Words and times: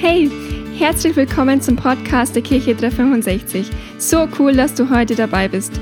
Hey, 0.00 0.30
herzlich 0.78 1.16
willkommen 1.16 1.60
zum 1.60 1.74
Podcast 1.74 2.36
der 2.36 2.42
Kirche 2.42 2.72
365. 2.76 3.68
So 3.98 4.28
cool, 4.38 4.52
dass 4.52 4.72
du 4.72 4.88
heute 4.90 5.16
dabei 5.16 5.48
bist. 5.48 5.72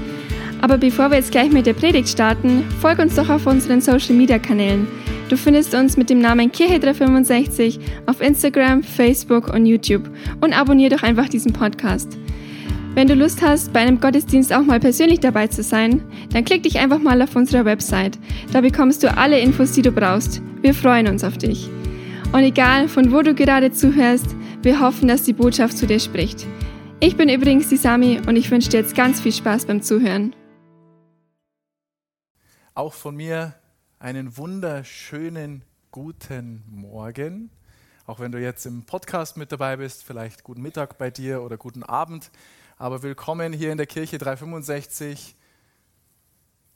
Aber 0.62 0.78
bevor 0.78 1.10
wir 1.10 1.18
jetzt 1.18 1.32
gleich 1.32 1.52
mit 1.52 1.66
der 1.66 1.74
Predigt 1.74 2.08
starten, 2.08 2.64
folg 2.80 2.98
uns 2.98 3.14
doch 3.14 3.28
auf 3.28 3.46
unseren 3.46 3.82
Social 3.82 4.14
Media 4.14 4.38
Kanälen. 4.38 4.88
Du 5.28 5.36
findest 5.36 5.74
uns 5.74 5.98
mit 5.98 6.08
dem 6.08 6.20
Namen 6.20 6.50
Kirche 6.50 6.80
365 6.80 7.78
auf 8.06 8.22
Instagram, 8.22 8.82
Facebook 8.82 9.52
und 9.52 9.66
YouTube 9.66 10.08
und 10.40 10.58
abonniere 10.58 10.96
doch 10.96 11.02
einfach 11.02 11.28
diesen 11.28 11.52
Podcast. 11.52 12.16
Wenn 12.94 13.08
du 13.08 13.14
Lust 13.14 13.42
hast, 13.42 13.74
bei 13.74 13.80
einem 13.80 14.00
Gottesdienst 14.00 14.50
auch 14.50 14.62
mal 14.62 14.80
persönlich 14.80 15.20
dabei 15.20 15.48
zu 15.48 15.62
sein, 15.62 16.00
dann 16.32 16.46
klick 16.46 16.62
dich 16.62 16.78
einfach 16.78 17.00
mal 17.00 17.20
auf 17.20 17.36
unserer 17.36 17.66
Website. 17.66 18.18
Da 18.50 18.62
bekommst 18.62 19.02
du 19.02 19.14
alle 19.14 19.38
Infos, 19.38 19.72
die 19.72 19.82
du 19.82 19.92
brauchst. 19.92 20.40
Wir 20.62 20.72
freuen 20.72 21.06
uns 21.06 21.22
auf 21.22 21.36
dich. 21.36 21.68
Und 22.32 22.42
egal, 22.42 22.88
von 22.88 23.12
wo 23.12 23.22
du 23.22 23.34
gerade 23.34 23.72
zuhörst, 23.72 24.34
wir 24.62 24.80
hoffen, 24.80 25.08
dass 25.08 25.22
die 25.22 25.32
Botschaft 25.32 25.78
zu 25.78 25.86
dir 25.86 26.00
spricht. 26.00 26.46
Ich 27.00 27.16
bin 27.16 27.28
übrigens 27.28 27.68
die 27.68 27.76
Sami 27.76 28.20
und 28.26 28.36
ich 28.36 28.50
wünsche 28.50 28.68
dir 28.68 28.80
jetzt 28.80 28.94
ganz 28.94 29.20
viel 29.20 29.32
Spaß 29.32 29.66
beim 29.66 29.80
Zuhören. 29.82 30.34
Auch 32.74 32.92
von 32.92 33.16
mir 33.16 33.54
einen 33.98 34.36
wunderschönen 34.36 35.62
guten 35.90 36.62
Morgen. 36.68 37.50
Auch 38.06 38.20
wenn 38.20 38.32
du 38.32 38.40
jetzt 38.40 38.66
im 38.66 38.84
Podcast 38.84 39.36
mit 39.36 39.50
dabei 39.52 39.76
bist, 39.76 40.04
vielleicht 40.04 40.44
guten 40.44 40.62
Mittag 40.62 40.98
bei 40.98 41.10
dir 41.10 41.42
oder 41.42 41.56
guten 41.56 41.82
Abend. 41.82 42.30
Aber 42.76 43.02
willkommen 43.02 43.52
hier 43.52 43.72
in 43.72 43.78
der 43.78 43.86
Kirche 43.86 44.18
365 44.18 45.36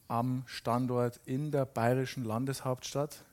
am 0.09 0.43
Standort 0.47 1.21
in 1.25 1.51
der 1.51 1.67
bayerischen 1.67 2.25
Landeshauptstadt 2.25 3.25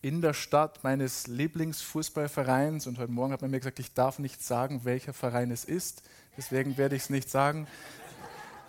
in 0.00 0.20
der 0.20 0.32
Stadt 0.32 0.84
meines 0.84 1.26
Lieblingsfußballvereins 1.26 2.86
und 2.86 2.98
heute 2.98 3.10
Morgen 3.10 3.32
hat 3.32 3.42
man 3.42 3.50
mir 3.50 3.58
gesagt, 3.58 3.80
ich 3.80 3.94
darf 3.94 4.20
nicht 4.20 4.42
sagen, 4.42 4.84
welcher 4.84 5.12
Verein 5.12 5.50
es 5.50 5.64
ist. 5.64 6.02
Deswegen 6.36 6.76
werde 6.76 6.94
ich 6.94 7.02
es 7.02 7.10
nicht 7.10 7.28
sagen. 7.28 7.66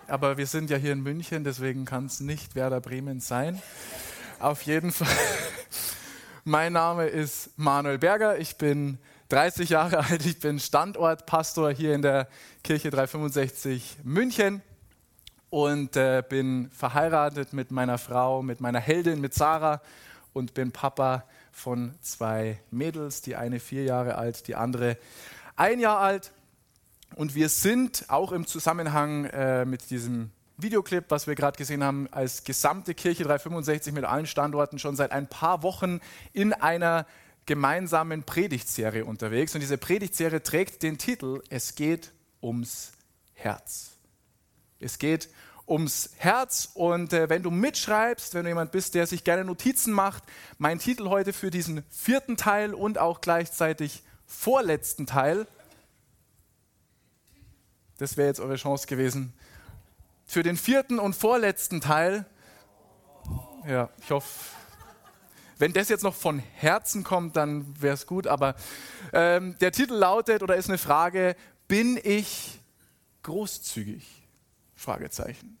Aber 0.08 0.36
wir 0.38 0.46
sind 0.46 0.70
ja 0.70 0.76
hier 0.76 0.92
in 0.92 1.02
München, 1.02 1.44
deswegen 1.44 1.84
kann 1.84 2.06
es 2.06 2.18
nicht 2.18 2.56
Werder 2.56 2.80
Bremen 2.80 3.20
sein. 3.20 3.62
Auf 4.40 4.62
jeden 4.62 4.90
Fall. 4.90 5.06
Mein 6.44 6.72
Name 6.72 7.06
ist 7.06 7.56
Manuel 7.56 7.98
Berger. 7.98 8.38
Ich 8.38 8.56
bin 8.56 8.98
30 9.28 9.70
Jahre 9.70 9.98
alt. 9.98 10.26
Ich 10.26 10.40
bin 10.40 10.58
Standortpastor 10.58 11.70
hier 11.70 11.94
in 11.94 12.02
der 12.02 12.26
Kirche 12.64 12.90
365 12.90 13.98
München 14.02 14.62
und 15.48 15.94
äh, 15.96 16.24
bin 16.28 16.70
verheiratet 16.72 17.52
mit 17.52 17.70
meiner 17.70 17.98
Frau, 17.98 18.42
mit 18.42 18.60
meiner 18.60 18.80
Heldin, 18.80 19.20
mit 19.20 19.32
Sarah 19.32 19.80
und 20.32 20.54
bin 20.54 20.72
Papa 20.72 21.24
von 21.52 21.94
zwei 22.00 22.60
Mädels, 22.70 23.22
die 23.22 23.36
eine 23.36 23.60
vier 23.60 23.84
Jahre 23.84 24.16
alt, 24.16 24.46
die 24.48 24.54
andere 24.54 24.96
ein 25.56 25.80
Jahr 25.80 25.98
alt. 25.98 26.32
Und 27.16 27.34
wir 27.34 27.48
sind 27.48 28.04
auch 28.08 28.32
im 28.32 28.46
Zusammenhang 28.46 29.24
äh, 29.26 29.64
mit 29.64 29.90
diesem 29.90 30.30
Videoclip, 30.56 31.06
was 31.08 31.26
wir 31.26 31.34
gerade 31.34 31.56
gesehen 31.56 31.82
haben, 31.82 32.08
als 32.12 32.44
gesamte 32.44 32.94
Kirche 32.94 33.24
365 33.24 33.92
mit 33.92 34.04
allen 34.04 34.26
Standorten 34.26 34.78
schon 34.78 34.96
seit 34.96 35.10
ein 35.12 35.26
paar 35.26 35.62
Wochen 35.62 36.00
in 36.32 36.52
einer 36.52 37.06
gemeinsamen 37.46 38.22
Predigtserie 38.22 39.04
unterwegs. 39.04 39.54
Und 39.54 39.60
diese 39.60 39.78
Predigtserie 39.78 40.42
trägt 40.42 40.82
den 40.82 40.98
Titel 40.98 41.42
Es 41.48 41.74
geht 41.74 42.12
ums 42.42 42.92
Herz. 43.34 43.92
Es 44.78 44.98
geht 44.98 45.28
ums 45.70 46.10
Herz. 46.16 46.70
Und 46.74 47.12
äh, 47.12 47.28
wenn 47.28 47.42
du 47.42 47.50
mitschreibst, 47.50 48.34
wenn 48.34 48.42
du 48.42 48.50
jemand 48.50 48.72
bist, 48.72 48.94
der 48.94 49.06
sich 49.06 49.24
gerne 49.24 49.44
Notizen 49.44 49.92
macht, 49.92 50.24
mein 50.58 50.78
Titel 50.78 51.08
heute 51.08 51.32
für 51.32 51.50
diesen 51.50 51.84
vierten 51.88 52.36
Teil 52.36 52.74
und 52.74 52.98
auch 52.98 53.20
gleichzeitig 53.20 54.02
vorletzten 54.26 55.06
Teil, 55.06 55.46
das 57.98 58.16
wäre 58.16 58.28
jetzt 58.28 58.40
eure 58.40 58.56
Chance 58.56 58.86
gewesen, 58.86 59.32
für 60.26 60.42
den 60.42 60.56
vierten 60.56 60.98
und 60.98 61.14
vorletzten 61.14 61.80
Teil, 61.80 62.24
ja, 63.66 63.90
ich 64.00 64.10
hoffe, 64.10 64.28
wenn 65.58 65.72
das 65.74 65.90
jetzt 65.90 66.02
noch 66.02 66.14
von 66.14 66.38
Herzen 66.38 67.04
kommt, 67.04 67.36
dann 67.36 67.80
wäre 67.80 67.94
es 67.94 68.06
gut, 68.06 68.26
aber 68.26 68.54
ähm, 69.12 69.58
der 69.60 69.72
Titel 69.72 69.94
lautet 69.94 70.42
oder 70.42 70.56
ist 70.56 70.68
eine 70.68 70.78
Frage, 70.78 71.36
bin 71.68 72.00
ich 72.02 72.58
großzügig? 73.22 74.20
Fragezeichen. 74.74 75.59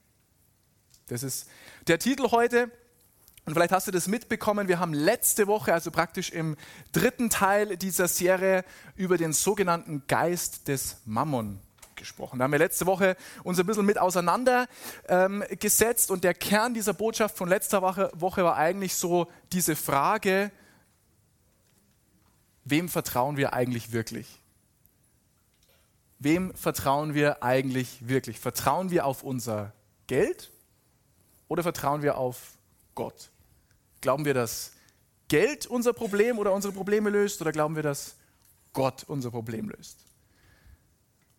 Das 1.10 1.22
ist 1.24 1.48
der 1.88 1.98
Titel 1.98 2.30
heute. 2.30 2.70
Und 3.44 3.54
vielleicht 3.54 3.72
hast 3.72 3.88
du 3.88 3.90
das 3.90 4.06
mitbekommen, 4.06 4.68
wir 4.68 4.78
haben 4.78 4.94
letzte 4.94 5.48
Woche, 5.48 5.72
also 5.72 5.90
praktisch 5.90 6.30
im 6.30 6.56
dritten 6.92 7.30
Teil 7.30 7.76
dieser 7.76 8.06
Serie, 8.06 8.64
über 8.94 9.18
den 9.18 9.32
sogenannten 9.32 10.04
Geist 10.06 10.68
des 10.68 10.98
Mammon 11.06 11.58
gesprochen. 11.96 12.38
Da 12.38 12.44
haben 12.44 12.52
wir 12.52 12.60
letzte 12.60 12.86
Woche 12.86 13.16
uns 13.42 13.58
ein 13.58 13.66
bisschen 13.66 13.86
mit 13.86 13.98
auseinandergesetzt 13.98 16.10
ähm, 16.10 16.14
und 16.14 16.22
der 16.22 16.34
Kern 16.34 16.74
dieser 16.74 16.94
Botschaft 16.94 17.36
von 17.36 17.48
letzter 17.48 17.82
Woche, 17.82 18.12
Woche 18.14 18.44
war 18.44 18.56
eigentlich 18.56 18.94
so 18.94 19.26
diese 19.52 19.74
Frage, 19.74 20.52
wem 22.64 22.88
vertrauen 22.88 23.36
wir 23.36 23.52
eigentlich 23.52 23.90
wirklich? 23.90 24.38
Wem 26.20 26.54
vertrauen 26.54 27.14
wir 27.14 27.42
eigentlich 27.42 28.06
wirklich? 28.06 28.38
Vertrauen 28.38 28.90
wir 28.90 29.06
auf 29.06 29.24
unser 29.24 29.72
Geld 30.06 30.52
oder 31.50 31.64
vertrauen 31.64 32.02
wir 32.02 32.16
auf 32.16 32.52
Gott? 32.94 33.28
Glauben 34.00 34.24
wir, 34.24 34.34
dass 34.34 34.72
Geld 35.26 35.66
unser 35.66 35.92
Problem 35.92 36.38
oder 36.38 36.52
unsere 36.52 36.72
Probleme 36.72 37.10
löst 37.10 37.40
oder 37.42 37.50
glauben 37.50 37.74
wir, 37.74 37.82
dass 37.82 38.14
Gott 38.72 39.04
unser 39.08 39.32
Problem 39.32 39.68
löst? 39.68 39.98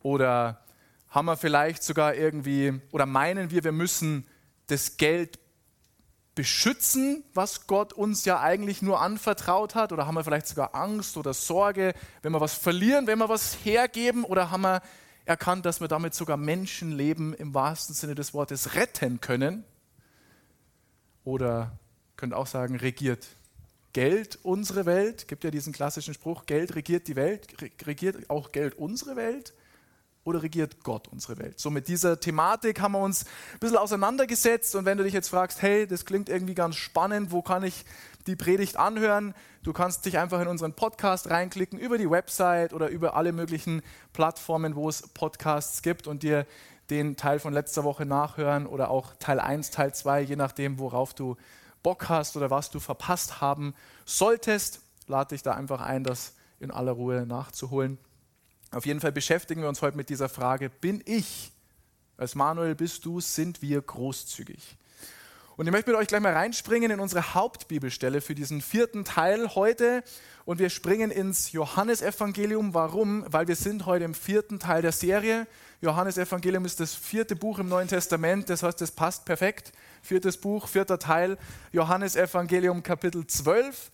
Oder 0.04 0.62
haben 1.10 1.26
wir 1.26 1.38
vielleicht 1.38 1.82
sogar 1.82 2.14
irgendwie 2.14 2.82
oder 2.92 3.06
meinen 3.06 3.52
wir, 3.52 3.64
wir 3.64 3.72
müssen 3.72 4.28
das 4.68 4.98
Geld 4.98 5.40
beschützen, 6.36 7.24
was 7.34 7.66
Gott 7.66 7.94
uns 7.94 8.26
ja 8.26 8.42
eigentlich 8.42 8.82
nur 8.82 9.00
anvertraut 9.00 9.76
hat? 9.76 9.94
Oder 9.94 10.08
haben 10.08 10.16
wir 10.16 10.26
vielleicht 10.26 10.48
sogar 10.48 10.76
Angst 10.76 11.16
oder 11.16 11.34
Sorge, 11.34 11.94
wenn 12.22 12.34
wir 12.34 12.42
was 12.42 12.54
verlieren, 12.54 13.08
wenn 13.08 13.20
wir 13.20 13.30
was 13.30 13.54
hergeben? 13.64 14.26
Oder 14.26 14.52
haben 14.52 14.64
wir 14.64 14.82
erkannt, 15.24 15.66
dass 15.66 15.80
wir 15.80 15.88
damit 15.88 16.14
sogar 16.14 16.36
Menschenleben 16.36 17.34
im 17.34 17.54
wahrsten 17.54 17.96
Sinne 17.96 18.16
des 18.16 18.34
Wortes 18.34 18.76
retten 18.76 19.22
können? 19.22 19.64
Oder 21.24 21.72
könnt 22.16 22.34
auch 22.34 22.48
sagen, 22.48 22.76
regiert 22.76 23.28
Geld 23.94 24.40
unsere 24.44 24.86
Welt? 24.86 25.28
Gibt 25.28 25.44
ja 25.44 25.52
diesen 25.52 25.74
klassischen 25.74 26.14
Spruch, 26.14 26.46
Geld 26.46 26.76
regiert 26.76 27.08
die 27.08 27.16
Welt. 27.16 27.48
Regiert 27.86 28.30
auch 28.30 28.52
Geld 28.52 28.76
unsere 28.76 29.16
Welt? 29.16 29.54
Oder 30.24 30.44
regiert 30.44 30.84
Gott 30.84 31.08
unsere 31.08 31.40
Welt? 31.40 31.60
So 31.60 31.72
mit 31.72 31.88
dieser 31.88 32.20
Thematik 32.20 32.80
haben 32.80 32.92
wir 32.92 33.00
uns 33.00 33.26
ein 33.54 33.60
bisschen 33.60 33.78
auseinandergesetzt. 33.78 34.76
Und 34.76 34.86
wenn 34.86 34.98
du 34.98 35.04
dich 35.04 35.14
jetzt 35.14 35.30
fragst, 35.30 35.62
hey, 35.64 35.88
das 35.88 36.06
klingt 36.06 36.30
irgendwie 36.30 36.54
ganz 36.54 36.76
spannend, 36.76 37.32
wo 37.32 37.42
kann 37.42 37.64
ich 37.64 37.86
die 38.28 38.36
Predigt 38.36 38.78
anhören? 38.78 39.34
Du 39.64 39.74
kannst 39.74 40.06
dich 40.06 40.20
einfach 40.20 40.40
in 40.40 40.48
unseren 40.48 40.74
Podcast 40.74 41.30
reinklicken, 41.30 41.80
über 41.80 41.98
die 41.98 42.10
Website 42.10 42.74
oder 42.74 42.90
über 42.90 43.16
alle 43.16 43.32
möglichen 43.32 43.82
Plattformen, 44.14 44.76
wo 44.76 44.90
es 44.90 45.08
Podcasts 45.08 45.82
gibt 45.82 46.06
und 46.06 46.22
dir 46.22 46.46
den 46.92 47.16
Teil 47.16 47.40
von 47.40 47.54
letzter 47.54 47.86
Woche 47.86 48.06
nachhören 48.06 48.68
oder 48.68 48.92
auch 48.92 49.16
Teil 49.18 49.40
1, 49.40 49.72
Teil 49.72 49.96
2, 49.96 50.22
je 50.22 50.36
nachdem, 50.36 50.78
worauf 50.78 51.14
du 51.14 51.38
Bock 51.82 52.10
hast 52.10 52.36
oder 52.36 52.52
was 52.52 52.70
du 52.70 52.80
verpasst 52.80 53.40
haben 53.40 53.74
solltest. 54.06 54.82
Lade 55.08 55.30
dich 55.30 55.42
da 55.42 55.54
einfach 55.54 55.82
ein, 55.82 56.04
das 56.04 56.34
in 56.60 56.70
aller 56.70 56.92
Ruhe 56.92 57.26
nachzuholen. 57.26 57.98
Auf 58.72 58.86
jeden 58.86 59.00
Fall 59.00 59.14
beschäftigen 59.14 59.62
wir 59.62 59.70
uns 59.70 59.82
heute 59.82 59.98
mit 59.98 60.10
dieser 60.10 60.30
Frage, 60.30 60.70
bin 60.70 61.02
ich, 61.06 61.52
als 62.18 62.36
Manuel 62.36 62.76
bist 62.76 63.06
du, 63.06 63.22
sind 63.22 63.62
wir 63.62 63.82
großzügig? 63.82 64.78
Und 65.58 65.68
ich 65.68 65.72
möchte 65.72 65.92
mit 65.92 66.00
euch 66.00 66.08
gleich 66.08 66.22
mal 66.22 66.34
reinspringen 66.34 66.92
in 66.92 67.00
unsere 67.00 67.34
Hauptbibelstelle 67.34 68.22
für 68.22 68.36
diesen 68.36 68.62
vierten 68.62 69.04
Teil 69.04 69.54
heute. 69.54 70.04
Und 70.46 70.60
wir 70.60 70.70
springen 70.70 71.12
ins 71.12 71.52
Johannesevangelium. 71.52 72.74
Warum? 72.74 73.26
Weil 73.28 73.48
wir 73.48 73.56
sind 73.56 73.86
heute 73.86 74.06
im 74.06 74.14
vierten 74.14 74.60
Teil 74.60 74.82
der 74.82 74.92
Serie. 74.92 75.48
Johannesevangelium 75.82 76.66
ist 76.66 76.80
das 76.80 76.96
vierte 76.96 77.36
Buch 77.36 77.60
im 77.60 77.68
Neuen 77.68 77.88
Testament. 77.88 78.50
Das 78.50 78.64
heißt, 78.64 78.82
es 78.82 78.92
passt 78.92 79.26
perfekt. 79.26 79.74
Viertes 80.02 80.38
Buch, 80.38 80.68
vierter 80.68 81.00
Teil. 81.00 81.38
Johannesevangelium 81.74 82.82
Kapitel 82.82 83.28
12 83.28 83.92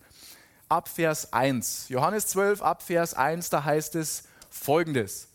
ab 0.68 0.88
Vers 0.88 1.32
1. 1.32 1.88
Johannes 1.88 2.26
12 2.28 2.62
ab 2.62 2.82
Vers 2.82 3.14
1, 3.14 3.50
da 3.50 3.64
heißt 3.64 3.94
es 3.96 4.24
folgendes. 4.50 5.28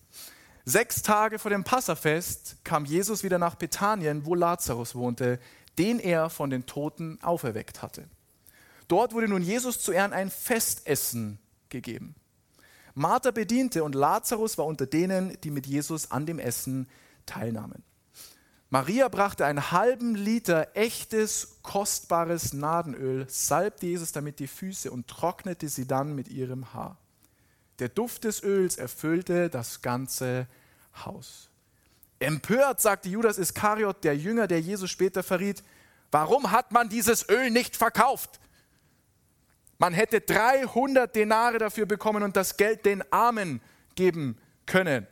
Sechs 0.66 1.02
Tage 1.02 1.40
vor 1.40 1.52
dem 1.52 1.64
Passafest 1.64 2.56
kam 2.64 2.86
Jesus 2.86 3.24
wieder 3.24 3.38
nach 3.38 3.56
Bethanien, 3.56 4.26
wo 4.26 4.34
Lazarus 4.34 4.96
wohnte, 4.96 5.40
den 5.78 6.00
er 6.00 6.30
von 6.30 6.50
den 6.50 6.66
Toten 6.66 7.20
auferweckt 7.22 7.82
hatte. 7.82 8.08
Dort 8.88 9.14
wurde 9.14 9.28
nun 9.28 9.42
Jesus 9.42 9.80
zu 9.80 9.92
Ehren 9.92 10.14
ein 10.14 10.30
Festessen 10.30 11.40
gegeben. 11.70 12.16
Martha 12.96 13.32
bediente 13.32 13.84
und 13.84 13.96
Lazarus 13.96 14.58
war 14.58 14.66
unter 14.66 14.86
denen, 14.86 15.38
die 15.42 15.50
mit 15.50 15.66
Jesus 15.66 16.12
an 16.12 16.26
dem 16.26 16.38
Essen 16.38 16.88
teilnahmen. 17.26 17.84
Maria 18.70 19.08
brachte 19.08 19.46
einen 19.46 19.72
halben 19.72 20.16
Liter 20.16 20.70
echtes, 20.74 21.60
kostbares 21.62 22.54
Nadenöl, 22.54 23.28
salbte 23.30 23.86
Jesus 23.86 24.12
damit 24.12 24.40
die 24.40 24.48
Füße 24.48 24.90
und 24.90 25.08
trocknete 25.08 25.70
sie 25.70 25.88
dann 25.88 26.16
mit 26.16 26.28
ihrem 26.28 26.74
Haar. 26.74 26.98
Der 27.80 27.90
Duft 27.90 28.24
des 28.24 28.42
Öls 28.42 28.78
erfüllte 28.78 29.50
das 29.50 29.82
ganze 29.82 30.48
Haus. 31.06 31.50
Empört 32.24 32.82
sagte 32.82 33.10
Judas 33.10 33.38
Iskariot, 33.38 34.04
der 34.04 34.16
Jünger, 34.16 34.48
der 34.48 34.62
Jesus 34.62 34.90
später 34.90 35.24
verriet, 35.24 35.64
warum 36.12 36.52
hat 36.52 36.72
man 36.72 36.90
dieses 36.90 37.28
Öl 37.30 37.50
nicht 37.50 37.76
verkauft? 37.76 38.40
Man 39.78 39.94
hätte 39.94 40.22
300 40.22 41.14
Denare 41.16 41.58
dafür 41.58 41.86
bekommen 41.86 42.24
und 42.24 42.38
das 42.38 42.58
Geld 42.58 42.86
den 42.86 43.04
Armen 43.12 43.62
geben 43.96 44.38
können. 44.66 45.08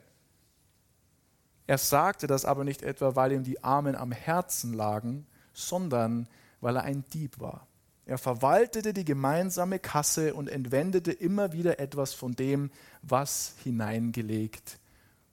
Er 1.68 1.78
sagte 1.78 2.28
das 2.28 2.46
aber 2.46 2.64
nicht 2.64 2.82
etwa, 2.82 3.16
weil 3.16 3.32
ihm 3.32 3.44
die 3.44 3.64
Armen 3.64 3.96
am 3.96 4.12
Herzen 4.12 4.74
lagen, 4.74 5.26
sondern 5.54 6.28
weil 6.60 6.76
er 6.76 6.84
ein 6.84 7.04
Dieb 7.14 7.40
war. 7.40 7.68
Er 8.06 8.18
verwaltete 8.18 8.94
die 8.94 9.06
gemeinsame 9.06 9.80
Kasse 9.80 10.34
und 10.34 10.50
entwendete 10.50 11.12
immer 11.12 11.54
wieder 11.54 11.80
etwas 11.80 12.14
von 12.14 12.34
dem, 12.34 12.72
was 13.02 13.56
hineingelegt 13.64 14.80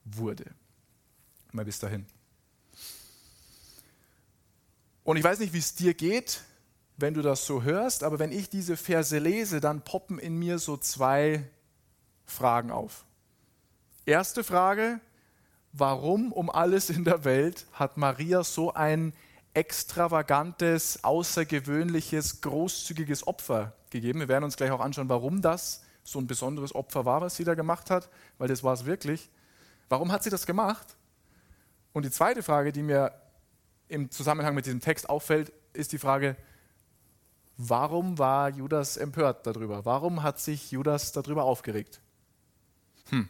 wurde. 0.04 0.44
Mal 1.52 1.64
bis 1.64 1.78
dahin. 1.78 2.06
Und 5.04 5.16
ich 5.16 5.24
weiß 5.24 5.38
nicht, 5.38 5.54
wie 5.54 5.58
es 5.58 5.74
dir 5.74 5.94
geht, 5.94 6.42
wenn 6.98 7.14
du 7.14 7.22
das 7.22 7.46
so 7.46 7.62
hörst, 7.62 8.02
aber 8.02 8.18
wenn 8.18 8.32
ich 8.32 8.50
diese 8.50 8.76
Verse 8.76 9.16
lese, 9.16 9.60
dann 9.60 9.82
poppen 9.82 10.18
in 10.18 10.36
mir 10.36 10.58
so 10.58 10.76
zwei 10.76 11.48
Fragen 12.26 12.70
auf. 12.70 13.06
Erste 14.04 14.44
Frage, 14.44 15.00
warum 15.72 16.32
um 16.32 16.50
alles 16.50 16.90
in 16.90 17.04
der 17.04 17.24
Welt 17.24 17.66
hat 17.72 17.96
Maria 17.96 18.44
so 18.44 18.74
ein 18.74 19.14
extravagantes, 19.54 21.04
außergewöhnliches, 21.04 22.42
großzügiges 22.42 23.26
Opfer 23.26 23.72
gegeben? 23.90 24.20
Wir 24.20 24.28
werden 24.28 24.44
uns 24.44 24.56
gleich 24.56 24.72
auch 24.72 24.80
anschauen, 24.80 25.08
warum 25.08 25.40
das 25.40 25.82
so 26.04 26.18
ein 26.18 26.26
besonderes 26.26 26.74
Opfer 26.74 27.06
war, 27.06 27.20
was 27.20 27.36
sie 27.36 27.44
da 27.44 27.54
gemacht 27.54 27.90
hat, 27.90 28.10
weil 28.36 28.48
das 28.48 28.62
war 28.62 28.74
es 28.74 28.84
wirklich. 28.84 29.30
Warum 29.88 30.12
hat 30.12 30.22
sie 30.22 30.30
das 30.30 30.44
gemacht? 30.44 30.97
Und 31.92 32.04
die 32.04 32.10
zweite 32.10 32.42
Frage, 32.42 32.72
die 32.72 32.82
mir 32.82 33.12
im 33.88 34.10
Zusammenhang 34.10 34.54
mit 34.54 34.66
diesem 34.66 34.80
Text 34.80 35.08
auffällt, 35.08 35.52
ist 35.72 35.92
die 35.92 35.98
Frage, 35.98 36.36
warum 37.56 38.18
war 38.18 38.50
Judas 38.50 38.96
empört 38.96 39.46
darüber? 39.46 39.84
Warum 39.84 40.22
hat 40.22 40.38
sich 40.38 40.70
Judas 40.70 41.12
darüber 41.12 41.44
aufgeregt? 41.44 42.00
Hm. 43.10 43.28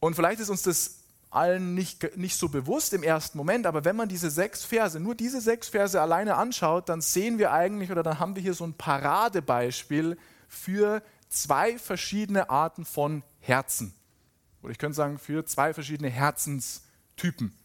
Und 0.00 0.14
vielleicht 0.14 0.40
ist 0.40 0.50
uns 0.50 0.62
das 0.62 0.98
allen 1.30 1.74
nicht, 1.74 2.16
nicht 2.16 2.36
so 2.36 2.48
bewusst 2.48 2.94
im 2.94 3.02
ersten 3.02 3.36
Moment, 3.36 3.66
aber 3.66 3.84
wenn 3.84 3.96
man 3.96 4.08
diese 4.08 4.30
sechs 4.30 4.64
Verse, 4.64 4.98
nur 4.98 5.14
diese 5.14 5.40
sechs 5.40 5.68
Verse 5.68 6.00
alleine 6.00 6.36
anschaut, 6.36 6.88
dann 6.88 7.00
sehen 7.00 7.38
wir 7.38 7.52
eigentlich 7.52 7.90
oder 7.90 8.02
dann 8.02 8.18
haben 8.18 8.34
wir 8.34 8.42
hier 8.42 8.54
so 8.54 8.64
ein 8.64 8.72
Paradebeispiel 8.72 10.16
für 10.48 11.02
zwei 11.28 11.78
verschiedene 11.78 12.48
Arten 12.48 12.84
von 12.86 13.22
Herzen. 13.40 13.92
Oder 14.62 14.72
ich 14.72 14.78
könnte 14.78 14.96
sagen, 14.96 15.18
für 15.18 15.44
zwei 15.44 15.72
verschiedene 15.74 16.08
Herzenstypen. 16.08 17.56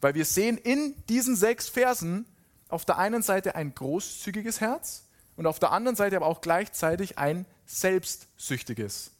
Weil 0.00 0.14
wir 0.14 0.24
sehen 0.24 0.58
in 0.58 0.94
diesen 1.08 1.36
sechs 1.36 1.68
Versen 1.68 2.26
auf 2.68 2.84
der 2.84 2.98
einen 2.98 3.22
Seite 3.22 3.54
ein 3.54 3.74
großzügiges 3.74 4.60
Herz 4.60 5.04
und 5.36 5.46
auf 5.46 5.58
der 5.58 5.72
anderen 5.72 5.96
Seite 5.96 6.16
aber 6.16 6.26
auch 6.26 6.40
gleichzeitig 6.40 7.18
ein 7.18 7.46
selbstsüchtiges 7.66 9.12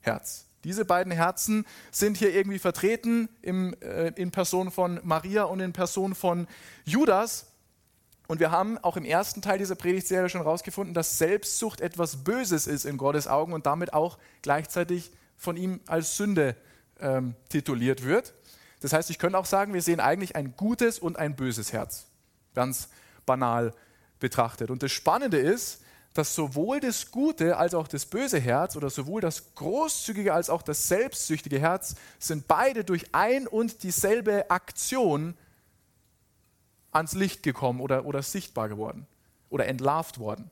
Herz. 0.00 0.46
Diese 0.64 0.84
beiden 0.84 1.12
Herzen 1.12 1.64
sind 1.90 2.18
hier 2.18 2.34
irgendwie 2.34 2.58
vertreten 2.58 3.28
im, 3.40 3.74
äh, 3.80 4.08
in 4.08 4.30
Person 4.30 4.70
von 4.70 5.00
Maria 5.02 5.44
und 5.44 5.60
in 5.60 5.72
Person 5.72 6.14
von 6.14 6.46
Judas. 6.84 7.46
Und 8.28 8.40
wir 8.40 8.50
haben 8.50 8.78
auch 8.78 8.96
im 8.96 9.04
ersten 9.04 9.42
Teil 9.42 9.58
dieser 9.58 9.74
Predigtserie 9.74 10.28
schon 10.28 10.42
herausgefunden, 10.42 10.94
dass 10.94 11.18
Selbstsucht 11.18 11.80
etwas 11.80 12.24
Böses 12.24 12.66
ist 12.66 12.84
in 12.84 12.98
Gottes 12.98 13.26
Augen 13.26 13.54
und 13.54 13.66
damit 13.66 13.94
auch 13.94 14.18
gleichzeitig 14.42 15.10
von 15.40 15.56
ihm 15.56 15.80
als 15.86 16.18
Sünde 16.18 16.54
ähm, 17.00 17.34
tituliert 17.48 18.04
wird. 18.04 18.34
Das 18.80 18.92
heißt, 18.92 19.08
ich 19.08 19.18
könnte 19.18 19.38
auch 19.38 19.46
sagen, 19.46 19.72
wir 19.72 19.80
sehen 19.80 19.98
eigentlich 19.98 20.36
ein 20.36 20.54
gutes 20.54 20.98
und 20.98 21.18
ein 21.18 21.34
böses 21.34 21.72
Herz. 21.72 22.06
Ganz 22.54 22.90
banal 23.24 23.72
betrachtet. 24.18 24.70
Und 24.70 24.82
das 24.82 24.92
Spannende 24.92 25.38
ist, 25.38 25.82
dass 26.12 26.34
sowohl 26.34 26.80
das 26.80 27.10
gute 27.10 27.56
als 27.56 27.72
auch 27.72 27.88
das 27.88 28.04
böse 28.04 28.38
Herz 28.38 28.76
oder 28.76 28.90
sowohl 28.90 29.22
das 29.22 29.54
großzügige 29.54 30.34
als 30.34 30.50
auch 30.50 30.60
das 30.60 30.88
selbstsüchtige 30.88 31.58
Herz 31.58 31.94
sind 32.18 32.46
beide 32.46 32.84
durch 32.84 33.06
ein 33.12 33.46
und 33.46 33.82
dieselbe 33.82 34.50
Aktion 34.50 35.34
ans 36.90 37.14
Licht 37.14 37.42
gekommen 37.42 37.80
oder, 37.80 38.04
oder 38.04 38.22
sichtbar 38.22 38.68
geworden 38.68 39.06
oder 39.48 39.66
entlarvt 39.68 40.18
worden. 40.18 40.50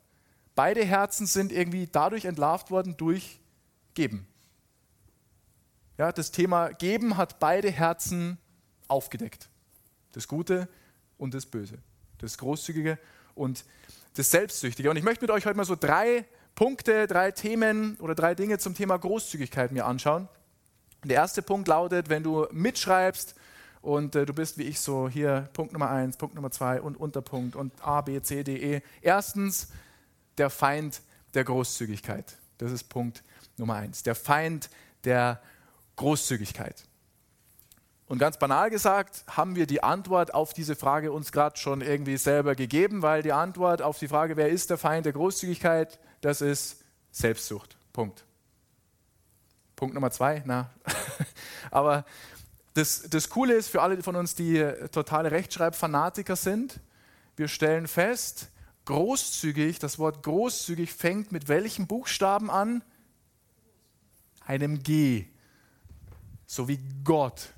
Beide 0.55 0.83
Herzen 0.83 1.27
sind 1.27 1.53
irgendwie 1.53 1.89
dadurch 1.91 2.25
entlarvt 2.25 2.71
worden 2.71 2.97
durch 2.97 3.39
Geben. 3.93 4.27
Ja, 5.99 6.13
das 6.13 6.31
Thema 6.31 6.69
Geben 6.69 7.17
hat 7.17 7.41
beide 7.41 7.73
Herzen 7.73 8.39
aufgedeckt. 8.87 9.49
Das 10.13 10.29
Gute 10.29 10.69
und 11.19 11.35
das 11.35 11.45
Böse. 11.45 11.79
Das 12.19 12.39
Großzügige 12.39 12.99
und 13.35 13.65
das 14.15 14.31
Selbstsüchtige. 14.31 14.91
Und 14.91 14.97
ich 14.97 15.03
möchte 15.03 15.25
mit 15.25 15.33
euch 15.33 15.45
heute 15.45 15.57
mal 15.57 15.65
so 15.65 15.75
drei 15.75 16.25
Punkte, 16.55 17.09
drei 17.09 17.33
Themen 17.33 17.97
oder 17.97 18.15
drei 18.15 18.37
Dinge 18.37 18.59
zum 18.59 18.77
Thema 18.77 18.97
Großzügigkeit 18.97 19.73
mir 19.73 19.87
anschauen. 19.87 20.29
Der 21.03 21.17
erste 21.17 21.43
Punkt 21.43 21.67
lautet, 21.67 22.09
wenn 22.09 22.23
du 22.23 22.47
mitschreibst 22.53 23.35
und 23.83 24.15
äh, 24.15 24.25
du 24.25 24.33
bist 24.33 24.57
wie 24.57 24.65
ich 24.65 24.79
so 24.79 25.09
hier 25.09 25.49
Punkt 25.53 25.73
Nummer 25.73 25.91
eins, 25.91 26.17
Punkt 26.17 26.37
Nummer 26.37 26.53
zwei 26.53 26.81
und 26.81 26.97
Unterpunkt 26.97 27.57
und 27.57 27.73
A, 27.85 28.03
B, 28.03 28.23
C, 28.23 28.45
D, 28.45 28.57
E. 28.57 28.83
Erstens, 29.03 29.69
der 30.37 30.51
Feind 30.51 31.01
der 31.35 31.43
Großzügigkeit. 31.43 32.37
Das 32.59 32.71
ist 32.71 32.85
Punkt 32.85 33.25
Nummer 33.57 33.75
eins. 33.75 34.05
Der 34.05 34.15
Feind 34.15 34.71
der 35.03 35.33
Großzügigkeit. 35.33 35.49
Und 38.07 38.19
ganz 38.19 38.39
banal 38.39 38.71
gesagt, 38.71 39.25
haben 39.29 39.55
wir 39.55 39.67
die 39.67 39.83
Antwort 39.83 40.33
auf 40.33 40.55
diese 40.55 40.77
Frage 40.77 41.13
uns 41.13 41.31
gerade 41.31 41.59
schon 41.59 41.83
irgendwie 41.83 42.17
selber 42.17 42.55
gegeben, 42.55 43.03
weil 43.03 43.23
die 43.23 43.33
Antwort 43.33 43.83
auf 43.83 43.99
die 43.99 44.09
Frage, 44.09 44.37
wer 44.37 44.49
ist 44.49 44.71
der 44.71 44.79
Feind 44.79 45.05
der 45.05 45.13
Großzügigkeit, 45.13 45.99
das 46.23 46.41
ist 46.41 46.83
Selbstsucht. 47.11 47.77
Punkt. 47.93 48.25
Punkt 49.77 49.95
Nummer 49.95 50.11
zwei, 50.11 50.43
na. 50.47 50.71
Aber 51.71 52.07
das, 52.73 53.03
das 53.11 53.29
Coole 53.29 53.55
ist 53.55 53.69
für 53.69 53.83
alle 53.83 54.03
von 54.03 54.17
uns, 54.17 54.35
die 54.35 54.65
totale 54.91 55.31
Rechtschreibfanatiker 55.31 56.37
sind, 56.37 56.81
wir 57.37 57.49
stellen 57.49 57.87
fest, 57.87 58.49
großzügig, 58.87 59.79
das 59.79 59.99
Wort 59.99 60.23
großzügig 60.23 60.93
fängt 60.93 61.31
mit 61.31 61.49
welchem 61.49 61.87
Buchstaben 61.87 62.51
an? 62.51 62.83
Einem 64.47 64.83
G. 64.83 65.27
So 66.51 66.67
wie 66.67 66.81
Gott. 67.05 67.53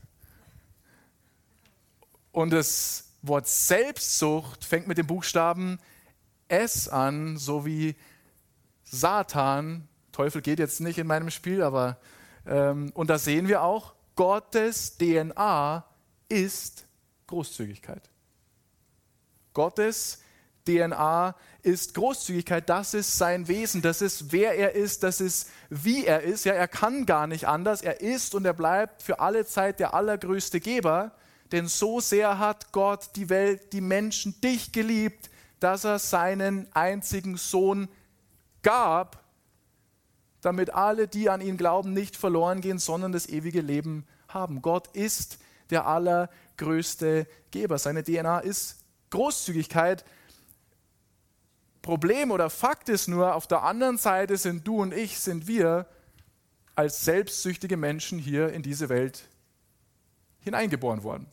Und 2.32 2.50
das 2.50 3.12
Wort 3.22 3.46
Selbstsucht 3.46 4.64
fängt 4.64 4.88
mit 4.88 4.98
dem 4.98 5.06
Buchstaben 5.06 5.78
S 6.48 6.88
an, 6.88 7.36
so 7.36 7.64
wie 7.64 7.94
Satan. 8.82 9.88
Teufel 10.10 10.42
geht 10.42 10.58
jetzt 10.58 10.80
nicht 10.80 10.98
in 10.98 11.06
meinem 11.06 11.30
Spiel, 11.30 11.62
aber 11.62 11.98
ähm, 12.44 12.90
und 12.94 13.08
da 13.08 13.18
sehen 13.18 13.46
wir 13.46 13.62
auch, 13.62 13.94
Gottes 14.16 14.98
DNA 14.98 15.84
ist 16.28 16.84
Großzügigkeit. 17.28 18.10
Gottes 19.54 20.20
DNA 20.66 21.36
ist 21.62 21.94
Großzügigkeit, 21.94 22.68
das 22.68 22.94
ist 22.94 23.16
sein 23.18 23.48
Wesen, 23.48 23.82
das 23.82 24.02
ist 24.02 24.32
wer 24.32 24.56
er 24.56 24.74
ist, 24.74 25.02
das 25.02 25.20
ist 25.20 25.48
wie 25.68 26.06
er 26.06 26.22
ist. 26.22 26.44
Ja, 26.44 26.54
er 26.54 26.68
kann 26.68 27.06
gar 27.06 27.26
nicht 27.26 27.46
anders, 27.46 27.82
er 27.82 28.00
ist 28.00 28.34
und 28.34 28.44
er 28.44 28.52
bleibt 28.54 29.02
für 29.02 29.20
alle 29.20 29.44
Zeit 29.46 29.80
der 29.80 29.94
allergrößte 29.94 30.60
Geber. 30.60 31.12
Denn 31.52 31.66
so 31.66 32.00
sehr 32.00 32.38
hat 32.38 32.72
Gott 32.72 33.10
die 33.16 33.28
Welt, 33.28 33.72
die 33.72 33.80
Menschen, 33.80 34.40
dich 34.40 34.72
geliebt, 34.72 35.30
dass 35.58 35.84
er 35.84 35.98
seinen 35.98 36.66
einzigen 36.74 37.36
Sohn 37.36 37.88
gab, 38.62 39.24
damit 40.40 40.72
alle, 40.72 41.08
die 41.08 41.28
an 41.28 41.40
ihn 41.40 41.56
glauben, 41.56 41.92
nicht 41.92 42.16
verloren 42.16 42.60
gehen, 42.60 42.78
sondern 42.78 43.12
das 43.12 43.28
ewige 43.28 43.60
Leben 43.60 44.06
haben. 44.28 44.62
Gott 44.62 44.88
ist 44.94 45.38
der 45.70 45.86
allergrößte 45.86 47.26
Geber. 47.50 47.78
Seine 47.78 48.02
DNA 48.02 48.40
ist 48.40 48.76
Großzügigkeit. 49.10 50.04
Problem 51.82 52.30
oder 52.30 52.50
Fakt 52.50 52.88
ist 52.88 53.08
nur, 53.08 53.34
auf 53.34 53.46
der 53.46 53.62
anderen 53.62 53.98
Seite 53.98 54.36
sind 54.36 54.66
du 54.66 54.82
und 54.82 54.92
ich, 54.92 55.18
sind 55.18 55.46
wir 55.46 55.86
als 56.74 57.04
selbstsüchtige 57.04 57.76
Menschen 57.76 58.18
hier 58.18 58.52
in 58.52 58.62
diese 58.62 58.88
Welt 58.88 59.28
hineingeboren 60.40 61.02
worden. 61.02 61.26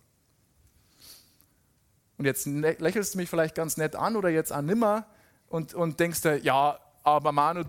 Und 2.18 2.26
jetzt 2.26 2.46
lächelst 2.46 3.14
du 3.14 3.18
mich 3.20 3.30
vielleicht 3.30 3.56
ganz 3.56 3.78
nett 3.78 3.96
an 3.96 4.16
oder 4.16 4.30
jetzt 4.30 4.52
an 4.52 4.66
nimmer 4.66 5.06
und, 5.50 5.74
und 5.74 6.00
denkst 6.00 6.22
dir, 6.22 6.38
ja, 6.38 6.80
aber 7.04 7.32
Manu, 7.32 7.64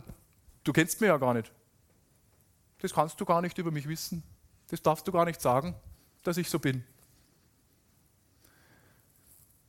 du 0.64 0.72
kennst 0.72 1.00
mich 1.00 1.08
ja 1.08 1.18
gar 1.18 1.34
nicht. 1.34 1.52
Das 2.80 2.92
kannst 2.94 3.20
du 3.20 3.24
gar 3.24 3.42
nicht 3.42 3.58
über 3.58 3.70
mich 3.70 3.88
wissen. 3.88 4.22
Das 4.68 4.82
darfst 4.82 5.06
du 5.06 5.12
gar 5.12 5.24
nicht 5.24 5.40
sagen, 5.40 5.74
dass 6.22 6.36
ich 6.36 6.48
so 6.48 6.58
bin. 6.58 6.84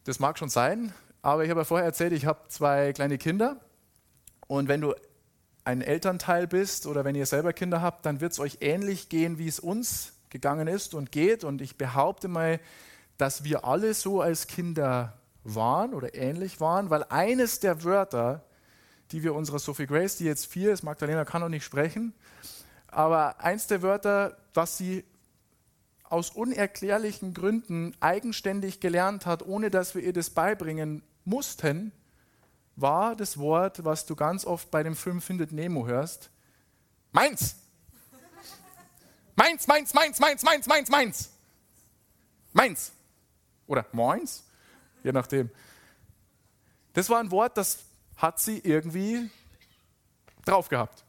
Das 0.06 0.20
mag 0.20 0.38
schon 0.38 0.50
sein, 0.50 0.94
aber 1.22 1.44
ich 1.44 1.50
habe 1.50 1.62
ja 1.62 1.66
vorher 1.66 1.86
erzählt, 1.86 2.14
ich 2.14 2.26
habe 2.26 2.48
zwei 2.48 2.94
kleine 2.94 3.18
Kinder. 3.18 3.60
Und 4.48 4.68
wenn 4.68 4.82
du 4.82 4.94
ein 5.64 5.82
Elternteil 5.82 6.48
bist 6.48 6.88
oder 6.88 7.04
wenn 7.06 7.16
ihr 7.16 7.26
selber 7.26 7.54
Kinder 7.54 7.82
habt, 7.82 8.06
dann 8.06 8.22
wird 8.22 8.32
es 8.32 8.40
euch 8.40 8.58
ähnlich 8.62 9.10
gehen, 9.10 9.38
wie 9.38 9.48
es 9.48 9.60
uns 9.60 10.14
gegangen 10.30 10.68
ist 10.68 10.94
und 10.94 11.12
geht. 11.12 11.44
Und 11.44 11.62
ich 11.62 11.78
behaupte 11.78 12.28
mal, 12.28 12.60
dass 13.18 13.44
wir 13.44 13.66
alle 13.66 13.94
so 13.94 14.22
als 14.22 14.48
Kinder 14.48 15.14
waren 15.44 15.94
oder 15.94 16.16
ähnlich 16.16 16.60
waren, 16.62 16.90
weil 16.90 17.04
eines 17.10 17.60
der 17.60 17.84
Wörter, 17.84 18.44
die 19.12 19.24
wir 19.24 19.36
unserer 19.36 19.60
Sophie 19.60 19.88
Grace, 19.88 20.18
die 20.18 20.26
jetzt 20.26 20.46
vier 20.46 20.72
ist, 20.72 20.84
Magdalena 20.84 21.26
kann 21.26 21.42
noch 21.42 21.50
nicht 21.50 21.64
sprechen, 21.64 22.14
aber 22.88 23.40
eins 23.42 23.68
der 23.68 23.82
Wörter, 23.82 24.38
was 24.54 24.78
sie 24.78 25.04
aus 26.04 26.32
unerklärlichen 26.32 27.34
Gründen 27.34 27.94
eigenständig 28.00 28.80
gelernt 28.80 29.26
hat, 29.26 29.46
ohne 29.46 29.70
dass 29.70 29.94
wir 29.94 30.02
ihr 30.02 30.14
das 30.14 30.32
beibringen 30.32 31.04
mussten, 31.30 31.92
war 32.76 33.16
das 33.16 33.38
Wort, 33.38 33.84
was 33.86 34.06
du 34.06 34.16
ganz 34.16 34.46
oft 34.46 34.72
bei 34.72 34.84
dem 34.84 34.96
Film 34.96 35.22
Findet 35.22 35.52
Nemo 35.52 35.86
hörst. 35.86 36.30
Meins! 37.12 37.56
Meins, 39.36 39.68
meins, 39.68 39.94
meins, 39.94 40.20
meins, 40.20 40.44
meins, 40.44 40.68
meins, 40.68 40.90
meins. 40.90 41.30
Meins. 42.52 42.92
Oder 43.68 43.86
meins, 43.94 44.44
je 45.04 45.12
nachdem. 45.12 45.50
Das 46.94 47.10
war 47.10 47.20
ein 47.20 47.32
Wort, 47.32 47.56
das 47.56 47.80
hat 48.18 48.40
sie 48.40 48.60
irgendwie 48.60 49.30
drauf 50.44 50.68
gehabt. 50.68 51.06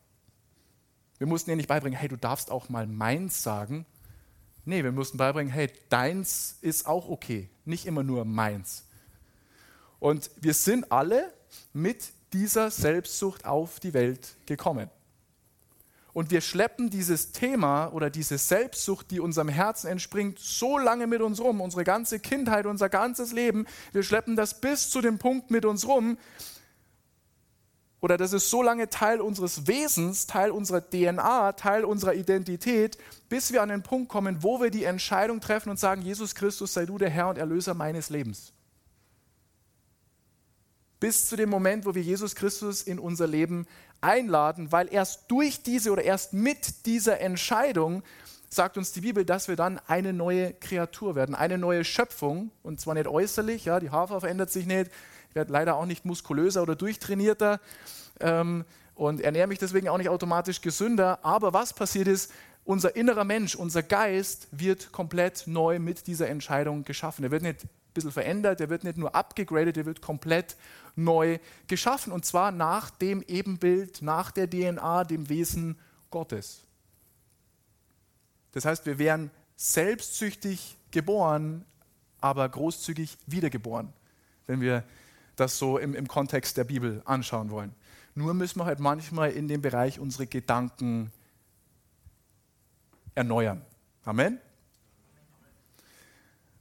Wir 1.19 1.27
mussten 1.27 1.51
ihr 1.51 1.57
nicht 1.57 1.69
beibringen, 1.69 1.99
hey, 1.99 2.09
du 2.09 2.17
darfst 2.17 2.51
auch 2.51 2.69
mal 2.69 2.87
meins 2.87 3.43
sagen. 3.43 3.85
Nee, 4.65 4.85
wir 4.85 4.93
mussten 4.93 5.19
beibringen, 5.19 5.53
hey, 5.53 5.73
deins 5.89 6.59
ist 6.61 6.87
auch 6.87 7.09
okay, 7.09 7.51
nicht 7.65 7.87
immer 7.87 8.03
nur 8.03 8.25
meins. 8.25 8.85
Und 10.01 10.31
wir 10.41 10.55
sind 10.55 10.91
alle 10.91 11.33
mit 11.73 12.13
dieser 12.33 12.71
Selbstsucht 12.71 13.45
auf 13.45 13.79
die 13.81 13.95
Welt 13.95 14.37
gekommen. 14.47 14.91
Und 16.13 16.33
wir 16.33 16.41
schleppen 16.41 16.91
dieses 16.91 17.31
Thema 17.31 17.89
oder 17.89 18.11
diese 18.11 18.37
Selbstsucht, 18.37 19.13
die 19.13 19.21
unserem 19.21 19.49
Herzen 19.49 19.87
entspringt, 19.87 20.41
so 20.41 20.77
lange 20.77 21.07
mit 21.07 21.21
uns 21.21 21.41
rum, 21.41 21.61
unsere 21.61 21.85
ganze 21.85 22.19
Kindheit, 22.19 22.67
unser 22.67 22.89
ganzes 22.89 23.33
Leben. 23.33 23.67
Wir 23.93 24.03
schleppen 24.03 24.35
das 24.35 24.61
bis 24.61 24.91
zu 24.91 25.01
dem 25.01 25.19
Punkt 25.19 25.53
mit 25.53 25.65
uns 25.65 25.87
rum. 25.87 26.19
Oder 28.01 28.17
das 28.17 28.33
ist 28.33 28.51
so 28.51 28.63
lange 28.63 28.89
Teil 28.89 29.21
unseres 29.21 29.67
Wesens, 29.67 30.27
Teil 30.27 30.51
unserer 30.51 30.81
DNA, 30.81 31.53
Teil 31.53 31.85
unserer 31.85 32.15
Identität, 32.15 32.97
bis 33.29 33.53
wir 33.53 33.63
an 33.63 33.69
den 33.69 33.83
Punkt 33.83 34.09
kommen, 34.09 34.43
wo 34.43 34.61
wir 34.61 34.71
die 34.71 34.85
Entscheidung 34.85 35.41
treffen 35.41 35.69
und 35.69 35.79
sagen, 35.79 36.03
Jesus 36.03 36.35
Christus 36.35 36.73
sei 36.73 36.87
du 36.87 36.97
der 36.97 37.11
Herr 37.11 37.29
und 37.29 37.39
Erlöser 37.39 37.75
meines 37.75 38.09
Lebens 38.09 38.55
bis 41.01 41.29
zu 41.29 41.37
dem 41.37 41.49
Moment, 41.49 41.87
wo 41.87 41.95
wir 41.95 42.03
Jesus 42.03 42.35
Christus 42.35 42.83
in 42.83 42.99
unser 42.99 43.27
Leben 43.27 43.67
einladen, 44.01 44.71
weil 44.71 44.93
erst 44.93 45.31
durch 45.31 45.63
diese 45.63 45.91
oder 45.91 46.03
erst 46.03 46.33
mit 46.33 46.87
dieser 46.87 47.21
Entscheidung 47.21 48.03
sagt 48.49 48.77
uns 48.77 48.93
die 48.93 49.01
Bibel, 49.01 49.25
dass 49.25 49.49
wir 49.49 49.57
dann 49.57 49.81
eine 49.87 50.13
neue 50.13 50.53
Kreatur 50.55 51.15
werden, 51.15 51.35
eine 51.35 51.57
neue 51.57 51.85
Schöpfung. 51.85 52.51
Und 52.63 52.81
zwar 52.81 52.95
nicht 52.95 53.07
äußerlich, 53.07 53.65
ja, 53.65 53.81
die 53.81 53.91
Hafer 53.91 54.21
verändert 54.21 54.51
sich 54.51 54.67
nicht, 54.67 54.91
ich 55.31 55.37
werde 55.37 55.53
leider 55.53 55.77
auch 55.77 55.87
nicht 55.87 56.05
muskulöser 56.05 56.63
oder 56.63 56.75
durchtrainierter. 56.75 57.61
Ähm, 58.21 58.65
und 58.97 59.23
ernähre 59.23 59.47
mich 59.47 59.59
deswegen 59.59 59.89
auch 59.89 59.97
nicht 59.97 60.11
automatisch 60.11 60.61
gesünder, 60.61 61.21
aber 61.23 61.55
was 61.55 61.73
passiert 61.73 62.07
ist, 62.07 62.33
unser 62.65 62.95
innerer 62.95 63.25
Mensch, 63.25 63.55
unser 63.55 63.83
Geist 63.83 64.49
wird 64.51 64.93
komplett 64.93 65.45
neu 65.47 65.79
mit 65.79 66.07
dieser 66.07 66.29
Entscheidung 66.29 66.85
geschaffen. 66.85 67.25
Er 67.25 67.31
wird 67.31 67.43
nicht 67.43 67.65
ein 67.65 67.69
bisschen 67.95 68.13
verändert, 68.13 68.61
er 68.61 68.69
wird 68.69 68.85
nicht 68.85 68.99
nur 68.99 69.15
abgegradet, 69.15 69.79
er 69.79 69.87
wird 69.87 70.03
komplett 70.03 70.57
neu 70.97 71.39
geschaffen. 71.67 72.13
Und 72.13 72.25
zwar 72.25 72.53
nach 72.53 72.91
dem 72.91 73.23
Ebenbild, 73.23 74.03
nach 74.03 74.31
der 74.31 74.49
DNA, 74.49 75.05
dem 75.05 75.29
Wesen 75.29 75.79
Gottes. 76.11 76.63
Das 78.53 78.65
heißt, 78.65 78.87
wir 78.87 78.99
wären 78.99 79.31
selbstsüchtig 79.57 80.77
geboren, 80.91 81.65
aber 82.21 82.49
großzügig 82.49 83.17
wiedergeboren, 83.27 83.93
wenn 84.47 84.61
wir 84.61 84.85
das 85.37 85.59
so 85.59 85.79
im, 85.79 85.95
im 85.95 86.09
Kontext 86.09 86.57
der 86.57 86.65
Bibel 86.65 87.03
anschauen 87.05 87.51
wollen. 87.51 87.75
Nur 88.15 88.35
müssen 88.35 88.59
wir 88.59 88.65
halt 88.65 88.81
manchmal 88.81 89.31
in 89.31 89.49
dem 89.49 89.63
Bereich 89.63 89.99
unsere 89.99 90.27
Gedanken 90.27 91.13
erneuern. 93.15 93.65
Amen. 94.05 94.39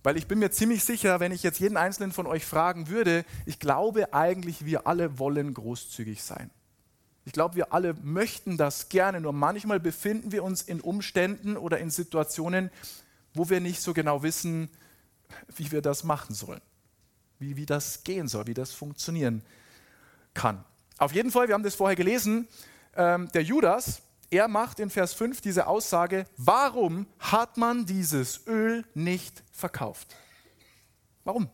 Weil 0.03 0.17
ich 0.17 0.27
bin 0.27 0.39
mir 0.39 0.51
ziemlich 0.51 0.83
sicher, 0.83 1.19
wenn 1.19 1.31
ich 1.31 1.43
jetzt 1.43 1.59
jeden 1.59 1.77
einzelnen 1.77 2.11
von 2.11 2.25
euch 2.25 2.45
fragen 2.45 2.87
würde, 2.87 3.25
ich 3.45 3.59
glaube 3.59 4.13
eigentlich, 4.13 4.65
wir 4.65 4.87
alle 4.87 5.19
wollen 5.19 5.53
großzügig 5.53 6.23
sein. 6.23 6.49
Ich 7.25 7.33
glaube, 7.33 7.55
wir 7.55 7.73
alle 7.73 7.93
möchten 8.01 8.57
das 8.57 8.89
gerne, 8.89 9.19
nur 9.19 9.33
manchmal 9.33 9.79
befinden 9.79 10.31
wir 10.31 10.43
uns 10.43 10.61
in 10.61 10.79
Umständen 10.81 11.57
oder 11.57 11.79
in 11.79 11.89
Situationen, 11.89 12.71
wo 13.33 13.49
wir 13.49 13.59
nicht 13.59 13.81
so 13.81 13.93
genau 13.93 14.23
wissen, 14.23 14.69
wie 15.55 15.71
wir 15.71 15.81
das 15.81 16.03
machen 16.03 16.33
sollen, 16.33 16.61
wie, 17.37 17.55
wie 17.55 17.65
das 17.65 18.03
gehen 18.03 18.27
soll, 18.27 18.47
wie 18.47 18.53
das 18.53 18.71
funktionieren 18.71 19.43
kann. 20.33 20.63
Auf 20.97 21.11
jeden 21.13 21.29
Fall, 21.29 21.47
wir 21.47 21.55
haben 21.55 21.63
das 21.63 21.75
vorher 21.75 21.95
gelesen, 21.95 22.47
ähm, 22.95 23.29
der 23.33 23.43
Judas, 23.43 24.01
er 24.31 24.47
macht 24.47 24.79
in 24.79 24.89
Vers 24.89 25.13
5 25.13 25.41
diese 25.41 25.67
Aussage, 25.67 26.25
warum 26.37 27.07
hat 27.17 27.57
man 27.57 27.85
dieses 27.85 28.45
Öl 28.47 28.85
nicht 28.93 29.43
verkauft? 29.51 30.15
Warum? 31.23 31.49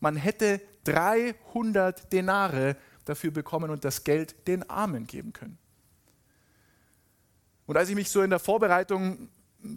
Man 0.00 0.16
hätte 0.16 0.60
300 0.84 2.12
Denare 2.12 2.76
dafür 3.04 3.30
bekommen 3.30 3.70
und 3.70 3.84
das 3.84 4.04
Geld 4.04 4.48
den 4.48 4.68
Armen 4.68 5.06
geben 5.06 5.32
können. 5.32 5.58
Und 7.66 7.76
als 7.76 7.88
ich 7.88 7.94
mich 7.94 8.10
so 8.10 8.22
in 8.22 8.30
der 8.30 8.38
Vorbereitung 8.38 9.28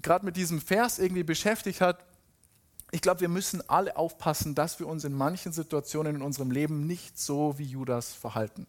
gerade 0.01 0.25
mit 0.25 0.35
diesem 0.35 0.61
Vers 0.61 0.99
irgendwie 0.99 1.23
beschäftigt 1.23 1.81
hat, 1.81 2.05
ich 2.91 3.01
glaube, 3.01 3.21
wir 3.21 3.29
müssen 3.29 3.67
alle 3.69 3.97
aufpassen, 3.97 4.55
dass 4.55 4.79
wir 4.79 4.87
uns 4.87 5.03
in 5.03 5.13
manchen 5.13 5.51
Situationen 5.51 6.15
in 6.15 6.21
unserem 6.21 6.49
Leben 6.49 6.87
nicht 6.87 7.19
so 7.19 7.57
wie 7.57 7.65
Judas 7.65 8.13
verhalten 8.13 8.67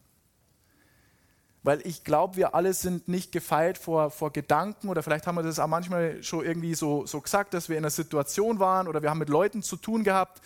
weil 1.66 1.84
ich 1.84 2.04
glaube, 2.04 2.36
wir 2.36 2.54
alle 2.54 2.72
sind 2.72 3.08
nicht 3.08 3.32
gefeilt 3.32 3.76
vor, 3.76 4.12
vor 4.12 4.32
Gedanken 4.32 4.88
oder 4.88 5.02
vielleicht 5.02 5.26
haben 5.26 5.34
wir 5.34 5.42
das 5.42 5.58
auch 5.58 5.66
manchmal 5.66 6.22
schon 6.22 6.44
irgendwie 6.44 6.76
so, 6.76 7.06
so 7.06 7.20
gesagt, 7.20 7.54
dass 7.54 7.68
wir 7.68 7.76
in 7.76 7.82
einer 7.82 7.90
Situation 7.90 8.60
waren 8.60 8.86
oder 8.86 9.02
wir 9.02 9.10
haben 9.10 9.18
mit 9.18 9.28
Leuten 9.28 9.64
zu 9.64 9.74
tun 9.74 10.04
gehabt 10.04 10.40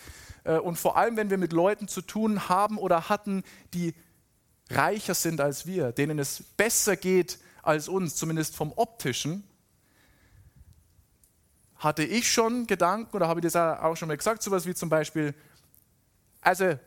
äh, 0.45 0.57
und 0.57 0.77
vor 0.77 0.97
allem, 0.97 1.19
wenn 1.19 1.29
wir 1.29 1.37
mit 1.37 1.53
Leuten 1.53 1.89
zu 1.89 2.01
tun 2.01 2.49
haben 2.49 2.79
oder 2.79 3.11
hatten, 3.11 3.45
die 3.75 3.95
reicher 4.71 5.13
sind 5.13 5.43
als 5.43 5.67
wir, 5.67 5.93
denen 5.93 6.19
es 6.19 6.43
besser 6.57 6.97
geht 6.97 7.39
als 7.63 7.87
uns, 7.87 8.17
zumindest 8.17 8.57
vom 8.57 8.73
optischen, 8.75 9.45
hatte 11.77 12.03
ich 12.03 12.33
schon 12.33 12.67
Gedanken 12.67 13.15
oder 13.15 13.29
habe 13.29 13.41
ich 13.41 13.45
das 13.45 13.57
auch 13.57 13.95
schon 13.95 14.09
mal 14.09 14.17
gesagt, 14.17 14.43
sowas 14.43 14.65
wie 14.65 14.75
zum 14.75 14.89
Beispiel, 14.89 15.35
also 16.41 16.79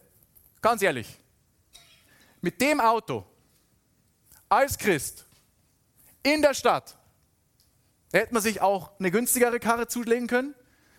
ganz 0.60 0.82
ehrlich, 0.82 1.20
mit 2.42 2.60
dem 2.60 2.80
Auto, 2.80 3.28
als 4.54 4.78
Christ 4.78 5.26
in 6.22 6.42
der 6.42 6.54
Stadt, 6.54 6.96
hätte 8.12 8.34
man 8.34 8.44
sich 8.44 8.62
auch 8.62 8.92
eine 9.00 9.12
günstigere 9.12 9.60
Karre 9.60 9.88
zulegen 9.88 10.28
können. 10.28 10.54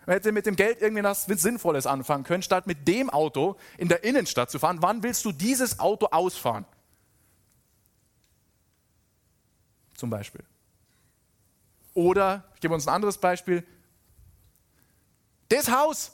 Man 0.07 0.15
hätte 0.15 0.33
mit 0.33 0.45
dem 0.45 0.57
Geld 0.57 0.83
irgendwie 0.83 1.03
was 1.03 1.25
Sinnvolles 1.25 1.87
anfangen 1.87 2.25
können, 2.25 2.43
statt 2.43 2.67
mit 2.67 2.87
dem 2.89 3.09
Auto 3.09 3.57
in 3.79 3.89
der 3.89 4.05
Innenstadt 4.05 4.51
zu 4.51 4.59
fahren. 4.59 4.83
Wann 4.83 5.03
willst 5.03 5.25
du 5.25 5.33
dieses 5.33 5.79
Auto 5.79 6.07
ausfahren? 6.07 6.67
Zum 9.95 10.11
Beispiel. 10.11 10.45
Oder, 11.95 12.45
ich 12.55 12.61
gebe 12.61 12.75
uns 12.75 12.89
ein 12.89 12.95
anderes 12.95 13.19
Beispiel, 13.19 13.65
das 15.49 15.71
Haus 15.71 16.13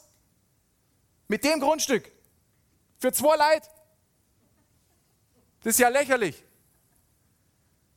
mit 1.27 1.43
dem 1.43 1.59
Grundstück 1.59 2.11
für 2.99 3.11
zwei 3.11 3.35
Leid. 3.35 3.63
Das 5.63 5.73
ist 5.73 5.79
ja 5.79 5.89
lächerlich 5.89 6.43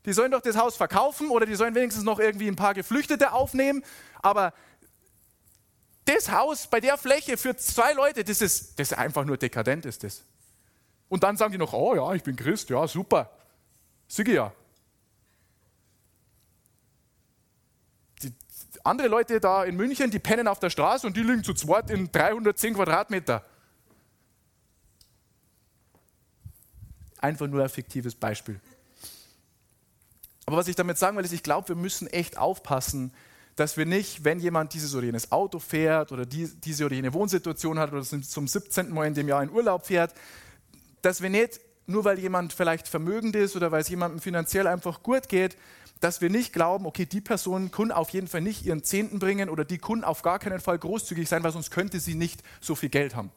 die 0.04 0.12
sollen 0.12 0.30
doch 0.30 0.42
das 0.42 0.56
Haus 0.56 0.76
verkaufen 0.76 1.30
oder 1.30 1.46
die 1.46 1.54
sollen 1.54 1.74
wenigstens 1.74 2.04
noch 2.04 2.18
irgendwie 2.18 2.48
ein 2.48 2.56
paar 2.56 2.74
Geflüchtete 2.74 3.32
aufnehmen. 3.32 3.82
Aber 4.20 4.52
das 6.04 6.30
Haus 6.30 6.66
bei 6.66 6.80
der 6.80 6.98
Fläche 6.98 7.36
für 7.36 7.56
zwei 7.56 7.92
Leute, 7.94 8.24
das 8.24 8.42
ist, 8.42 8.78
das 8.78 8.92
ist 8.92 8.98
einfach 8.98 9.24
nur 9.24 9.38
dekadent, 9.38 9.86
ist 9.86 10.04
das. 10.04 10.22
Und 11.08 11.22
dann 11.22 11.36
sagen 11.36 11.52
die 11.52 11.58
noch, 11.58 11.72
oh 11.72 11.94
ja, 11.94 12.12
ich 12.14 12.22
bin 12.22 12.36
Christ, 12.36 12.68
ja, 12.70 12.86
super. 12.86 13.30
Siege 14.06 14.34
ja. 14.34 14.52
Die, 18.22 18.34
andere 18.82 19.08
Leute 19.08 19.40
da 19.40 19.64
in 19.64 19.76
München, 19.76 20.10
die 20.10 20.18
pennen 20.18 20.48
auf 20.48 20.58
der 20.58 20.70
Straße 20.70 21.06
und 21.06 21.16
die 21.16 21.22
liegen 21.22 21.44
zu 21.44 21.54
zweit 21.54 21.88
in 21.90 22.12
310 22.12 22.74
Quadratmeter. 22.74 23.44
Einfach 27.18 27.46
nur 27.46 27.62
ein 27.62 27.70
fiktives 27.70 28.14
Beispiel. 28.14 28.60
Aber 30.46 30.56
was 30.56 30.68
ich 30.68 30.76
damit 30.76 30.98
sagen 30.98 31.16
will, 31.16 31.24
ist, 31.24 31.32
ich 31.32 31.42
glaube, 31.42 31.68
wir 31.68 31.76
müssen 31.76 32.06
echt 32.06 32.36
aufpassen, 32.36 33.12
dass 33.56 33.76
wir 33.76 33.86
nicht, 33.86 34.24
wenn 34.24 34.40
jemand 34.40 34.74
dieses 34.74 34.94
oder 34.94 35.06
jenes 35.06 35.30
Auto 35.32 35.58
fährt 35.58 36.12
oder 36.12 36.26
die, 36.26 36.48
diese 36.60 36.86
oder 36.86 36.94
jene 36.94 37.14
Wohnsituation 37.14 37.78
hat 37.78 37.92
oder 37.92 38.02
zum 38.02 38.48
17. 38.48 38.92
Mal 38.92 39.06
in 39.06 39.14
dem 39.14 39.28
Jahr 39.28 39.42
in 39.42 39.50
Urlaub 39.50 39.86
fährt, 39.86 40.12
dass 41.02 41.22
wir 41.22 41.30
nicht 41.30 41.60
nur 41.86 42.04
weil 42.04 42.18
jemand 42.18 42.52
vielleicht 42.52 42.88
vermögend 42.88 43.36
ist 43.36 43.56
oder 43.56 43.70
weil 43.70 43.82
es 43.82 43.88
jemandem 43.88 44.20
finanziell 44.20 44.66
einfach 44.66 45.02
gut 45.02 45.28
geht, 45.28 45.56
dass 46.00 46.20
wir 46.20 46.30
nicht 46.30 46.52
glauben, 46.52 46.86
okay, 46.86 47.06
die 47.06 47.20
Person 47.20 47.70
kann 47.70 47.92
auf 47.92 48.10
jeden 48.10 48.26
Fall 48.26 48.40
nicht 48.40 48.64
ihren 48.64 48.82
Zehnten 48.82 49.18
bringen 49.18 49.48
oder 49.48 49.64
die 49.64 49.78
kann 49.78 50.04
auf 50.04 50.22
gar 50.22 50.38
keinen 50.38 50.60
Fall 50.60 50.78
großzügig 50.78 51.28
sein, 51.28 51.42
weil 51.44 51.52
sonst 51.52 51.70
könnte 51.70 52.00
sie 52.00 52.14
nicht 52.14 52.42
so 52.60 52.74
viel 52.74 52.88
Geld 52.88 53.14
haben. 53.14 53.30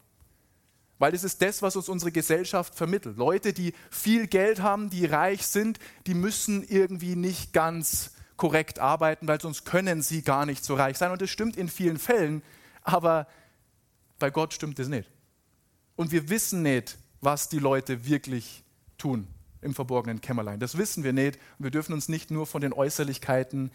Weil 0.99 1.11
das 1.11 1.23
ist 1.23 1.41
das, 1.41 1.61
was 1.61 1.75
uns 1.75 1.89
unsere 1.89 2.11
Gesellschaft 2.11 2.75
vermittelt. 2.75 3.17
Leute, 3.17 3.53
die 3.53 3.73
viel 3.91 4.27
Geld 4.27 4.61
haben, 4.61 4.89
die 4.89 5.05
reich 5.05 5.45
sind, 5.45 5.79
die 6.07 6.15
müssen 6.15 6.63
irgendwie 6.67 7.15
nicht 7.15 7.53
ganz 7.53 8.11
korrekt 8.35 8.79
arbeiten, 8.79 9.27
weil 9.27 9.41
sonst 9.41 9.65
können 9.65 10.01
sie 10.01 10.21
gar 10.21 10.45
nicht 10.45 10.63
so 10.63 10.75
reich 10.75 10.97
sein. 10.97 11.11
Und 11.11 11.21
das 11.21 11.29
stimmt 11.29 11.57
in 11.57 11.69
vielen 11.69 11.97
Fällen, 11.97 12.41
aber 12.81 13.27
bei 14.19 14.29
Gott 14.29 14.53
stimmt 14.53 14.79
das 14.79 14.87
nicht. 14.87 15.09
Und 15.95 16.11
wir 16.11 16.29
wissen 16.29 16.61
nicht, 16.61 16.97
was 17.21 17.49
die 17.49 17.59
Leute 17.59 18.05
wirklich 18.05 18.63
tun 18.97 19.27
im 19.61 19.73
verborgenen 19.73 20.21
Kämmerlein. 20.21 20.59
Das 20.59 20.77
wissen 20.77 21.03
wir 21.03 21.13
nicht. 21.13 21.37
Und 21.57 21.65
wir 21.65 21.71
dürfen 21.71 21.93
uns 21.93 22.09
nicht 22.09 22.31
nur 22.31 22.45
von 22.45 22.61
den 22.61 22.73
Äußerlichkeiten 22.73 23.71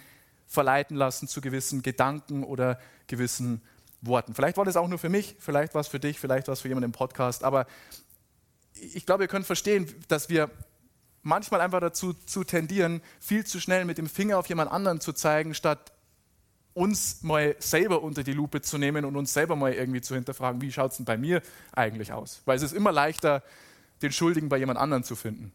verleiten 0.46 0.96
lassen 0.96 1.28
zu 1.28 1.40
gewissen 1.40 1.82
Gedanken 1.82 2.44
oder 2.44 2.78
gewissen 3.06 3.62
Worten. 4.02 4.34
Vielleicht 4.34 4.56
war 4.56 4.64
das 4.64 4.76
auch 4.76 4.88
nur 4.88 4.98
für 4.98 5.08
mich, 5.08 5.36
vielleicht 5.38 5.74
war 5.74 5.80
es 5.80 5.88
für 5.88 6.00
dich, 6.00 6.18
vielleicht 6.18 6.48
war 6.48 6.52
es 6.52 6.60
für 6.60 6.68
jemanden 6.68 6.86
im 6.86 6.92
Podcast, 6.92 7.44
aber 7.44 7.66
ich 8.74 9.06
glaube, 9.06 9.24
ihr 9.24 9.28
könnt 9.28 9.46
verstehen, 9.46 9.86
dass 10.08 10.28
wir 10.28 10.50
manchmal 11.22 11.60
einfach 11.60 11.80
dazu 11.80 12.12
zu 12.12 12.44
tendieren, 12.44 13.00
viel 13.20 13.46
zu 13.46 13.60
schnell 13.60 13.84
mit 13.84 13.98
dem 13.98 14.08
Finger 14.08 14.38
auf 14.38 14.48
jemand 14.48 14.72
anderen 14.72 15.00
zu 15.00 15.12
zeigen, 15.12 15.54
statt 15.54 15.92
uns 16.74 17.22
mal 17.22 17.54
selber 17.58 18.02
unter 18.02 18.24
die 18.24 18.32
Lupe 18.32 18.62
zu 18.62 18.78
nehmen 18.78 19.04
und 19.04 19.16
uns 19.16 19.32
selber 19.32 19.56
mal 19.56 19.72
irgendwie 19.72 20.00
zu 20.00 20.14
hinterfragen, 20.14 20.60
wie 20.60 20.72
schaut 20.72 20.92
es 20.92 20.96
denn 20.96 21.06
bei 21.06 21.16
mir 21.16 21.42
eigentlich 21.72 22.12
aus? 22.12 22.42
Weil 22.44 22.56
es 22.56 22.62
ist 22.62 22.72
immer 22.72 22.92
leichter, 22.92 23.42
den 24.00 24.10
Schuldigen 24.10 24.48
bei 24.48 24.56
jemand 24.56 24.78
anderen 24.78 25.04
zu 25.04 25.14
finden. 25.14 25.52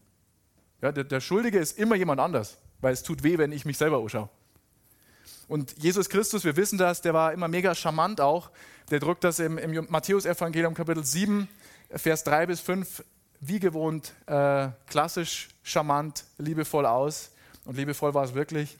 Ja, 0.80 0.92
der, 0.92 1.04
der 1.04 1.20
Schuldige 1.20 1.58
ist 1.58 1.76
immer 1.76 1.96
jemand 1.96 2.20
anders, 2.20 2.56
weil 2.80 2.92
es 2.92 3.02
tut 3.02 3.24
weh, 3.24 3.36
wenn 3.36 3.52
ich 3.52 3.64
mich 3.64 3.76
selber 3.76 3.98
anschaue. 3.98 4.28
Und 5.48 5.74
Jesus 5.78 6.10
Christus, 6.10 6.44
wir 6.44 6.56
wissen 6.56 6.78
das, 6.78 7.00
der 7.00 7.14
war 7.14 7.32
immer 7.32 7.48
mega 7.48 7.74
charmant 7.74 8.20
auch. 8.20 8.50
Der 8.90 9.00
drückt 9.00 9.24
das 9.24 9.38
im, 9.38 9.56
im 9.56 9.86
Matthäus-Evangelium 9.88 10.74
Kapitel 10.74 11.04
7, 11.04 11.48
Vers 11.90 12.22
3 12.24 12.46
bis 12.46 12.60
5, 12.60 13.02
wie 13.40 13.58
gewohnt, 13.58 14.12
äh, 14.26 14.68
klassisch, 14.86 15.48
charmant, 15.62 16.24
liebevoll 16.36 16.84
aus. 16.84 17.30
Und 17.64 17.76
liebevoll 17.76 18.12
war 18.12 18.24
es 18.24 18.34
wirklich. 18.34 18.78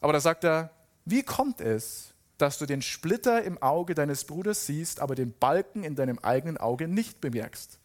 Aber 0.00 0.14
da 0.14 0.20
sagt 0.20 0.44
er, 0.44 0.70
wie 1.04 1.22
kommt 1.22 1.60
es, 1.60 2.14
dass 2.38 2.58
du 2.58 2.66
den 2.66 2.80
Splitter 2.80 3.42
im 3.42 3.60
Auge 3.62 3.94
deines 3.94 4.24
Bruders 4.24 4.66
siehst, 4.66 5.00
aber 5.00 5.14
den 5.14 5.32
Balken 5.32 5.84
in 5.84 5.94
deinem 5.94 6.18
eigenen 6.18 6.56
Auge 6.56 6.88
nicht 6.88 7.20
bemerkst? 7.20 7.78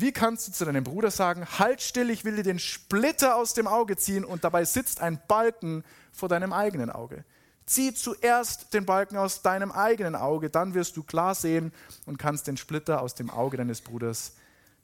Wie 0.00 0.12
kannst 0.12 0.48
du 0.48 0.52
zu 0.52 0.64
deinem 0.64 0.82
Bruder 0.82 1.10
sagen, 1.10 1.46
halt 1.58 1.82
still, 1.82 2.08
ich 2.08 2.24
will 2.24 2.36
dir 2.36 2.42
den 2.42 2.58
Splitter 2.58 3.36
aus 3.36 3.52
dem 3.52 3.66
Auge 3.66 3.98
ziehen 3.98 4.24
und 4.24 4.44
dabei 4.44 4.64
sitzt 4.64 5.02
ein 5.02 5.20
Balken 5.28 5.84
vor 6.10 6.30
deinem 6.30 6.54
eigenen 6.54 6.88
Auge? 6.88 7.24
Zieh 7.66 7.92
zuerst 7.92 8.72
den 8.72 8.86
Balken 8.86 9.18
aus 9.18 9.42
deinem 9.42 9.70
eigenen 9.70 10.16
Auge, 10.16 10.48
dann 10.48 10.72
wirst 10.72 10.96
du 10.96 11.02
klar 11.02 11.34
sehen 11.34 11.70
und 12.06 12.18
kannst 12.18 12.46
den 12.46 12.56
Splitter 12.56 13.02
aus 13.02 13.14
dem 13.14 13.28
Auge 13.28 13.58
deines 13.58 13.82
Bruders 13.82 14.32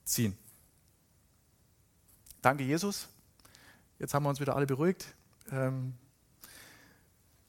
ziehen. 0.04 0.36
Danke, 2.42 2.64
Jesus. 2.64 3.08
Jetzt 3.98 4.12
haben 4.12 4.22
wir 4.22 4.28
uns 4.28 4.40
wieder 4.40 4.54
alle 4.54 4.66
beruhigt. 4.66 5.06
Ähm, 5.50 5.94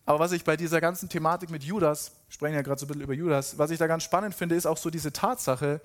aber 0.06 0.20
was 0.20 0.32
ich 0.32 0.46
bei 0.46 0.56
dieser 0.56 0.80
ganzen 0.80 1.10
Thematik 1.10 1.50
mit 1.50 1.64
Judas, 1.64 2.14
sprechen 2.30 2.56
ja 2.56 2.62
gerade 2.62 2.80
so 2.80 2.86
ein 2.86 2.88
bisschen 2.88 3.04
über 3.04 3.14
Judas, 3.14 3.58
was 3.58 3.72
ich 3.72 3.78
da 3.78 3.88
ganz 3.88 4.04
spannend 4.04 4.34
finde, 4.34 4.56
ist 4.56 4.66
auch 4.66 4.78
so 4.78 4.90
diese 4.90 5.12
Tatsache, 5.12 5.82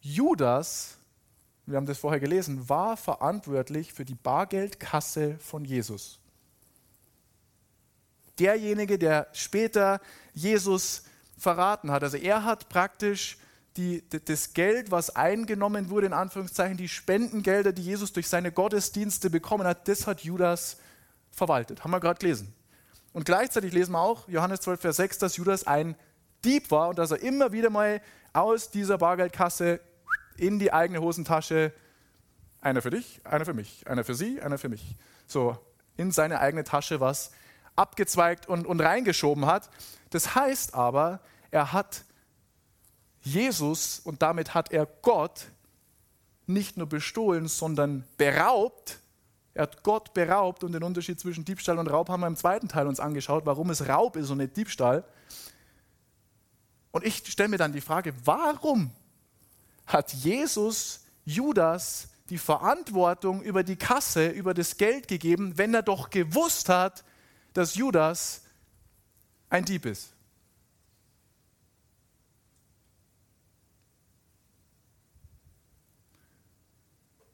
Judas, 0.00 0.96
wir 1.66 1.76
haben 1.76 1.86
das 1.86 1.98
vorher 1.98 2.20
gelesen, 2.20 2.68
war 2.68 2.96
verantwortlich 2.96 3.92
für 3.92 4.04
die 4.04 4.14
Bargeldkasse 4.14 5.38
von 5.38 5.64
Jesus. 5.64 6.18
Derjenige, 8.38 8.98
der 8.98 9.28
später 9.32 10.00
Jesus 10.32 11.02
verraten 11.36 11.90
hat. 11.90 12.02
Also 12.02 12.16
er 12.16 12.44
hat 12.44 12.68
praktisch 12.68 13.38
die, 13.76 14.02
das 14.08 14.54
Geld, 14.54 14.90
was 14.90 15.14
eingenommen 15.14 15.90
wurde, 15.90 16.06
in 16.06 16.12
Anführungszeichen, 16.12 16.76
die 16.76 16.88
Spendengelder, 16.88 17.72
die 17.72 17.82
Jesus 17.82 18.12
durch 18.12 18.28
seine 18.28 18.50
Gottesdienste 18.50 19.30
bekommen 19.30 19.66
hat, 19.66 19.88
das 19.88 20.06
hat 20.06 20.22
Judas 20.22 20.78
verwaltet. 21.30 21.84
Haben 21.84 21.92
wir 21.92 22.00
gerade 22.00 22.18
gelesen. 22.18 22.52
Und 23.12 23.24
gleichzeitig 23.24 23.72
lesen 23.72 23.92
wir 23.92 24.00
auch, 24.00 24.28
Johannes 24.28 24.60
12, 24.60 24.80
Vers 24.80 24.96
6, 24.96 25.18
dass 25.18 25.36
Judas 25.36 25.66
ein 25.66 25.96
Dieb 26.44 26.70
war 26.70 26.88
und 26.88 26.98
dass 26.98 27.10
er 27.10 27.22
immer 27.22 27.52
wieder 27.52 27.70
mal 27.70 28.00
aus 28.40 28.70
dieser 28.70 28.98
Bargeldkasse 28.98 29.80
in 30.36 30.58
die 30.58 30.72
eigene 30.72 31.00
Hosentasche, 31.00 31.72
einer 32.60 32.82
für 32.82 32.90
dich, 32.90 33.20
einer 33.24 33.44
für 33.44 33.54
mich, 33.54 33.86
einer 33.86 34.04
für 34.04 34.14
sie, 34.14 34.40
einer 34.40 34.58
für 34.58 34.68
mich, 34.68 34.96
so 35.26 35.56
in 35.96 36.12
seine 36.12 36.40
eigene 36.40 36.64
Tasche 36.64 37.00
was 37.00 37.30
abgezweigt 37.76 38.48
und, 38.48 38.66
und 38.66 38.80
reingeschoben 38.80 39.46
hat. 39.46 39.70
Das 40.10 40.34
heißt 40.34 40.74
aber, 40.74 41.20
er 41.50 41.72
hat 41.72 42.04
Jesus 43.22 44.00
und 44.00 44.22
damit 44.22 44.54
hat 44.54 44.72
er 44.72 44.86
Gott 45.02 45.46
nicht 46.46 46.76
nur 46.76 46.88
bestohlen, 46.88 47.48
sondern 47.48 48.04
beraubt 48.16 48.98
er 49.58 49.62
hat 49.62 49.82
Gott 49.82 50.14
beraubt 50.14 50.62
und 50.62 50.70
den 50.70 50.84
Unterschied 50.84 51.18
zwischen 51.18 51.44
Diebstahl 51.44 51.80
und 51.80 51.88
Raub 51.88 52.08
haben 52.10 52.20
wir 52.20 52.28
im 52.28 52.36
zweiten 52.36 52.68
Teil 52.68 52.86
uns 52.86 53.00
angeschaut, 53.00 53.44
warum 53.44 53.70
es 53.70 53.88
Raub 53.88 54.14
ist 54.14 54.30
und 54.30 54.38
nicht 54.38 54.56
Diebstahl. 54.56 55.02
Und 56.98 57.04
ich 57.06 57.24
stelle 57.30 57.48
mir 57.48 57.58
dann 57.58 57.72
die 57.72 57.80
Frage, 57.80 58.12
warum 58.24 58.90
hat 59.86 60.12
Jesus 60.12 61.04
Judas 61.24 62.08
die 62.28 62.38
Verantwortung 62.38 63.40
über 63.40 63.62
die 63.62 63.76
Kasse, 63.76 64.30
über 64.30 64.52
das 64.52 64.78
Geld 64.78 65.06
gegeben, 65.06 65.56
wenn 65.56 65.72
er 65.72 65.82
doch 65.82 66.10
gewusst 66.10 66.68
hat, 66.68 67.04
dass 67.52 67.76
Judas 67.76 68.42
ein 69.48 69.64
Dieb 69.64 69.86
ist? 69.86 70.12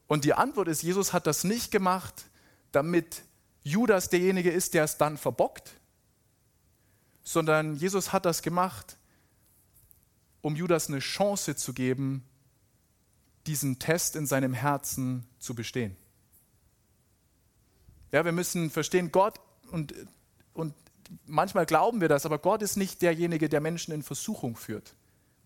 Und 0.05 0.25
die 0.25 0.35
Antwort 0.35 0.67
ist, 0.67 0.83
Jesus 0.83 1.11
hat 1.11 1.25
das 1.25 1.43
nicht 1.43 1.71
gemacht, 1.71 2.25
damit 2.71 3.23
Judas 3.63 4.09
derjenige 4.09 4.51
ist, 4.51 4.75
der 4.75 4.83
es 4.83 4.97
dann 4.97 5.17
verbockt, 5.17 5.71
sondern 7.23 7.75
Jesus 7.77 8.13
hat 8.13 8.25
das 8.25 8.43
gemacht, 8.43 8.97
um 10.45 10.55
Judas 10.55 10.89
eine 10.89 10.99
Chance 10.99 11.55
zu 11.55 11.73
geben, 11.73 12.23
diesen 13.47 13.79
Test 13.79 14.15
in 14.15 14.27
seinem 14.27 14.53
Herzen 14.53 15.25
zu 15.39 15.55
bestehen. 15.55 15.97
Ja, 18.11 18.23
wir 18.25 18.31
müssen 18.31 18.69
verstehen, 18.69 19.11
Gott 19.11 19.39
und, 19.71 19.95
und 20.53 20.75
manchmal 21.25 21.65
glauben 21.65 21.99
wir 21.99 22.09
das, 22.09 22.27
aber 22.27 22.37
Gott 22.37 22.61
ist 22.61 22.77
nicht 22.77 23.01
derjenige, 23.01 23.49
der 23.49 23.59
Menschen 23.59 23.91
in 23.91 24.03
Versuchung 24.03 24.55
führt. 24.55 24.93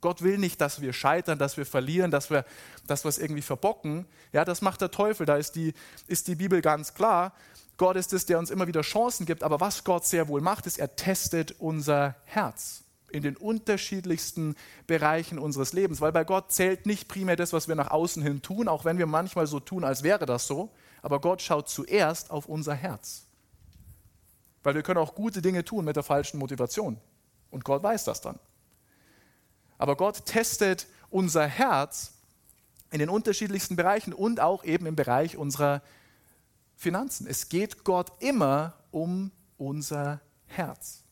Gott 0.02 0.22
will 0.22 0.38
nicht, 0.38 0.60
dass 0.60 0.82
wir 0.82 0.92
scheitern, 0.92 1.40
dass 1.40 1.56
wir 1.56 1.66
verlieren, 1.66 2.12
dass 2.12 2.30
wir, 2.30 2.44
dass 2.86 3.06
wir 3.06 3.10
es 3.10 3.20
irgendwie 3.20 3.42
verbocken. 3.42 4.06
Ja, 4.34 4.44
das 4.44 4.62
macht 4.62 4.82
der 4.82 4.92
Teufel. 4.92 5.26
Da 5.26 5.38
ist 5.38 5.56
die, 5.56 5.74
ist 6.08 6.28
die 6.28 6.36
Bibel 6.36 6.62
ganz 6.62 6.94
klar. 6.94 7.34
Gott 7.78 7.96
ist 7.96 8.12
es, 8.12 8.26
der 8.26 8.38
uns 8.38 8.50
immer 8.50 8.68
wieder 8.68 8.82
Chancen 8.82 9.26
gibt. 9.26 9.44
Aber 9.44 9.62
was 9.62 9.86
Gott 9.86 10.06
sehr 10.06 10.28
wohl 10.28 10.42
macht, 10.42 10.68
ist, 10.68 10.78
er 10.78 10.98
testet 10.98 11.56
unser 11.58 12.18
Herz 12.26 12.84
in 13.12 13.24
den 13.24 13.36
unterschiedlichsten 13.38 14.56
Bereichen 14.88 15.40
unseres 15.40 15.74
Lebens. 15.74 16.02
Weil 16.02 16.12
bei 16.12 16.24
Gott 16.24 16.52
zählt 16.52 16.86
nicht 16.86 17.08
primär 17.08 17.36
das, 17.36 17.54
was 17.54 17.68
wir 17.68 17.76
nach 17.76 17.92
außen 17.92 18.24
hin 18.24 18.42
tun, 18.42 18.68
auch 18.68 18.86
wenn 18.86 18.98
wir 18.98 19.06
manchmal 19.06 19.48
so 19.48 19.60
tun, 19.60 19.84
als 19.84 20.04
wäre 20.04 20.26
das 20.26 20.48
so. 20.48 20.72
Aber 21.02 21.20
Gott 21.20 21.42
schaut 21.42 21.70
zuerst 21.70 22.32
auf 22.32 22.48
unser 22.48 22.74
Herz. 22.74 23.26
Weil 24.64 24.76
wir 24.76 24.84
können 24.84 25.00
auch 25.00 25.16
gute 25.16 25.42
Dinge 25.42 25.64
tun 25.64 25.86
mit 25.86 25.96
der 25.96 26.04
falschen 26.04 26.38
Motivation. 26.40 26.98
Und 27.50 27.64
Gott 27.64 27.84
weiß 27.84 28.04
das 28.04 28.22
dann. 28.22 28.40
Aber 29.78 29.96
Gott 29.96 30.26
testet 30.26 30.88
unser 31.10 31.48
Herz 31.48 32.14
in 32.92 33.00
den 33.00 33.10
unterschiedlichsten 33.10 33.76
Bereichen 33.76 34.14
und 34.14 34.40
auch 34.40 34.64
eben 34.64 34.86
im 34.86 34.96
Bereich 34.96 35.38
unserer 35.38 35.82
Finanzen. 36.76 37.28
Es 37.28 37.50
geht 37.50 37.84
Gott 37.84 38.12
immer 38.20 38.74
um 38.92 39.32
unser 39.58 40.22
Herz. 40.48 41.04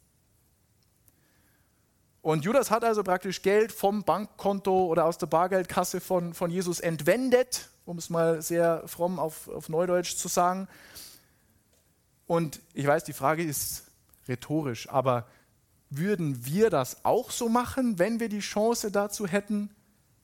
Und 2.28 2.44
Judas 2.44 2.72
hat 2.72 2.84
also 2.84 3.04
praktisch 3.04 3.42
Geld 3.42 3.72
vom 3.72 4.04
Bankkonto 4.04 4.88
oder 4.88 5.06
aus 5.06 5.18
der 5.18 5.28
Bargeldkasse 5.28 6.02
von, 6.02 6.34
von 6.34 6.52
Jesus 6.52 6.82
entwendet, 6.82 7.70
um 7.86 7.98
es 7.98 8.10
mal 8.10 8.42
sehr 8.42 8.86
fromm 8.86 9.18
auf, 9.18 9.48
auf 9.48 9.70
Neudeutsch 9.70 10.18
zu 10.18 10.28
sagen. 10.28 10.68
Und 12.26 12.60
ich 12.74 12.86
weiß, 12.86 13.06
die 13.06 13.14
Frage 13.14 13.44
ist 13.44 13.86
rhetorisch, 14.28 14.90
aber 14.90 15.26
würden 15.90 16.46
wir 16.46 16.70
das 16.70 17.06
auch 17.06 17.32
so 17.32 17.48
machen, 17.48 17.98
wenn 17.98 18.20
wir 18.20 18.28
die 18.28 18.42
Chance 18.42 18.92
dazu 18.92 19.26
hätten? 19.26 19.74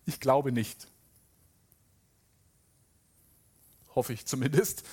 Ich 0.06 0.20
glaube 0.20 0.52
nicht. 0.52 0.90
Hoffe 3.96 4.12
ich 4.12 4.26
zumindest. 4.26 4.84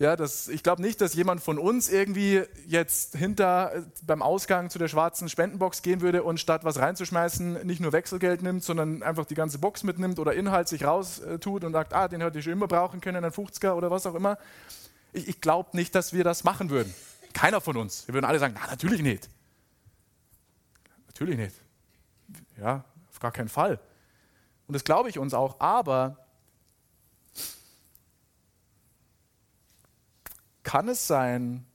Ja, 0.00 0.16
das, 0.16 0.48
ich 0.48 0.62
glaube 0.62 0.80
nicht, 0.80 1.02
dass 1.02 1.12
jemand 1.12 1.42
von 1.42 1.58
uns 1.58 1.90
irgendwie 1.90 2.42
jetzt 2.66 3.16
hinter 3.16 3.74
äh, 3.74 3.82
beim 4.02 4.22
Ausgang 4.22 4.70
zu 4.70 4.78
der 4.78 4.88
schwarzen 4.88 5.28
Spendenbox 5.28 5.82
gehen 5.82 6.00
würde 6.00 6.22
und 6.22 6.40
statt 6.40 6.64
was 6.64 6.78
reinzuschmeißen, 6.78 7.66
nicht 7.66 7.82
nur 7.82 7.92
Wechselgeld 7.92 8.40
nimmt, 8.40 8.64
sondern 8.64 9.02
einfach 9.02 9.26
die 9.26 9.34
ganze 9.34 9.58
Box 9.58 9.82
mitnimmt 9.82 10.18
oder 10.18 10.32
Inhalt 10.32 10.68
sich 10.68 10.84
raus 10.84 11.18
äh, 11.18 11.38
tut 11.38 11.64
und 11.64 11.72
sagt, 11.72 11.92
ah, 11.92 12.08
den 12.08 12.22
hätte 12.22 12.38
ich 12.38 12.44
schon 12.44 12.54
immer 12.54 12.66
brauchen 12.66 13.02
können, 13.02 13.22
einen 13.22 13.30
50er 13.30 13.72
oder 13.72 13.90
was 13.90 14.06
auch 14.06 14.14
immer. 14.14 14.38
Ich, 15.12 15.28
ich 15.28 15.40
glaube 15.42 15.76
nicht, 15.76 15.94
dass 15.94 16.14
wir 16.14 16.24
das 16.24 16.44
machen 16.44 16.70
würden. 16.70 16.94
Keiner 17.34 17.60
von 17.60 17.76
uns. 17.76 18.08
Wir 18.08 18.14
würden 18.14 18.24
alle 18.24 18.38
sagen, 18.38 18.54
na, 18.58 18.70
natürlich 18.70 19.02
nicht. 19.02 19.28
Natürlich 21.08 21.36
nicht. 21.36 21.56
Ja, 22.58 22.86
auf 23.10 23.20
gar 23.20 23.32
keinen 23.32 23.50
Fall. 23.50 23.78
Und 24.66 24.72
das 24.72 24.82
glaube 24.82 25.10
ich 25.10 25.18
uns 25.18 25.34
auch. 25.34 25.60
Aber 25.60 26.19
kann 30.62 30.88
es 30.88 31.06
sein, 31.06 31.66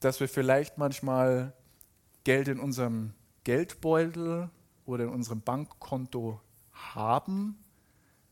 dass 0.00 0.20
wir 0.20 0.28
vielleicht 0.28 0.78
manchmal 0.78 1.52
Geld 2.24 2.48
in 2.48 2.60
unserem 2.60 3.14
Geldbeutel 3.44 4.50
oder 4.84 5.04
in 5.04 5.10
unserem 5.10 5.40
Bankkonto 5.40 6.40
haben, 6.72 7.58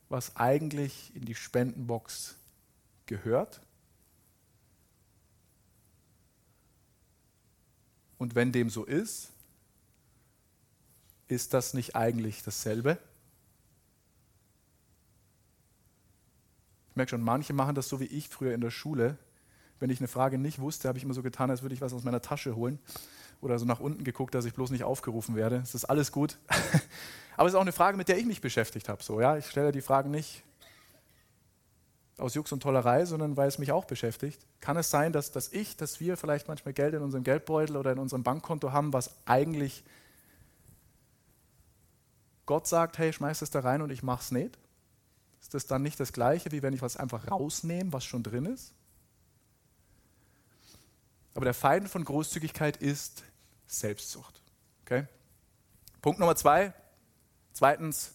was 0.09 0.37
eigentlich 0.37 1.15
in 1.15 1.25
die 1.25 1.35
Spendenbox 1.35 2.37
gehört? 3.07 3.61
Und 8.19 8.35
wenn 8.35 8.53
dem 8.53 8.71
so 8.71 8.85
ist, 8.85 9.33
ist 11.29 11.55
das 11.55 11.75
nicht 11.75 11.97
eigentlich 11.97 12.43
dasselbe? 12.43 12.99
Ich 16.91 16.97
merke 16.97 17.11
schon, 17.11 17.23
manche 17.23 17.53
machen 17.53 17.75
das 17.75 17.89
so 17.89 18.01
wie 18.01 18.07
ich 18.07 18.29
früher 18.29 18.55
in 18.55 18.61
der 18.61 18.71
Schule 18.71 19.19
wenn 19.81 19.91
ich 19.91 20.01
eine 20.01 20.09
Frage 20.09 20.39
nicht 20.39 20.61
wusste, 20.61 20.89
habe 20.89 20.99
ich 20.99 21.05
immer 21.05 21.15
so 21.15 21.23
getan, 21.23 21.51
als 21.51 21.63
würde 21.63 21.75
ich 21.75 21.81
was 21.81 21.93
aus 21.93 22.05
meiner 22.05 22.23
Tasche 22.23 22.57
holen 22.57 22.79
oder 23.41 23.59
so 23.59 23.67
nach 23.67 23.81
unten 23.81 24.05
geguckt, 24.05 24.35
dass 24.35 24.45
ich 24.45 24.55
bloß 24.55 24.71
nicht 24.71 24.85
aufgerufen 24.85 25.37
werde. 25.37 25.57
Es 25.57 25.75
ist 25.75 25.85
alles 25.85 26.13
gut. 26.13 26.39
Aber 27.37 27.47
es 27.47 27.53
ist 27.53 27.57
auch 27.57 27.63
eine 27.63 27.73
Frage, 27.73 27.97
mit 27.97 28.09
der 28.09 28.19
ich 28.19 28.25
mich 28.25 28.41
beschäftigt 28.41 28.89
habe. 28.89 29.03
So, 29.03 29.21
ja? 29.21 29.37
Ich 29.37 29.47
stelle 29.47 29.73
die 29.73 29.83
Fragen 29.83 30.11
nicht 30.11 30.43
aus 32.19 32.35
Jux 32.35 32.51
und 32.53 32.63
Tollerei, 32.63 33.05
sondern 33.05 33.37
weil 33.37 33.49
es 33.49 33.59
mich 33.59 33.73
auch 33.73 33.85
beschäftigt. 33.85 34.41
Kann 34.61 34.79
es 34.79 34.91
sein, 34.91 35.13
dass, 35.13 35.33
dass 35.33 35.53
ich, 35.53 35.77
dass 35.77 36.01
wir 36.01 36.17
vielleicht 36.17 36.49
manchmal 36.49 36.73
Geld 36.73 36.95
in 36.95 37.03
unserem 37.03 37.25
Geldbeutel 37.25 37.77
oder 37.77 37.93
in 37.93 37.99
unserem 37.99 38.23
Bankkonto 38.23 38.73
haben, 38.73 38.93
was 38.93 39.11
eigentlich 39.27 39.85
Gott 42.47 42.67
sagt, 42.67 42.97
hey, 42.99 43.13
schmeiß 43.13 43.43
es 43.43 43.51
da 43.51 43.61
rein 43.61 43.83
und 43.83 43.91
ich 43.91 44.03
mach's 44.03 44.31
nicht? 44.31 44.59
Ist 45.41 45.53
das 45.53 45.67
dann 45.67 45.83
nicht 45.83 46.01
das 46.01 46.13
Gleiche, 46.13 46.53
wie 46.53 46.63
wenn 46.63 46.73
ich 46.73 46.81
was 46.81 46.97
einfach 46.97 47.31
rausnehme, 47.31 47.93
was 47.93 48.05
schon 48.05 48.23
drin 48.23 48.47
ist? 48.47 48.73
Aber 51.37 51.45
der 51.45 51.55
Feind 51.55 51.89
von 51.89 52.03
Großzügigkeit 52.03 52.79
ist 52.79 53.23
Selbstsucht. 53.67 54.41
Okay? 54.83 55.07
Punkt 56.01 56.19
Nummer 56.19 56.35
zwei. 56.35 56.73
Zweitens, 57.53 58.13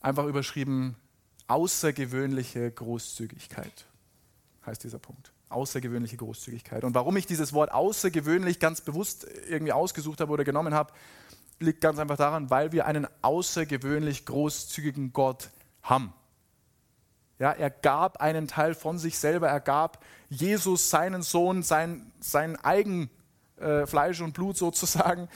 einfach 0.00 0.24
überschrieben, 0.24 0.96
außergewöhnliche 1.48 2.70
Großzügigkeit 2.70 3.86
heißt 4.64 4.84
dieser 4.84 5.00
Punkt. 5.00 5.32
Außergewöhnliche 5.48 6.16
Großzügigkeit. 6.16 6.84
Und 6.84 6.94
warum 6.94 7.16
ich 7.16 7.26
dieses 7.26 7.52
Wort 7.52 7.72
außergewöhnlich 7.72 8.60
ganz 8.60 8.80
bewusst 8.80 9.26
irgendwie 9.48 9.72
ausgesucht 9.72 10.20
habe 10.20 10.32
oder 10.32 10.44
genommen 10.44 10.72
habe, 10.72 10.92
liegt 11.58 11.80
ganz 11.80 11.98
einfach 11.98 12.16
daran, 12.16 12.48
weil 12.48 12.70
wir 12.70 12.86
einen 12.86 13.08
außergewöhnlich 13.22 14.24
großzügigen 14.24 15.12
Gott 15.12 15.50
haben. 15.82 16.12
Ja, 17.38 17.52
er 17.52 17.70
gab 17.70 18.20
einen 18.20 18.46
Teil 18.46 18.74
von 18.74 18.98
sich 18.98 19.18
selber, 19.18 19.48
er 19.48 19.60
gab 19.60 20.04
Jesus, 20.28 20.90
seinen 20.90 21.22
Sohn, 21.22 21.62
sein, 21.62 22.12
sein 22.20 22.56
eigen 22.64 23.10
äh, 23.58 23.86
Fleisch 23.86 24.20
und 24.20 24.32
Blut 24.34 24.56
sozusagen. 24.56 25.28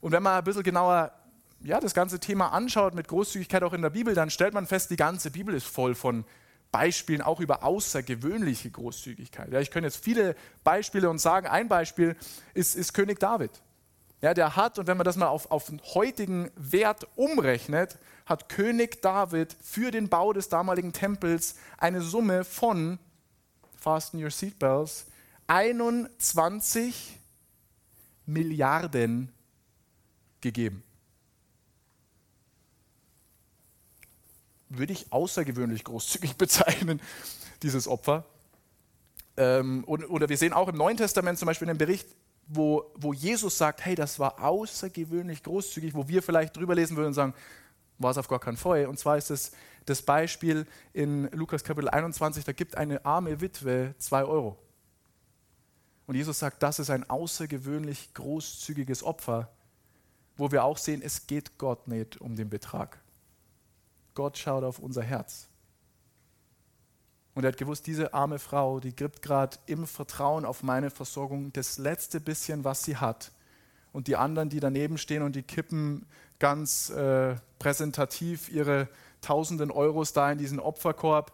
Und 0.00 0.12
wenn 0.12 0.22
man 0.22 0.38
ein 0.38 0.44
bisschen 0.44 0.62
genauer 0.62 1.12
ja, 1.60 1.80
das 1.80 1.94
ganze 1.94 2.20
Thema 2.20 2.48
anschaut 2.48 2.94
mit 2.94 3.08
Großzügigkeit 3.08 3.62
auch 3.62 3.72
in 3.72 3.82
der 3.82 3.90
Bibel, 3.90 4.14
dann 4.14 4.30
stellt 4.30 4.54
man 4.54 4.66
fest, 4.66 4.90
die 4.90 4.96
ganze 4.96 5.30
Bibel 5.30 5.54
ist 5.54 5.66
voll 5.66 5.94
von 5.94 6.24
Beispielen 6.72 7.22
auch 7.22 7.40
über 7.40 7.62
außergewöhnliche 7.64 8.70
Großzügigkeit. 8.70 9.52
Ja, 9.52 9.60
ich 9.60 9.70
könnte 9.70 9.86
jetzt 9.86 10.02
viele 10.02 10.36
Beispiele 10.62 11.08
und 11.08 11.18
sagen, 11.18 11.46
ein 11.46 11.68
Beispiel 11.68 12.16
ist, 12.54 12.74
ist 12.74 12.92
König 12.92 13.18
David. 13.18 13.50
Ja, 14.22 14.32
der 14.32 14.56
hat, 14.56 14.78
und 14.78 14.86
wenn 14.86 14.96
man 14.96 15.04
das 15.04 15.16
mal 15.16 15.28
auf, 15.28 15.50
auf 15.50 15.66
den 15.66 15.80
heutigen 15.94 16.50
Wert 16.56 17.06
umrechnet, 17.16 17.98
hat 18.24 18.48
König 18.48 19.02
David 19.02 19.54
für 19.60 19.90
den 19.90 20.08
Bau 20.08 20.32
des 20.32 20.48
damaligen 20.48 20.92
Tempels 20.92 21.56
eine 21.78 22.00
Summe 22.00 22.44
von, 22.44 22.98
fasten 23.76 24.22
your 24.22 24.30
seatbelts, 24.30 25.06
21 25.46 27.20
Milliarden 28.24 29.30
gegeben. 30.40 30.82
Würde 34.68 34.92
ich 34.92 35.12
außergewöhnlich 35.12 35.84
großzügig 35.84 36.36
bezeichnen, 36.38 37.00
dieses 37.62 37.86
Opfer. 37.86 38.24
Ähm, 39.36 39.84
oder 39.84 40.28
wir 40.28 40.38
sehen 40.38 40.54
auch 40.54 40.68
im 40.68 40.76
Neuen 40.76 40.96
Testament 40.96 41.38
zum 41.38 41.46
Beispiel 41.46 41.68
einen 41.68 41.78
Bericht, 41.78 42.08
wo, 42.46 42.90
wo 42.94 43.12
Jesus 43.12 43.58
sagt, 43.58 43.84
hey, 43.84 43.94
das 43.94 44.18
war 44.18 44.42
außergewöhnlich 44.42 45.42
großzügig, 45.42 45.94
wo 45.94 46.06
wir 46.08 46.22
vielleicht 46.22 46.56
drüber 46.56 46.74
lesen 46.74 46.96
würden 46.96 47.08
und 47.08 47.14
sagen, 47.14 47.34
war 47.98 48.10
es 48.10 48.18
auf 48.18 48.28
gar 48.28 48.38
keinen 48.38 48.56
Fall. 48.56 48.86
Und 48.86 48.98
zwar 48.98 49.16
ist 49.16 49.30
es 49.30 49.52
das 49.84 50.02
Beispiel 50.02 50.66
in 50.92 51.30
Lukas 51.32 51.64
Kapitel 51.64 51.88
21, 51.88 52.44
da 52.44 52.52
gibt 52.52 52.76
eine 52.76 53.04
arme 53.04 53.40
Witwe 53.40 53.94
zwei 53.98 54.24
Euro. 54.24 54.58
Und 56.06 56.14
Jesus 56.14 56.38
sagt, 56.38 56.62
das 56.62 56.78
ist 56.78 56.90
ein 56.90 57.08
außergewöhnlich 57.08 58.14
großzügiges 58.14 59.02
Opfer, 59.02 59.50
wo 60.36 60.52
wir 60.52 60.64
auch 60.64 60.78
sehen, 60.78 61.02
es 61.02 61.26
geht 61.26 61.58
Gott 61.58 61.88
nicht 61.88 62.20
um 62.20 62.36
den 62.36 62.48
Betrag. 62.48 63.00
Gott 64.14 64.38
schaut 64.38 64.64
auf 64.64 64.78
unser 64.78 65.02
Herz. 65.02 65.48
Und 67.36 67.44
er 67.44 67.48
hat 67.48 67.58
gewusst, 67.58 67.86
diese 67.86 68.14
arme 68.14 68.38
Frau, 68.38 68.80
die 68.80 68.96
gibt 68.96 69.20
gerade 69.20 69.58
im 69.66 69.86
Vertrauen 69.86 70.46
auf 70.46 70.62
meine 70.62 70.88
Versorgung 70.88 71.52
das 71.52 71.76
letzte 71.76 72.18
bisschen, 72.18 72.64
was 72.64 72.82
sie 72.82 72.96
hat. 72.96 73.30
Und 73.92 74.06
die 74.06 74.16
anderen, 74.16 74.48
die 74.48 74.58
daneben 74.58 74.96
stehen 74.96 75.22
und 75.22 75.36
die 75.36 75.42
kippen 75.42 76.06
ganz 76.38 76.88
äh, 76.88 77.36
präsentativ 77.58 78.48
ihre 78.48 78.88
tausenden 79.20 79.70
Euros 79.70 80.14
da 80.14 80.32
in 80.32 80.38
diesen 80.38 80.58
Opferkorb, 80.58 81.30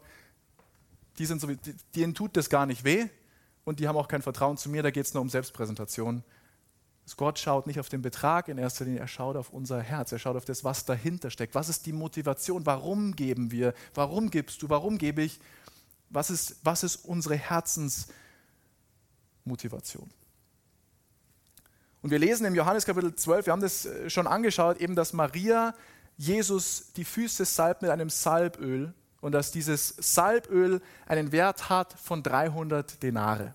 die 1.18 1.26
sind 1.26 1.40
so, 1.40 1.48
denen 1.94 2.14
tut 2.14 2.36
das 2.36 2.50
gar 2.50 2.66
nicht 2.66 2.82
weh 2.82 3.06
und 3.64 3.78
die 3.78 3.86
haben 3.86 3.96
auch 3.96 4.08
kein 4.08 4.22
Vertrauen 4.22 4.56
zu 4.56 4.70
mir, 4.70 4.82
da 4.82 4.90
geht 4.90 5.06
es 5.06 5.14
nur 5.14 5.20
um 5.20 5.28
Selbstpräsentation. 5.28 6.24
Gott 7.16 7.38
schaut 7.38 7.68
nicht 7.68 7.78
auf 7.78 7.88
den 7.88 8.02
Betrag 8.02 8.48
in 8.48 8.58
erster 8.58 8.86
Linie, 8.86 9.00
er 9.00 9.08
schaut 9.08 9.36
auf 9.36 9.50
unser 9.50 9.80
Herz, 9.80 10.10
er 10.10 10.18
schaut 10.18 10.34
auf 10.34 10.46
das, 10.46 10.64
was 10.64 10.84
dahinter 10.84 11.30
steckt. 11.30 11.54
Was 11.54 11.68
ist 11.68 11.86
die 11.86 11.92
Motivation? 11.92 12.66
Warum 12.66 13.14
geben 13.14 13.52
wir? 13.52 13.72
Warum 13.94 14.30
gibst 14.30 14.62
du? 14.62 14.68
Warum 14.68 14.98
gebe 14.98 15.22
ich? 15.22 15.38
Was 16.12 16.30
ist, 16.30 16.56
was 16.62 16.82
ist 16.82 17.04
unsere 17.04 17.36
Herzensmotivation? 17.36 20.10
Und 22.02 22.10
wir 22.10 22.18
lesen 22.18 22.44
im 22.44 22.54
Johannes 22.54 22.84
Kapitel 22.84 23.14
12, 23.14 23.46
wir 23.46 23.52
haben 23.52 23.62
das 23.62 23.86
äh, 23.86 24.10
schon 24.10 24.26
angeschaut, 24.26 24.78
eben, 24.78 24.94
dass 24.94 25.12
Maria 25.12 25.74
Jesus 26.18 26.92
die 26.96 27.04
Füße 27.04 27.44
salbt 27.44 27.82
mit 27.82 27.90
einem 27.90 28.10
Salböl 28.10 28.92
und 29.20 29.32
dass 29.32 29.52
dieses 29.52 29.94
Salböl 29.98 30.82
einen 31.06 31.32
Wert 31.32 31.70
hat 31.70 31.94
von 31.94 32.22
300 32.22 33.02
Denare. 33.02 33.54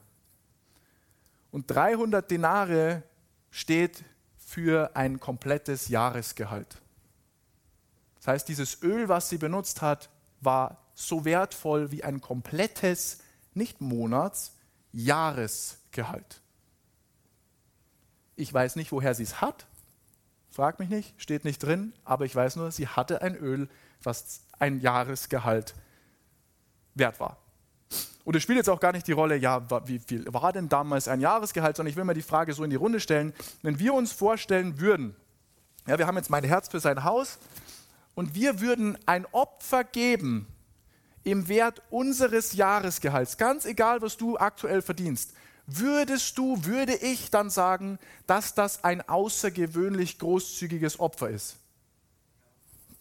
Und 1.52 1.70
300 1.70 2.30
Denare 2.32 3.04
steht 3.52 4.04
für 4.38 4.96
ein 4.96 5.20
komplettes 5.20 5.90
Jahresgehalt. 5.90 6.82
Das 8.18 8.28
heißt, 8.28 8.48
dieses 8.48 8.82
Öl, 8.82 9.10
was 9.10 9.30
sie 9.30 9.38
benutzt 9.38 9.82
hat, 9.82 10.10
war 10.42 10.87
so 11.00 11.26
wertvoll 11.26 11.92
wie 11.92 12.04
ein 12.04 12.22
komplettes, 12.22 13.20
nicht 13.54 13.82
Monats, 13.82 14.54
Jahresgehalt. 14.92 16.42
Ich 18.36 18.52
weiß 18.52 18.76
nicht, 18.76 18.92
woher 18.92 19.14
sie 19.14 19.22
es 19.24 19.40
hat. 19.40 19.68
Frag 20.50 20.80
mich 20.80 20.90
nicht, 20.90 21.14
steht 21.22 21.46
nicht 21.46 21.62
drin, 21.62 21.94
aber 22.04 22.26
ich 22.26 22.36
weiß 22.36 22.56
nur, 22.56 22.72
sie 22.72 22.88
hatte 22.88 23.22
ein 23.22 23.36
Öl, 23.36 23.70
was 24.02 24.42
ein 24.58 24.80
Jahresgehalt 24.80 25.76
wert 26.96 27.20
war. 27.20 27.38
Und 28.24 28.36
es 28.36 28.42
spielt 28.42 28.58
jetzt 28.58 28.70
auch 28.70 28.80
gar 28.80 28.92
nicht 28.92 29.06
die 29.06 29.12
Rolle, 29.12 29.38
ja, 29.38 29.68
wie 29.88 30.00
viel 30.00 30.26
war 30.34 30.52
denn 30.52 30.68
damals 30.68 31.08
ein 31.08 31.22
Jahresgehalt, 31.22 31.78
sondern 31.78 31.92
ich 31.92 31.96
will 31.96 32.06
mal 32.06 32.16
die 32.16 32.24
Frage 32.24 32.54
so 32.54 32.64
in 32.64 32.72
die 32.72 32.76
Runde 32.76 33.00
stellen. 33.00 33.34
Wenn 33.62 33.78
wir 33.78 33.94
uns 33.94 34.14
vorstellen 34.14 34.80
würden, 34.80 35.16
ja, 35.86 36.00
wir 36.00 36.08
haben 36.08 36.18
jetzt 36.18 36.32
mein 36.32 36.44
Herz 36.44 36.70
für 36.70 36.80
sein 36.80 37.04
Haus 37.04 37.38
und 38.16 38.34
wir 38.34 38.62
würden 38.62 38.98
ein 39.06 39.28
Opfer 39.32 39.84
geben 39.84 40.48
im 41.28 41.50
Wert 41.50 41.82
unseres 41.90 42.54
Jahresgehalts, 42.54 43.38
ganz 43.38 43.66
egal, 43.66 44.02
was 44.02 44.16
du 44.16 44.38
aktuell 44.38 44.82
verdienst, 44.82 45.34
würdest 45.66 46.38
du, 46.38 46.64
würde 46.64 46.96
ich 46.96 47.30
dann 47.30 47.50
sagen, 47.50 48.00
dass 48.28 48.56
das 48.56 48.86
ein 48.86 49.08
außergewöhnlich 49.08 50.20
großzügiges 50.20 51.02
Opfer 51.02 51.30
ist? 51.30 51.58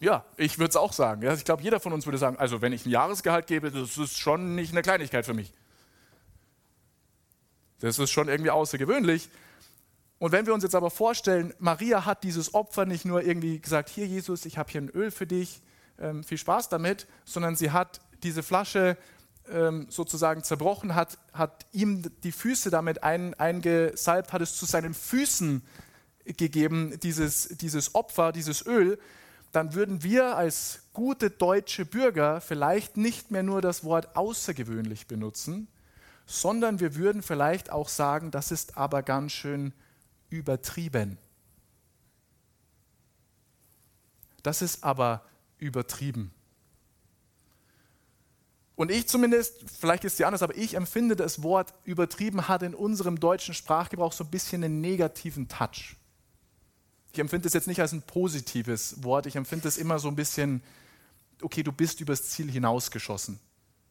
Ja, 0.00 0.24
ich 0.36 0.58
würde 0.58 0.70
es 0.70 0.76
auch 0.76 0.92
sagen. 0.92 1.22
ich 1.22 1.44
glaube, 1.44 1.62
jeder 1.62 1.78
von 1.78 1.92
uns 1.92 2.04
würde 2.04 2.18
sagen, 2.18 2.36
also 2.36 2.60
wenn 2.60 2.72
ich 2.72 2.84
ein 2.84 2.90
Jahresgehalt 2.90 3.46
gebe, 3.46 3.70
das 3.70 3.96
ist 3.96 4.18
schon 4.18 4.56
nicht 4.56 4.72
eine 4.72 4.82
Kleinigkeit 4.82 5.24
für 5.24 5.32
mich. 5.32 5.52
Das 7.78 8.00
ist 8.00 8.10
schon 8.10 8.28
irgendwie 8.28 8.50
außergewöhnlich. 8.50 9.28
Und 10.18 10.32
wenn 10.32 10.46
wir 10.46 10.52
uns 10.52 10.64
jetzt 10.64 10.74
aber 10.74 10.90
vorstellen, 10.90 11.54
Maria 11.60 12.04
hat 12.04 12.24
dieses 12.24 12.54
Opfer 12.54 12.86
nicht 12.86 13.04
nur 13.04 13.22
irgendwie 13.22 13.60
gesagt, 13.60 13.88
hier 13.88 14.06
Jesus, 14.06 14.46
ich 14.46 14.58
habe 14.58 14.70
hier 14.70 14.80
ein 14.80 14.88
Öl 14.88 15.12
für 15.12 15.28
dich, 15.28 15.62
ähm, 15.98 16.24
viel 16.24 16.38
Spaß 16.38 16.68
damit, 16.68 17.06
sondern 17.24 17.56
sie 17.56 17.70
hat 17.70 18.00
diese 18.22 18.42
Flasche 18.42 18.96
ähm, 19.48 19.86
sozusagen 19.90 20.42
zerbrochen, 20.42 20.94
hat, 20.94 21.18
hat 21.32 21.66
ihm 21.72 22.02
die 22.22 22.32
Füße 22.32 22.70
damit 22.70 23.02
ein, 23.02 23.34
eingesalbt, 23.34 24.32
hat 24.32 24.42
es 24.42 24.56
zu 24.56 24.66
seinen 24.66 24.94
Füßen 24.94 25.62
gegeben, 26.24 26.98
dieses, 27.00 27.48
dieses 27.48 27.94
Opfer, 27.94 28.32
dieses 28.32 28.66
Öl, 28.66 28.98
dann 29.52 29.74
würden 29.74 30.02
wir 30.02 30.36
als 30.36 30.80
gute 30.92 31.30
deutsche 31.30 31.86
Bürger 31.86 32.40
vielleicht 32.40 32.96
nicht 32.96 33.30
mehr 33.30 33.42
nur 33.42 33.62
das 33.62 33.84
Wort 33.84 34.16
außergewöhnlich 34.16 35.06
benutzen, 35.06 35.68
sondern 36.26 36.80
wir 36.80 36.96
würden 36.96 37.22
vielleicht 37.22 37.70
auch 37.70 37.88
sagen, 37.88 38.30
das 38.30 38.50
ist 38.50 38.76
aber 38.76 39.02
ganz 39.02 39.32
schön 39.32 39.72
übertrieben. 40.28 41.18
Das 44.42 44.62
ist 44.62 44.84
aber 44.84 45.24
übertrieben. 45.58 46.32
Und 48.76 48.90
ich 48.90 49.08
zumindest, 49.08 49.64
vielleicht 49.70 50.04
ist 50.04 50.18
dir 50.18 50.26
anders, 50.26 50.42
aber 50.42 50.54
ich 50.56 50.74
empfinde 50.74 51.16
das 51.16 51.42
Wort 51.42 51.72
übertrieben 51.84 52.46
hat 52.46 52.62
in 52.62 52.74
unserem 52.74 53.18
deutschen 53.18 53.54
Sprachgebrauch 53.54 54.12
so 54.12 54.22
ein 54.22 54.30
bisschen 54.30 54.62
einen 54.62 54.82
negativen 54.82 55.48
Touch. 55.48 55.96
Ich 57.12 57.18
empfinde 57.18 57.48
es 57.48 57.54
jetzt 57.54 57.66
nicht 57.66 57.80
als 57.80 57.92
ein 57.92 58.02
positives 58.02 59.02
Wort, 59.02 59.24
ich 59.24 59.36
empfinde 59.36 59.66
es 59.66 59.78
immer 59.78 59.98
so 59.98 60.08
ein 60.08 60.16
bisschen, 60.16 60.62
okay, 61.40 61.62
du 61.62 61.72
bist 61.72 62.02
übers 62.02 62.28
Ziel 62.28 62.50
hinausgeschossen. 62.50 63.40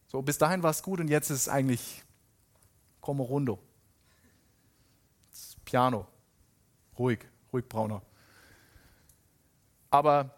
So, 0.07 0.21
bis 0.21 0.37
dahin 0.37 0.61
war 0.61 0.69
es 0.69 0.83
gut 0.83 0.99
und 0.99 1.07
jetzt 1.07 1.31
ist 1.31 1.41
es 1.41 1.49
eigentlich 1.49 2.03
como 3.01 3.23
rundo. 3.23 3.59
Piano. 5.65 6.07
Ruhig, 6.99 7.19
ruhig 7.51 7.67
brauner. 7.67 8.03
Aber 9.89 10.29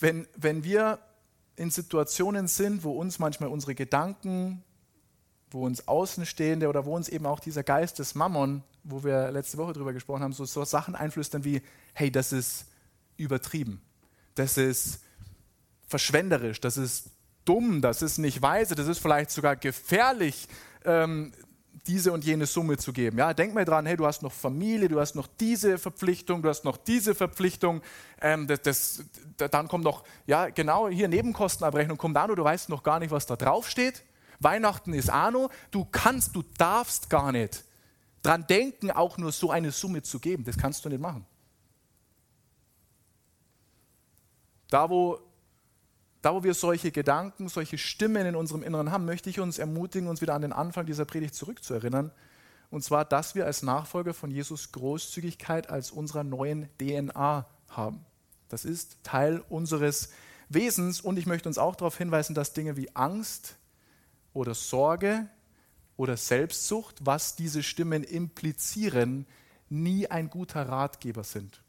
wenn, 0.00 0.26
wenn 0.34 0.64
wir 0.64 0.98
in 1.56 1.70
Situationen 1.70 2.48
sind, 2.48 2.84
wo 2.84 2.92
uns 2.92 3.18
manchmal 3.18 3.48
unsere 3.48 3.74
Gedanken, 3.74 4.62
wo 5.50 5.64
uns 5.64 5.86
Außenstehende 5.86 6.68
oder 6.68 6.84
wo 6.84 6.94
uns 6.96 7.08
eben 7.08 7.26
auch 7.26 7.40
dieser 7.40 7.62
Geist 7.62 7.98
des 7.98 8.14
Mammon, 8.14 8.62
wo 8.82 9.04
wir 9.04 9.30
letzte 9.30 9.56
Woche 9.58 9.72
drüber 9.72 9.92
gesprochen 9.92 10.22
haben, 10.22 10.32
so, 10.32 10.44
so 10.44 10.64
Sachen 10.64 10.94
einflüstern 10.94 11.44
wie, 11.44 11.62
hey, 11.94 12.10
das 12.10 12.32
ist 12.32 12.66
übertrieben, 13.16 13.80
das 14.34 14.58
ist 14.58 15.00
verschwenderisch, 15.86 16.60
das 16.60 16.76
ist 16.76 17.10
dumm, 17.44 17.80
das 17.80 18.02
ist 18.02 18.18
nicht 18.18 18.42
weise, 18.42 18.74
das 18.74 18.88
ist 18.88 18.98
vielleicht 18.98 19.30
sogar 19.30 19.54
gefährlich, 19.54 20.48
ähm, 20.84 21.32
diese 21.86 22.12
und 22.12 22.24
jene 22.24 22.46
Summe 22.46 22.78
zu 22.78 22.92
geben. 22.92 23.18
Ja, 23.18 23.34
denk 23.34 23.54
mal 23.54 23.64
dran, 23.64 23.86
hey, 23.86 23.96
du 23.96 24.06
hast 24.06 24.22
noch 24.22 24.32
Familie, 24.32 24.88
du 24.88 25.00
hast 25.00 25.14
noch 25.14 25.26
diese 25.26 25.78
Verpflichtung, 25.78 26.42
du 26.42 26.48
hast 26.48 26.64
noch 26.64 26.76
diese 26.76 27.14
Verpflichtung. 27.14 27.82
Ähm, 28.20 28.46
das, 28.46 28.62
das, 28.62 29.04
dann 29.36 29.68
kommt 29.68 29.84
noch, 29.84 30.04
ja, 30.26 30.48
genau, 30.48 30.88
hier 30.88 31.08
Nebenkostenabrechnung 31.08 31.98
kommt 31.98 32.16
an, 32.16 32.34
du 32.34 32.42
weißt 32.42 32.68
noch 32.68 32.82
gar 32.82 33.00
nicht, 33.00 33.10
was 33.10 33.26
da 33.26 33.36
drauf 33.36 33.68
steht. 33.68 34.02
Weihnachten 34.40 34.94
ist 34.94 35.10
Ano, 35.10 35.50
du 35.70 35.84
kannst, 35.84 36.34
du 36.34 36.42
darfst 36.58 37.10
gar 37.10 37.32
nicht 37.32 37.64
dran 38.22 38.46
denken, 38.46 38.90
auch 38.90 39.18
nur 39.18 39.32
so 39.32 39.50
eine 39.50 39.70
Summe 39.70 40.02
zu 40.02 40.18
geben. 40.18 40.44
Das 40.44 40.56
kannst 40.56 40.84
du 40.84 40.88
nicht 40.88 41.00
machen. 41.00 41.26
Da, 44.70 44.88
wo 44.88 45.20
da, 46.24 46.34
wo 46.34 46.42
wir 46.42 46.54
solche 46.54 46.90
Gedanken, 46.90 47.48
solche 47.48 47.76
Stimmen 47.76 48.26
in 48.26 48.34
unserem 48.34 48.62
Inneren 48.62 48.90
haben, 48.90 49.04
möchte 49.04 49.28
ich 49.28 49.40
uns 49.40 49.58
ermutigen, 49.58 50.08
uns 50.08 50.22
wieder 50.22 50.34
an 50.34 50.42
den 50.42 50.52
Anfang 50.52 50.86
dieser 50.86 51.04
Predigt 51.04 51.34
zurückzuerinnern. 51.34 52.12
Und 52.70 52.82
zwar, 52.82 53.04
dass 53.04 53.34
wir 53.34 53.44
als 53.44 53.62
Nachfolger 53.62 54.14
von 54.14 54.30
Jesus 54.30 54.72
Großzügigkeit 54.72 55.68
als 55.68 55.90
unserer 55.90 56.24
neuen 56.24 56.68
DNA 56.78 57.46
haben. 57.68 58.06
Das 58.48 58.64
ist 58.64 58.96
Teil 59.02 59.44
unseres 59.50 60.10
Wesens. 60.48 61.00
Und 61.00 61.18
ich 61.18 61.26
möchte 61.26 61.48
uns 61.48 61.58
auch 61.58 61.76
darauf 61.76 61.98
hinweisen, 61.98 62.34
dass 62.34 62.54
Dinge 62.54 62.76
wie 62.76 62.94
Angst 62.94 63.56
oder 64.32 64.54
Sorge 64.54 65.28
oder 65.98 66.16
Selbstsucht, 66.16 66.96
was 67.04 67.36
diese 67.36 67.62
Stimmen 67.62 68.02
implizieren, 68.02 69.26
nie 69.68 70.06
ein 70.06 70.30
guter 70.30 70.68
Ratgeber 70.68 71.24
sind 71.24 71.63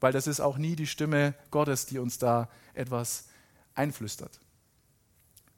weil 0.00 0.12
das 0.12 0.26
ist 0.26 0.40
auch 0.40 0.58
nie 0.58 0.76
die 0.76 0.86
Stimme 0.86 1.34
Gottes, 1.50 1.86
die 1.86 1.98
uns 1.98 2.18
da 2.18 2.48
etwas 2.74 3.26
einflüstert. 3.74 4.40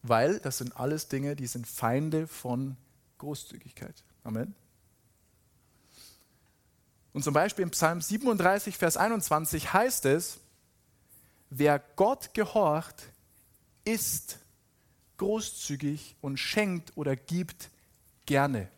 Weil 0.03 0.39
das 0.41 0.59
sind 0.59 0.77
alles 0.77 1.09
Dinge, 1.09 1.37
die 1.37 1.47
sind 1.47 1.67
Feinde 1.67 2.27
von 2.27 2.77
Großzügigkeit. 3.19 4.05
Amen. 4.23 4.55
Und 7.13 7.25
zum 7.25 7.35
Beispiel 7.35 7.65
im 7.65 7.71
Psalm 7.71 8.01
37, 8.01 8.77
Vers 8.77 8.97
21 8.97 9.73
heißt 9.73 10.05
es, 10.05 10.39
wer 11.51 11.81
Gott 11.97 12.33
gehorcht, 12.35 13.11
ist 13.85 14.39
großzügig 15.17 16.17
und 16.21 16.37
schenkt 16.37 16.97
oder 16.97 17.17
gibt 17.17 17.71
gerne. 18.27 18.69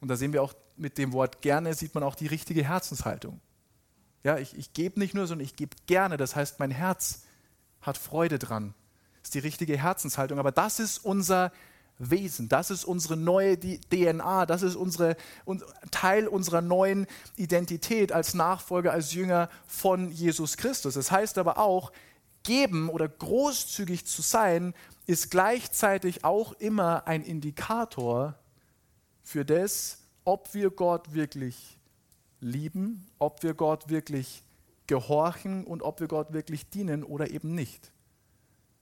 Und 0.00 0.08
da 0.08 0.16
sehen 0.16 0.32
wir 0.32 0.42
auch 0.42 0.54
mit 0.80 0.98
dem 0.98 1.12
Wort 1.12 1.42
gerne 1.42 1.74
sieht 1.74 1.94
man 1.94 2.02
auch 2.02 2.14
die 2.14 2.26
richtige 2.26 2.64
Herzenshaltung. 2.64 3.40
Ja, 4.22 4.38
ich, 4.38 4.56
ich 4.56 4.72
gebe 4.72 4.98
nicht 4.98 5.14
nur, 5.14 5.26
sondern 5.26 5.44
ich 5.44 5.56
gebe 5.56 5.76
gerne. 5.86 6.16
Das 6.16 6.36
heißt, 6.36 6.58
mein 6.58 6.70
Herz 6.70 7.22
hat 7.80 7.96
Freude 7.96 8.38
dran. 8.38 8.74
Das 9.20 9.28
ist 9.28 9.34
die 9.34 9.38
richtige 9.40 9.78
Herzenshaltung. 9.78 10.38
Aber 10.38 10.52
das 10.52 10.80
ist 10.80 10.98
unser 10.98 11.52
Wesen, 12.00 12.48
das 12.48 12.70
ist 12.70 12.84
unsere 12.84 13.16
neue 13.16 13.58
DNA, 13.58 14.46
das 14.46 14.62
ist 14.62 14.74
unsere, 14.74 15.16
Teil 15.90 16.28
unserer 16.28 16.62
neuen 16.62 17.06
Identität 17.36 18.10
als 18.10 18.32
Nachfolger, 18.32 18.92
als 18.92 19.12
Jünger 19.12 19.50
von 19.66 20.10
Jesus 20.10 20.56
Christus. 20.56 20.94
Das 20.94 21.10
heißt 21.10 21.36
aber 21.36 21.58
auch, 21.58 21.92
geben 22.42 22.88
oder 22.88 23.06
großzügig 23.06 24.06
zu 24.06 24.22
sein, 24.22 24.72
ist 25.06 25.30
gleichzeitig 25.30 26.24
auch 26.24 26.54
immer 26.54 27.06
ein 27.06 27.22
Indikator 27.22 28.34
für 29.22 29.44
das, 29.44 29.99
ob 30.30 30.54
wir 30.54 30.70
Gott 30.70 31.12
wirklich 31.12 31.76
lieben, 32.38 33.04
ob 33.18 33.42
wir 33.42 33.52
Gott 33.52 33.88
wirklich 33.88 34.44
gehorchen 34.86 35.64
und 35.64 35.82
ob 35.82 35.98
wir 35.98 36.06
Gott 36.06 36.32
wirklich 36.32 36.70
dienen 36.70 37.02
oder 37.02 37.30
eben 37.30 37.56
nicht. 37.56 37.90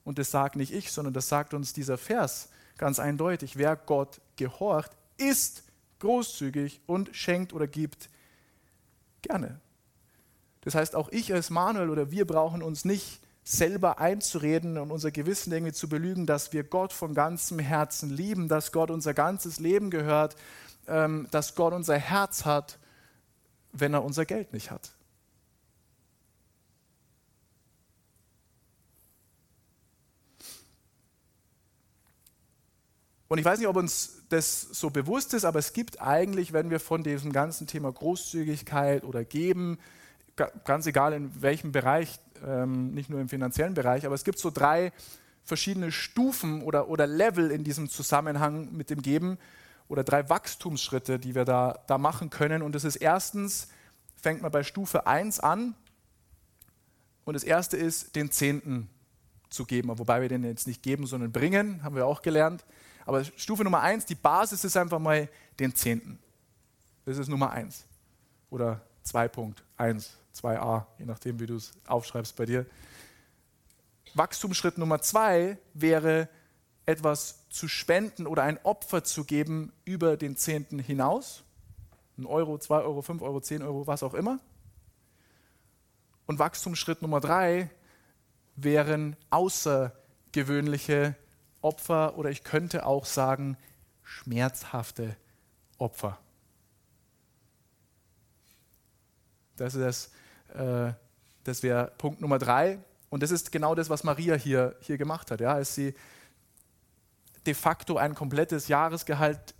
Und 0.05 0.19
das 0.19 0.31
sagt 0.31 0.57
nicht 0.57 0.75
ich, 0.75 0.93
sondern 0.93 1.15
das 1.15 1.31
sagt 1.31 1.55
uns 1.55 1.73
dieser 1.73 1.97
Vers 1.97 2.51
ganz 2.77 2.99
eindeutig. 2.99 3.57
Wer 3.57 3.77
Gott 3.77 4.21
gehorcht, 4.37 4.93
ist 5.17 5.63
großzügig 6.01 6.83
und 6.85 7.17
schenkt 7.17 7.55
oder 7.55 7.67
gibt 7.67 8.11
gerne. 9.23 9.59
Das 10.61 10.75
heißt, 10.75 10.95
auch 10.95 11.09
ich 11.09 11.33
als 11.33 11.49
Manuel 11.49 11.89
oder 11.89 12.11
wir 12.11 12.27
brauchen 12.27 12.63
uns 12.63 12.85
nicht 12.85 13.23
selber 13.51 13.99
einzureden 13.99 14.79
und 14.79 14.91
unser 14.91 15.11
Gewissen 15.11 15.53
irgendwie 15.53 15.73
zu 15.73 15.89
belügen, 15.89 16.27
dass 16.27 16.53
wir 16.53 16.65
Gott 16.65 16.93
von 16.93 17.15
ganzem 17.15 17.59
Herzen 17.59 18.11
lieben, 18.11 18.49
dass 18.49 18.73
Gott 18.73 18.91
unser 18.91 19.15
ganzes 19.15 19.59
Leben 19.59 19.91
gehört 19.91 20.37
ähm, 20.89 21.29
dass 21.31 21.55
Gott 21.55 21.73
unser 21.73 21.99
Herz 21.99 22.45
hat, 22.45 22.79
wenn 23.73 23.93
er 23.95 24.03
unser 24.03 24.25
Geld 24.25 24.53
nicht 24.53 24.71
hat. 24.71 24.93
Und 33.29 33.39
ich 33.39 33.45
weiß 33.45 33.59
nicht, 33.59 33.69
ob 33.69 33.77
uns 33.77 34.23
das 34.31 34.63
so 34.63 34.89
bewusst 34.89 35.35
ist, 35.35 35.45
aber 35.45 35.59
es 35.59 35.75
gibt 35.75 36.01
eigentlich, 36.01 36.55
wenn 36.55 36.71
wir 36.71 36.81
von 36.81 37.03
diesem 37.03 37.31
ganzen 37.31 37.67
Thema 37.67 37.93
Großzügigkeit 37.93 39.05
oder 39.05 39.23
Geben, 39.23 39.79
ganz 40.65 40.87
egal 40.87 41.13
in 41.13 41.43
welchem 41.43 41.73
Bereich, 41.73 42.19
ähm, 42.47 42.93
nicht 42.93 43.11
nur 43.11 43.21
im 43.21 43.29
finanziellen 43.29 43.75
Bereich, 43.75 44.07
aber 44.07 44.15
es 44.15 44.25
gibt 44.25 44.39
so 44.39 44.51
drei 44.51 44.93
verschiedene 45.45 45.91
Stufen 45.91 46.63
oder, 46.63 46.89
oder 46.89 47.07
Level 47.07 47.51
in 47.51 47.65
diesem 47.65 47.89
Zusammenhang 47.89 48.73
mit 48.73 48.91
dem 48.91 49.03
Geben 49.03 49.39
oder 49.89 50.05
drei 50.05 50.29
Wachstumsschritte, 50.29 51.19
die 51.19 51.35
wir 51.35 51.45
da, 51.45 51.81
da 51.87 51.99
machen 51.99 52.31
können. 52.31 52.63
Und 52.63 52.75
das 52.75 52.85
ist 52.85 52.97
erstens, 52.97 53.69
fängt 54.17 54.43
man 54.43 54.53
bei 54.53 54.63
Stufe 54.63 55.07
1 55.07 55.41
an. 55.41 55.75
Und 57.25 57.35
das 57.35 57.45
erste 57.45 57.77
ist, 57.77 58.15
den 58.15 58.31
Zehnten 58.31 58.91
zu 59.49 59.65
geben. 59.65 59.91
Wobei 59.99 60.21
wir 60.21 60.29
den 60.29 60.45
jetzt 60.45 60.67
nicht 60.67 60.83
geben, 60.83 61.07
sondern 61.07 61.33
bringen, 61.33 61.83
haben 61.83 61.97
wir 61.97 62.07
auch 62.07 62.23
gelernt. 62.23 62.65
Aber 63.07 63.25
Stufe 63.25 63.65
Nummer 63.65 63.81
1, 63.81 64.05
die 64.05 64.15
Basis 64.15 64.65
ist 64.65 64.77
einfach 64.77 64.99
mal 64.99 65.29
den 65.59 65.75
Zehnten. 65.75 66.19
Das 67.07 67.17
ist 67.17 67.29
Nummer 67.29 67.51
1. 67.51 67.87
Oder 68.51 68.83
2.1, 69.07 70.11
2a, 70.43 70.87
je 70.99 71.05
nachdem, 71.05 71.41
wie 71.41 71.47
du 71.47 71.57
es 71.57 71.73
aufschreibst 71.87 72.37
bei 72.37 72.47
dir. 72.47 72.67
Wachstumsschritt 74.15 74.79
Nummer 74.79 75.01
2 75.01 75.59
wäre, 75.75 76.29
etwas 76.87 77.47
zu 77.51 77.69
spenden 77.69 78.27
oder 78.27 78.45
ein 78.45 78.59
Opfer 78.65 79.05
zu 79.05 79.25
geben 79.25 79.73
über 79.85 80.17
den 80.17 80.37
Zehnten 80.37 80.79
hinaus. 80.79 81.45
Ein 82.17 82.25
Euro, 82.25 82.57
zwei 82.59 82.81
Euro, 82.81 83.03
fünf 83.03 83.21
Euro, 83.21 83.41
zehn 83.41 83.63
Euro, 83.63 83.87
was 83.87 84.03
auch 84.03 84.15
immer. 84.15 84.41
Und 86.27 86.39
Wachstumsschritt 86.39 87.03
Nummer 87.03 87.21
drei 87.21 87.71
wären 88.57 89.17
außergewöhnliche 89.31 91.15
Opfer 91.61 92.17
oder 92.17 92.31
ich 92.31 92.43
könnte 92.43 92.87
auch 92.87 93.05
sagen 93.05 93.59
schmerzhafte 94.03 95.15
Opfer. 95.77 96.19
Das 99.57 99.75
ist 99.75 100.13
äh, 100.55 100.93
das 101.45 101.63
wäre 101.63 101.93
Punkt 101.99 102.21
Nummer 102.21 102.39
drei. 102.39 102.79
Und 103.11 103.23
das 103.23 103.31
ist 103.31 103.53
genau 103.53 103.75
das, 103.75 103.89
was 103.89 104.05
Maria 104.05 104.35
hier, 104.35 104.77
hier 104.81 104.99
gemacht 104.99 105.31
hat. 105.31 105.41
Ja, 105.41 105.55
als 105.55 105.75
sie 105.75 105.95
de 107.47 107.55
facto 107.55 107.97
ein 107.97 108.15
komplettes 108.15 108.69
Jahresgehalt 108.69 109.55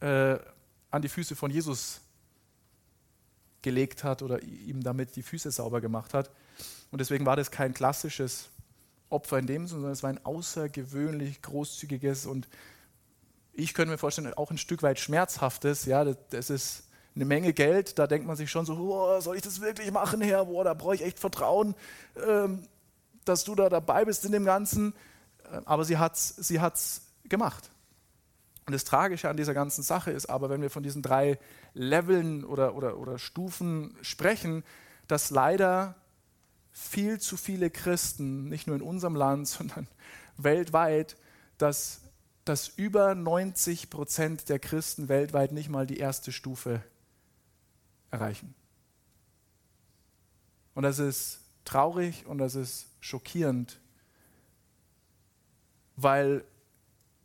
äh, 0.00 0.36
an 0.90 1.02
die 1.02 1.08
Füße 1.08 1.34
von 1.34 1.50
Jesus 1.50 2.00
gelegt 3.62 4.04
hat 4.04 4.22
oder 4.22 4.42
ihm 4.42 4.82
damit 4.82 5.16
die 5.16 5.22
Füße 5.22 5.50
sauber 5.50 5.80
gemacht 5.80 6.12
hat. 6.12 6.30
Und 6.90 7.00
deswegen 7.00 7.24
war 7.24 7.36
das 7.36 7.50
kein 7.50 7.72
klassisches 7.72 8.50
Opfer 9.08 9.38
in 9.38 9.46
dem 9.46 9.66
Sinne, 9.66 9.80
sondern 9.80 9.92
es 9.92 10.02
war 10.02 10.10
ein 10.10 10.24
außergewöhnlich 10.24 11.40
großzügiges 11.42 12.26
und 12.26 12.48
ich 13.56 13.72
könnte 13.72 13.92
mir 13.92 13.98
vorstellen, 13.98 14.34
auch 14.34 14.50
ein 14.50 14.58
Stück 14.58 14.82
weit 14.82 14.98
schmerzhaftes. 14.98 15.84
Ja, 15.84 16.04
das, 16.04 16.16
das 16.30 16.50
ist 16.50 16.83
eine 17.14 17.24
Menge 17.24 17.52
Geld, 17.52 17.98
da 17.98 18.06
denkt 18.06 18.26
man 18.26 18.36
sich 18.36 18.50
schon 18.50 18.66
so, 18.66 18.74
oh, 18.74 19.20
soll 19.20 19.36
ich 19.36 19.42
das 19.42 19.60
wirklich 19.60 19.90
machen, 19.92 20.20
Herr? 20.20 20.46
Boah, 20.46 20.64
da 20.64 20.74
brauche 20.74 20.96
ich 20.96 21.02
echt 21.02 21.18
Vertrauen, 21.18 21.74
ähm, 22.26 22.66
dass 23.24 23.44
du 23.44 23.54
da 23.54 23.68
dabei 23.68 24.04
bist 24.04 24.24
in 24.24 24.32
dem 24.32 24.44
Ganzen. 24.44 24.94
Äh, 25.44 25.60
aber 25.64 25.84
sie 25.84 25.98
hat 25.98 26.14
es 26.14 26.28
sie 26.36 26.60
hat's 26.60 27.02
gemacht. 27.24 27.70
Und 28.66 28.72
das 28.72 28.84
Tragische 28.84 29.28
an 29.28 29.36
dieser 29.36 29.54
ganzen 29.54 29.82
Sache 29.82 30.10
ist 30.10 30.26
aber, 30.26 30.48
wenn 30.50 30.62
wir 30.62 30.70
von 30.70 30.82
diesen 30.82 31.02
drei 31.02 31.38
Leveln 31.74 32.44
oder, 32.44 32.74
oder, 32.74 32.96
oder 32.96 33.18
Stufen 33.18 33.94
sprechen, 34.00 34.64
dass 35.06 35.30
leider 35.30 35.96
viel 36.72 37.20
zu 37.20 37.36
viele 37.36 37.70
Christen, 37.70 38.48
nicht 38.48 38.66
nur 38.66 38.76
in 38.76 38.82
unserem 38.82 39.14
Land, 39.14 39.48
sondern 39.48 39.86
weltweit, 40.36 41.16
dass, 41.58 42.00
dass 42.44 42.68
über 42.68 43.14
90 43.14 43.90
Prozent 43.90 44.48
der 44.48 44.58
Christen 44.58 45.08
weltweit 45.08 45.52
nicht 45.52 45.68
mal 45.68 45.86
die 45.86 45.98
erste 45.98 46.32
Stufe 46.32 46.82
erreichen. 48.14 48.54
Und 50.74 50.84
das 50.84 50.98
ist 50.98 51.40
traurig 51.64 52.26
und 52.26 52.38
das 52.38 52.54
ist 52.54 52.86
schockierend, 53.00 53.80
weil, 55.96 56.44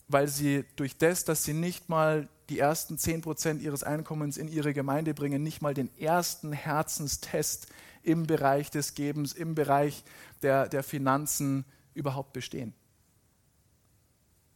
weil 0.08 0.28
sie 0.28 0.66
durch 0.76 0.98
das, 0.98 1.26
dass 1.26 1.44
sie 1.44 1.54
nicht 1.54 1.90
mal 1.90 2.28
die 2.50 2.60
ersten 2.60 2.96
10% 2.96 3.60
ihres 3.60 3.84
Einkommens 3.84 4.38
in 4.38 4.48
ihre 4.48 4.74
Gemeinde 4.74 5.14
bringen, 5.14 5.44
nicht 5.44 5.62
mal 5.62 5.74
den 5.74 5.96
ersten 5.98 6.52
Herzenstest 6.52 7.68
im 8.02 8.26
Bereich 8.26 8.72
des 8.72 8.96
Gebens, 8.96 9.34
im 9.34 9.56
Bereich 9.56 10.04
der, 10.42 10.68
der 10.68 10.84
Finanzen 10.84 11.66
überhaupt 11.94 12.34
bestehen. 12.34 12.74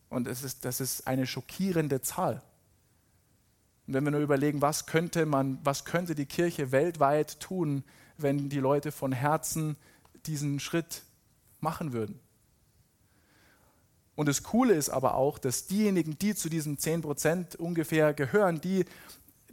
Und 0.09 0.27
es 0.27 0.43
ist, 0.43 0.65
das 0.65 0.79
ist 0.79 1.07
eine 1.07 1.27
schockierende 1.27 2.01
Zahl. 2.01 2.41
Und 3.87 3.93
wenn 3.93 4.03
wir 4.03 4.11
nur 4.11 4.21
überlegen, 4.21 4.61
was 4.61 4.85
könnte 4.85 5.25
man, 5.25 5.59
was 5.63 5.85
könnte 5.85 6.15
die 6.15 6.25
Kirche 6.25 6.71
weltweit 6.71 7.39
tun, 7.39 7.83
wenn 8.17 8.49
die 8.49 8.59
Leute 8.59 8.91
von 8.91 9.11
Herzen 9.11 9.75
diesen 10.25 10.59
Schritt 10.59 11.03
machen 11.59 11.93
würden. 11.93 12.19
Und 14.15 14.27
das 14.27 14.43
Coole 14.43 14.75
ist 14.75 14.89
aber 14.89 15.15
auch, 15.15 15.39
dass 15.39 15.65
diejenigen, 15.65 16.17
die 16.19 16.35
zu 16.35 16.49
diesen 16.49 16.77
10% 16.77 17.57
ungefähr 17.57 18.13
gehören, 18.13 18.61
die 18.61 18.85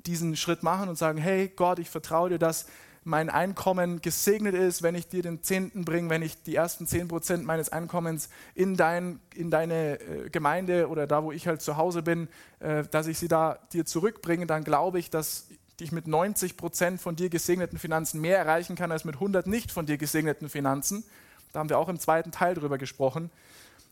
diesen 0.06 0.36
Schritt 0.36 0.62
machen 0.62 0.88
und 0.88 0.96
sagen, 0.96 1.18
hey 1.18 1.48
Gott, 1.48 1.78
ich 1.78 1.88
vertraue 1.88 2.30
dir, 2.30 2.38
dass 2.38 2.66
mein 3.02 3.30
Einkommen 3.30 4.02
gesegnet 4.02 4.54
ist, 4.54 4.82
wenn 4.82 4.94
ich 4.94 5.08
dir 5.08 5.22
den 5.22 5.42
Zehnten 5.42 5.84
bringe, 5.84 6.10
wenn 6.10 6.22
ich 6.22 6.42
die 6.42 6.54
ersten 6.54 6.86
zehn 6.86 7.08
Prozent 7.08 7.44
meines 7.46 7.70
Einkommens 7.70 8.28
in, 8.54 8.76
dein, 8.76 9.20
in 9.34 9.50
deine 9.50 10.00
äh, 10.00 10.28
Gemeinde 10.30 10.88
oder 10.88 11.06
da, 11.06 11.24
wo 11.24 11.32
ich 11.32 11.46
halt 11.46 11.62
zu 11.62 11.76
Hause 11.76 12.02
bin, 12.02 12.28
äh, 12.60 12.84
dass 12.90 13.06
ich 13.06 13.18
sie 13.18 13.28
da 13.28 13.58
dir 13.72 13.86
zurückbringe, 13.86 14.46
dann 14.46 14.64
glaube 14.64 14.98
ich, 14.98 15.08
dass 15.08 15.48
ich 15.80 15.92
mit 15.92 16.06
90 16.06 16.58
Prozent 16.58 17.00
von 17.00 17.16
dir 17.16 17.30
gesegneten 17.30 17.78
Finanzen 17.78 18.20
mehr 18.20 18.36
erreichen 18.36 18.76
kann 18.76 18.92
als 18.92 19.04
mit 19.04 19.14
100 19.14 19.46
nicht 19.46 19.72
von 19.72 19.86
dir 19.86 19.96
gesegneten 19.96 20.50
Finanzen. 20.50 21.04
Da 21.52 21.60
haben 21.60 21.70
wir 21.70 21.78
auch 21.78 21.88
im 21.88 21.98
zweiten 21.98 22.32
Teil 22.32 22.54
drüber 22.54 22.76
gesprochen. 22.76 23.30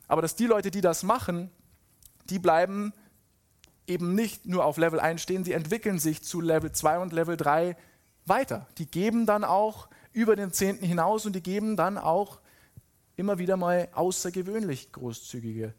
Aber 0.07 0.21
dass 0.21 0.37
die 0.37 0.47
Leute, 0.47 0.71
die 0.71 0.83
das 0.83 1.03
machen, 1.03 1.51
die 2.29 2.39
bleiben 2.39 2.93
eben 3.87 4.15
nicht 4.15 4.47
nur 4.47 4.65
auf 4.67 4.77
Level 4.77 5.01
1 5.01 5.23
stehen, 5.23 5.45
sie 5.45 5.55
entwickeln 5.55 5.99
sich 5.99 6.23
zu 6.23 6.43
Level 6.43 6.73
2 6.73 6.99
und 6.99 7.13
Level 7.13 7.37
3 7.39 7.75
weiter. 8.29 8.67
Die 8.79 8.87
geben 8.87 9.27
dann 9.27 9.45
auch 9.45 9.89
über 10.13 10.37
den 10.37 10.53
Zehnten 10.53 10.85
hinaus 10.85 11.27
und 11.27 11.35
die 11.35 11.43
geben 11.43 11.77
dann 11.77 11.99
auch 11.99 12.41
immer 13.17 13.39
wieder 13.39 13.57
mal 13.57 13.89
außergewöhnlich 13.93 14.93
großzügige 14.93 15.75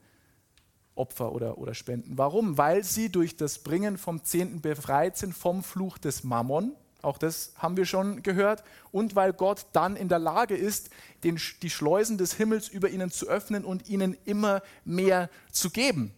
Opfer 0.95 1.31
oder, 1.31 1.57
oder 1.57 1.73
Spenden. 1.73 2.17
Warum? 2.17 2.57
Weil 2.57 2.83
sie 2.83 3.09
durch 3.09 3.37
das 3.37 3.59
Bringen 3.59 3.97
vom 3.97 4.23
Zehnten 4.23 4.61
befreit 4.61 5.17
sind 5.17 5.33
vom 5.33 5.63
Fluch 5.63 5.97
des 5.97 6.23
Mammon. 6.23 6.73
Auch 7.01 7.17
das 7.17 7.53
haben 7.57 7.77
wir 7.77 7.85
schon 7.85 8.21
gehört. 8.23 8.63
Und 8.91 9.15
weil 9.15 9.31
Gott 9.31 9.67
dann 9.71 9.95
in 9.95 10.09
der 10.09 10.19
Lage 10.19 10.55
ist, 10.55 10.89
den, 11.23 11.39
die 11.61 11.69
Schleusen 11.69 12.17
des 12.17 12.33
Himmels 12.33 12.67
über 12.67 12.89
ihnen 12.89 13.09
zu 13.09 13.27
öffnen 13.27 13.63
und 13.63 13.87
ihnen 13.87 14.17
immer 14.25 14.61
mehr 14.83 15.29
zu 15.51 15.69
geben. 15.69 16.13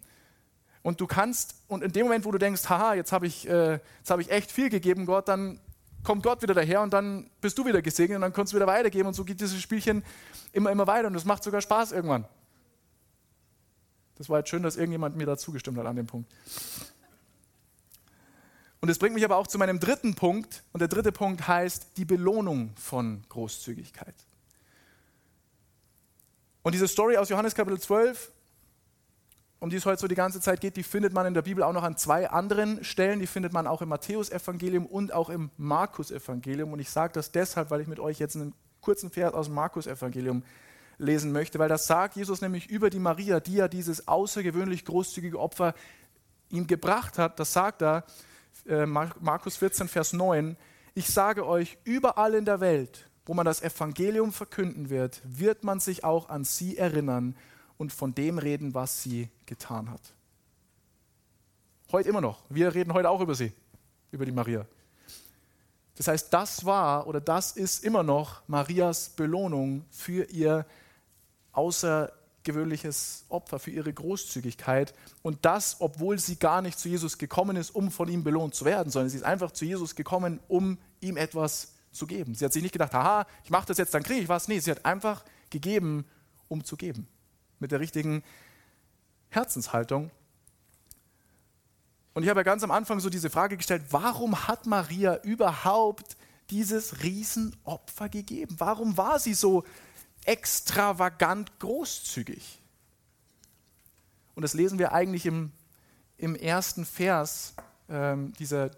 Und 0.81 0.99
du 0.99 1.05
kannst, 1.05 1.55
und 1.67 1.83
in 1.83 1.91
dem 1.91 2.07
Moment, 2.07 2.25
wo 2.25 2.31
du 2.31 2.39
denkst, 2.39 2.67
haha, 2.67 2.95
jetzt 2.95 3.11
habe 3.11 3.27
ich, 3.27 3.47
äh, 3.47 3.79
hab 4.09 4.19
ich 4.19 4.31
echt 4.31 4.51
viel 4.51 4.69
gegeben, 4.69 5.05
Gott, 5.05 5.27
dann 5.27 5.59
kommt 6.03 6.23
Gott 6.23 6.41
wieder 6.41 6.53
daher 6.53 6.81
und 6.81 6.93
dann 6.93 7.29
bist 7.41 7.57
du 7.57 7.65
wieder 7.65 7.81
gesegnet 7.81 8.17
und 8.17 8.21
dann 8.21 8.33
kannst 8.33 8.53
du 8.53 8.57
wieder 8.57 8.67
weitergeben 8.67 9.07
und 9.07 9.13
so 9.13 9.23
geht 9.23 9.39
dieses 9.39 9.61
Spielchen 9.61 10.03
immer, 10.51 10.71
immer 10.71 10.87
weiter 10.87 11.07
und 11.07 11.15
es 11.15 11.25
macht 11.25 11.43
sogar 11.43 11.61
Spaß 11.61 11.91
irgendwann. 11.91 12.25
Das 14.15 14.29
war 14.29 14.39
jetzt 14.39 14.49
schön, 14.49 14.63
dass 14.63 14.75
irgendjemand 14.75 15.15
mir 15.15 15.25
dazu 15.25 15.51
gestimmt 15.51 15.77
hat 15.77 15.85
an 15.85 15.95
dem 15.95 16.07
Punkt. 16.07 16.31
Und 18.81 18.87
das 18.87 18.97
bringt 18.97 19.13
mich 19.13 19.23
aber 19.23 19.37
auch 19.37 19.47
zu 19.47 19.57
meinem 19.57 19.79
dritten 19.79 20.15
Punkt 20.15 20.63
und 20.73 20.79
der 20.79 20.87
dritte 20.87 21.11
Punkt 21.11 21.47
heißt 21.47 21.97
die 21.97 22.05
Belohnung 22.05 22.73
von 22.75 23.23
Großzügigkeit. 23.29 24.15
Und 26.63 26.73
diese 26.73 26.87
Story 26.87 27.17
aus 27.17 27.29
Johannes 27.29 27.55
Kapitel 27.55 27.79
12 27.79 28.31
um 29.61 29.69
die 29.69 29.75
es 29.75 29.85
heute 29.85 30.01
so 30.01 30.07
die 30.07 30.15
ganze 30.15 30.41
Zeit 30.41 30.59
geht, 30.59 30.75
die 30.75 30.81
findet 30.81 31.13
man 31.13 31.27
in 31.27 31.35
der 31.35 31.43
Bibel 31.43 31.63
auch 31.63 31.71
noch 31.71 31.83
an 31.83 31.95
zwei 31.95 32.27
anderen 32.27 32.83
Stellen. 32.83 33.19
Die 33.19 33.27
findet 33.27 33.53
man 33.53 33.67
auch 33.67 33.83
im 33.83 33.89
Matthäusevangelium 33.89 34.87
und 34.87 35.13
auch 35.13 35.29
im 35.29 35.51
Markus-Evangelium. 35.57 36.73
Und 36.73 36.79
ich 36.79 36.89
sage 36.89 37.13
das 37.13 37.31
deshalb, 37.31 37.69
weil 37.69 37.79
ich 37.79 37.87
mit 37.87 37.99
euch 37.99 38.17
jetzt 38.17 38.35
einen 38.35 38.55
kurzen 38.81 39.11
Vers 39.11 39.35
aus 39.35 39.45
dem 39.45 39.53
Markus-Evangelium 39.53 40.43
lesen 40.97 41.31
möchte, 41.31 41.59
weil 41.59 41.69
das 41.69 41.85
sagt 41.85 42.15
Jesus 42.15 42.41
nämlich 42.41 42.71
über 42.71 42.89
die 42.89 42.97
Maria, 42.97 43.39
die 43.39 43.53
ja 43.53 43.67
dieses 43.67 44.07
außergewöhnlich 44.07 44.83
großzügige 44.83 45.39
Opfer 45.39 45.75
ihm 46.49 46.65
gebracht 46.65 47.19
hat. 47.19 47.39
Das 47.39 47.53
sagt 47.53 47.83
er, 47.83 48.03
äh, 48.67 48.87
Markus 48.87 49.57
14, 49.57 49.87
Vers 49.87 50.13
9. 50.13 50.57
Ich 50.95 51.05
sage 51.05 51.45
euch, 51.45 51.77
überall 51.83 52.33
in 52.33 52.45
der 52.45 52.61
Welt, 52.61 53.11
wo 53.27 53.35
man 53.35 53.45
das 53.45 53.61
Evangelium 53.61 54.33
verkünden 54.33 54.89
wird, 54.89 55.21
wird 55.23 55.63
man 55.63 55.79
sich 55.79 56.03
auch 56.03 56.29
an 56.29 56.45
sie 56.45 56.77
erinnern 56.79 57.35
und 57.81 57.91
von 57.91 58.13
dem 58.13 58.37
reden, 58.37 58.75
was 58.75 59.01
sie 59.01 59.27
getan 59.47 59.89
hat. 59.89 60.01
Heute 61.91 62.09
immer 62.09 62.21
noch. 62.21 62.43
Wir 62.47 62.75
reden 62.75 62.93
heute 62.93 63.09
auch 63.09 63.21
über 63.21 63.33
sie, 63.33 63.51
über 64.11 64.23
die 64.23 64.31
Maria. 64.31 64.67
Das 65.95 66.07
heißt, 66.07 66.31
das 66.31 66.63
war 66.63 67.07
oder 67.07 67.19
das 67.19 67.53
ist 67.53 67.83
immer 67.83 68.03
noch 68.03 68.47
Marias 68.47 69.09
Belohnung 69.09 69.83
für 69.89 70.25
ihr 70.25 70.67
außergewöhnliches 71.53 73.25
Opfer, 73.29 73.57
für 73.57 73.71
ihre 73.71 73.91
Großzügigkeit. 73.91 74.93
Und 75.23 75.43
das, 75.43 75.77
obwohl 75.79 76.19
sie 76.19 76.35
gar 76.35 76.61
nicht 76.61 76.77
zu 76.77 76.87
Jesus 76.87 77.17
gekommen 77.17 77.55
ist, 77.55 77.71
um 77.71 77.89
von 77.89 78.07
ihm 78.09 78.23
belohnt 78.23 78.53
zu 78.53 78.63
werden, 78.63 78.91
sondern 78.91 79.09
sie 79.09 79.17
ist 79.17 79.23
einfach 79.23 79.49
zu 79.49 79.65
Jesus 79.65 79.95
gekommen, 79.95 80.39
um 80.47 80.77
ihm 80.99 81.17
etwas 81.17 81.73
zu 81.91 82.05
geben. 82.05 82.35
Sie 82.35 82.45
hat 82.45 82.53
sich 82.53 82.61
nicht 82.61 82.73
gedacht, 82.73 82.93
haha, 82.93 83.25
ich 83.43 83.49
mache 83.49 83.65
das 83.65 83.79
jetzt, 83.79 83.95
dann 83.95 84.03
kriege 84.03 84.21
ich 84.21 84.29
was. 84.29 84.47
Nee, 84.47 84.59
sie 84.59 84.69
hat 84.69 84.85
einfach 84.85 85.25
gegeben, 85.49 86.05
um 86.47 86.63
zu 86.63 86.77
geben 86.77 87.07
mit 87.61 87.71
der 87.71 87.79
richtigen 87.79 88.23
Herzenshaltung. 89.29 90.11
Und 92.13 92.23
ich 92.23 92.29
habe 92.29 92.41
ja 92.41 92.43
ganz 92.43 92.63
am 92.63 92.71
Anfang 92.71 92.99
so 92.99 93.09
diese 93.09 93.29
Frage 93.29 93.55
gestellt, 93.55 93.85
warum 93.91 94.47
hat 94.47 94.65
Maria 94.65 95.21
überhaupt 95.23 96.17
dieses 96.49 97.03
Riesenopfer 97.03 98.09
gegeben? 98.09 98.55
Warum 98.57 98.97
war 98.97 99.19
sie 99.19 99.33
so 99.33 99.63
extravagant 100.25 101.57
großzügig? 101.59 102.59
Und 104.35 104.43
das 104.43 104.53
lesen 104.53 104.77
wir 104.77 104.91
eigentlich 104.91 105.25
im, 105.25 105.51
im 106.17 106.35
ersten 106.35 106.85
Vers 106.85 107.53
ähm, 107.89 108.33
dieser, 108.33 108.71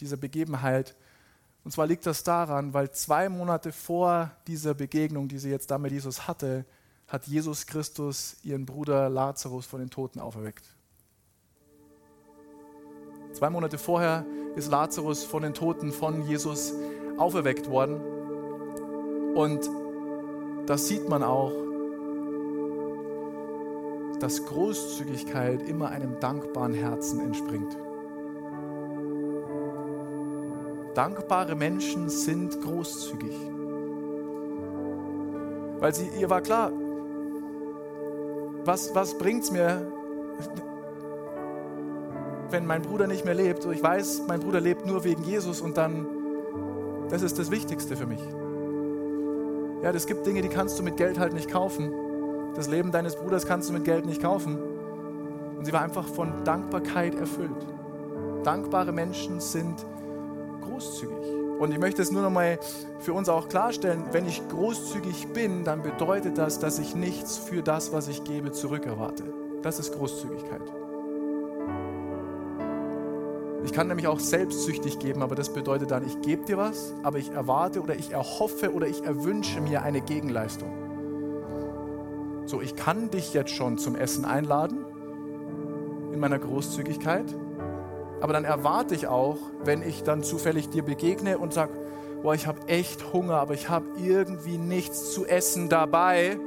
dieser 0.00 0.16
Begebenheit. 0.16 0.96
Und 1.62 1.70
zwar 1.72 1.86
liegt 1.86 2.06
das 2.06 2.24
daran, 2.24 2.74
weil 2.74 2.90
zwei 2.90 3.28
Monate 3.28 3.70
vor 3.70 4.32
dieser 4.46 4.74
Begegnung, 4.74 5.28
die 5.28 5.38
sie 5.38 5.50
jetzt 5.50 5.70
da 5.70 5.78
mit 5.78 5.92
Jesus 5.92 6.26
hatte, 6.26 6.64
hat 7.10 7.26
Jesus 7.26 7.66
Christus 7.66 8.36
ihren 8.44 8.64
Bruder 8.64 9.10
Lazarus 9.10 9.66
von 9.66 9.80
den 9.80 9.90
Toten 9.90 10.20
auferweckt. 10.20 10.64
Zwei 13.32 13.50
Monate 13.50 13.78
vorher 13.78 14.24
ist 14.54 14.70
Lazarus 14.70 15.24
von 15.24 15.42
den 15.42 15.52
Toten 15.52 15.92
von 15.92 16.22
Jesus 16.28 16.72
auferweckt 17.18 17.68
worden. 17.68 18.00
Und 19.34 19.68
das 20.66 20.86
sieht 20.86 21.08
man 21.08 21.24
auch, 21.24 21.52
dass 24.20 24.44
Großzügigkeit 24.46 25.62
immer 25.62 25.88
einem 25.88 26.20
dankbaren 26.20 26.74
Herzen 26.74 27.18
entspringt. 27.20 27.76
Dankbare 30.94 31.56
Menschen 31.56 32.08
sind 32.08 32.60
großzügig. 32.60 33.34
Weil 35.80 35.94
sie, 35.94 36.08
ihr 36.20 36.28
war 36.28 36.42
klar, 36.42 36.70
was, 38.64 38.94
was 38.94 39.16
bringt 39.16 39.44
es 39.44 39.50
mir, 39.50 39.86
wenn 42.50 42.66
mein 42.66 42.82
Bruder 42.82 43.06
nicht 43.06 43.24
mehr 43.24 43.34
lebt? 43.34 43.64
Ich 43.66 43.82
weiß, 43.82 44.22
mein 44.28 44.40
Bruder 44.40 44.60
lebt 44.60 44.86
nur 44.86 45.04
wegen 45.04 45.22
Jesus 45.22 45.60
und 45.60 45.76
dann, 45.76 46.06
das 47.08 47.22
ist 47.22 47.38
das 47.38 47.50
Wichtigste 47.50 47.96
für 47.96 48.06
mich. 48.06 48.20
Ja, 49.82 49.90
es 49.92 50.06
gibt 50.06 50.26
Dinge, 50.26 50.42
die 50.42 50.48
kannst 50.48 50.78
du 50.78 50.82
mit 50.82 50.96
Geld 50.96 51.18
halt 51.18 51.32
nicht 51.32 51.50
kaufen. 51.50 51.92
Das 52.54 52.68
Leben 52.68 52.90
deines 52.90 53.16
Bruders 53.16 53.46
kannst 53.46 53.68
du 53.68 53.72
mit 53.72 53.84
Geld 53.84 54.04
nicht 54.04 54.20
kaufen. 54.20 54.58
Und 55.56 55.64
sie 55.64 55.72
war 55.72 55.82
einfach 55.82 56.06
von 56.06 56.44
Dankbarkeit 56.44 57.14
erfüllt. 57.14 57.66
Dankbare 58.44 58.92
Menschen 58.92 59.40
sind 59.40 59.86
großzügig. 60.62 61.39
Und 61.60 61.72
ich 61.72 61.78
möchte 61.78 62.00
es 62.00 62.10
nur 62.10 62.22
noch 62.22 62.30
mal 62.30 62.58
für 63.00 63.12
uns 63.12 63.28
auch 63.28 63.50
klarstellen, 63.50 64.04
wenn 64.12 64.24
ich 64.24 64.40
großzügig 64.48 65.34
bin, 65.34 65.62
dann 65.62 65.82
bedeutet 65.82 66.38
das, 66.38 66.58
dass 66.58 66.78
ich 66.78 66.94
nichts 66.94 67.36
für 67.36 67.62
das, 67.62 67.92
was 67.92 68.08
ich 68.08 68.24
gebe, 68.24 68.50
zurückerwarte. 68.50 69.24
Das 69.60 69.78
ist 69.78 69.92
Großzügigkeit. 69.92 70.62
Ich 73.62 73.74
kann 73.74 73.88
nämlich 73.88 74.06
auch 74.06 74.20
selbstsüchtig 74.20 75.00
geben, 75.00 75.22
aber 75.22 75.34
das 75.34 75.52
bedeutet 75.52 75.90
dann, 75.90 76.06
ich 76.06 76.22
gebe 76.22 76.46
dir 76.46 76.56
was, 76.56 76.94
aber 77.02 77.18
ich 77.18 77.30
erwarte 77.30 77.82
oder 77.82 77.94
ich 77.94 78.10
erhoffe 78.10 78.72
oder 78.72 78.86
ich 78.86 79.04
erwünsche 79.04 79.60
mir 79.60 79.82
eine 79.82 80.00
Gegenleistung. 80.00 80.72
So, 82.46 82.62
ich 82.62 82.74
kann 82.74 83.10
dich 83.10 83.34
jetzt 83.34 83.50
schon 83.50 83.76
zum 83.76 83.96
Essen 83.96 84.24
einladen 84.24 84.86
in 86.10 86.20
meiner 86.20 86.38
Großzügigkeit, 86.38 87.26
aber 88.20 88.32
dann 88.32 88.44
erwarte 88.44 88.94
ich 88.94 89.06
auch, 89.06 89.38
wenn 89.64 89.82
ich 89.82 90.02
dann 90.02 90.22
zufällig 90.22 90.68
dir 90.68 90.82
begegne 90.82 91.38
und 91.38 91.52
sage, 91.52 91.72
boah, 92.22 92.34
ich 92.34 92.46
habe 92.46 92.60
echt 92.68 93.12
Hunger, 93.12 93.36
aber 93.36 93.54
ich 93.54 93.68
habe 93.68 93.86
irgendwie 93.96 94.58
nichts 94.58 95.12
zu 95.12 95.26
essen 95.26 95.68
dabei, 95.68 96.38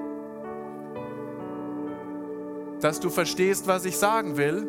dass 2.80 3.00
du 3.00 3.10
verstehst, 3.10 3.68
was 3.68 3.86
ich 3.86 3.98
sagen 3.98 4.38
will 4.38 4.68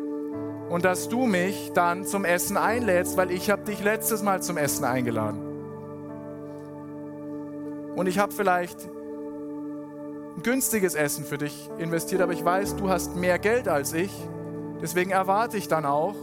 und 0.69 0.85
dass 0.85 1.09
du 1.09 1.25
mich 1.25 1.71
dann 1.73 2.05
zum 2.05 2.25
Essen 2.25 2.57
einlädst, 2.57 3.17
weil 3.17 3.29
ich 3.29 3.51
habe 3.51 3.63
dich 3.63 3.83
letztes 3.83 4.23
Mal 4.23 4.41
zum 4.41 4.57
Essen 4.57 4.85
eingeladen. 4.85 5.41
Und 7.95 8.07
ich 8.07 8.19
habe 8.19 8.31
vielleicht 8.33 8.89
ein 10.37 10.43
günstiges 10.43 10.95
Essen 10.95 11.23
für 11.23 11.37
dich 11.37 11.69
investiert, 11.77 12.21
aber 12.21 12.33
ich 12.33 12.43
weiß, 12.43 12.75
du 12.77 12.89
hast 12.89 13.15
mehr 13.15 13.37
Geld 13.37 13.67
als 13.67 13.93
ich. 13.93 14.11
Deswegen 14.81 15.11
erwarte 15.11 15.57
ich 15.57 15.67
dann 15.67 15.85
auch, 15.85 16.15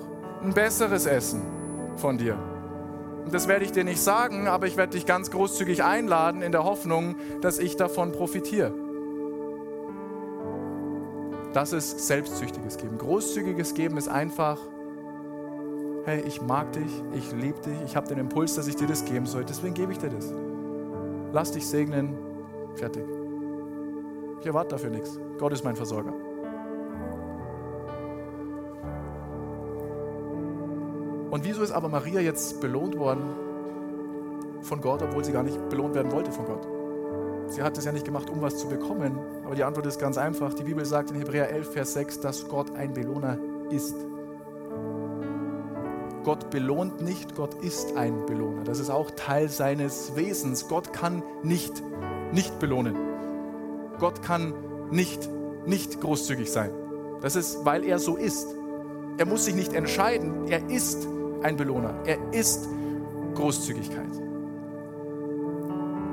ein 0.44 0.52
besseres 0.52 1.06
Essen 1.06 1.42
von 1.96 2.18
dir. 2.18 2.36
Und 3.24 3.32
das 3.32 3.46
werde 3.46 3.64
ich 3.64 3.72
dir 3.72 3.84
nicht 3.84 4.00
sagen, 4.00 4.48
aber 4.48 4.66
ich 4.66 4.76
werde 4.76 4.92
dich 4.92 5.06
ganz 5.06 5.30
großzügig 5.30 5.84
einladen 5.84 6.42
in 6.42 6.52
der 6.52 6.64
Hoffnung, 6.64 7.14
dass 7.40 7.58
ich 7.58 7.76
davon 7.76 8.12
profitiere. 8.12 8.72
Das 11.52 11.72
ist 11.72 12.06
selbstsüchtiges 12.06 12.78
Geben. 12.78 12.98
Großzügiges 12.98 13.74
Geben 13.74 13.96
ist 13.96 14.08
einfach, 14.08 14.58
hey, 16.04 16.22
ich 16.26 16.42
mag 16.42 16.72
dich, 16.72 17.02
ich 17.14 17.30
liebe 17.32 17.60
dich, 17.60 17.80
ich 17.84 17.94
habe 17.94 18.08
den 18.08 18.18
Impuls, 18.18 18.54
dass 18.54 18.66
ich 18.66 18.76
dir 18.76 18.88
das 18.88 19.04
geben 19.04 19.26
soll, 19.26 19.44
deswegen 19.44 19.74
gebe 19.74 19.92
ich 19.92 19.98
dir 19.98 20.10
das. 20.10 20.32
Lass 21.32 21.52
dich 21.52 21.66
segnen, 21.66 22.16
fertig. 22.74 23.04
Ich 24.40 24.46
erwarte 24.46 24.70
dafür 24.70 24.90
nichts. 24.90 25.20
Gott 25.38 25.52
ist 25.52 25.62
mein 25.62 25.76
Versorger. 25.76 26.12
Und 31.32 31.44
wieso 31.44 31.62
ist 31.62 31.72
aber 31.72 31.88
Maria 31.88 32.20
jetzt 32.20 32.60
belohnt 32.60 32.98
worden 32.98 33.22
von 34.60 34.82
Gott, 34.82 35.00
obwohl 35.02 35.24
sie 35.24 35.32
gar 35.32 35.42
nicht 35.42 35.66
belohnt 35.70 35.94
werden 35.94 36.12
wollte 36.12 36.30
von 36.30 36.44
Gott? 36.44 36.68
Sie 37.46 37.62
hat 37.62 37.78
es 37.78 37.86
ja 37.86 37.92
nicht 37.92 38.04
gemacht, 38.04 38.28
um 38.28 38.42
was 38.42 38.58
zu 38.58 38.68
bekommen. 38.68 39.18
Aber 39.42 39.54
die 39.54 39.64
Antwort 39.64 39.86
ist 39.86 39.98
ganz 39.98 40.18
einfach. 40.18 40.52
Die 40.52 40.62
Bibel 40.62 40.84
sagt 40.84 41.10
in 41.10 41.16
Hebräer 41.16 41.48
11, 41.48 41.72
Vers 41.72 41.94
6, 41.94 42.20
dass 42.20 42.48
Gott 42.48 42.74
ein 42.76 42.92
Belohner 42.92 43.38
ist. 43.70 43.96
Gott 46.22 46.50
belohnt 46.50 47.00
nicht, 47.00 47.34
Gott 47.34 47.54
ist 47.64 47.96
ein 47.96 48.26
Belohner. 48.26 48.64
Das 48.64 48.78
ist 48.78 48.90
auch 48.90 49.10
Teil 49.12 49.48
seines 49.48 50.14
Wesens. 50.14 50.68
Gott 50.68 50.92
kann 50.92 51.22
nicht 51.42 51.82
nicht 52.30 52.58
belohnen. 52.58 52.94
Gott 53.98 54.20
kann 54.20 54.52
nicht 54.90 55.30
nicht 55.64 55.98
großzügig 55.98 56.52
sein. 56.52 56.72
Das 57.22 57.36
ist, 57.36 57.64
weil 57.64 57.84
er 57.84 57.98
so 57.98 58.16
ist. 58.16 58.48
Er 59.16 59.24
muss 59.24 59.46
sich 59.46 59.54
nicht 59.54 59.72
entscheiden. 59.72 60.46
Er 60.48 60.68
ist 60.68 61.08
ein 61.42 61.56
Belohner. 61.56 61.94
Er 62.04 62.18
ist 62.32 62.68
Großzügigkeit. 63.34 64.10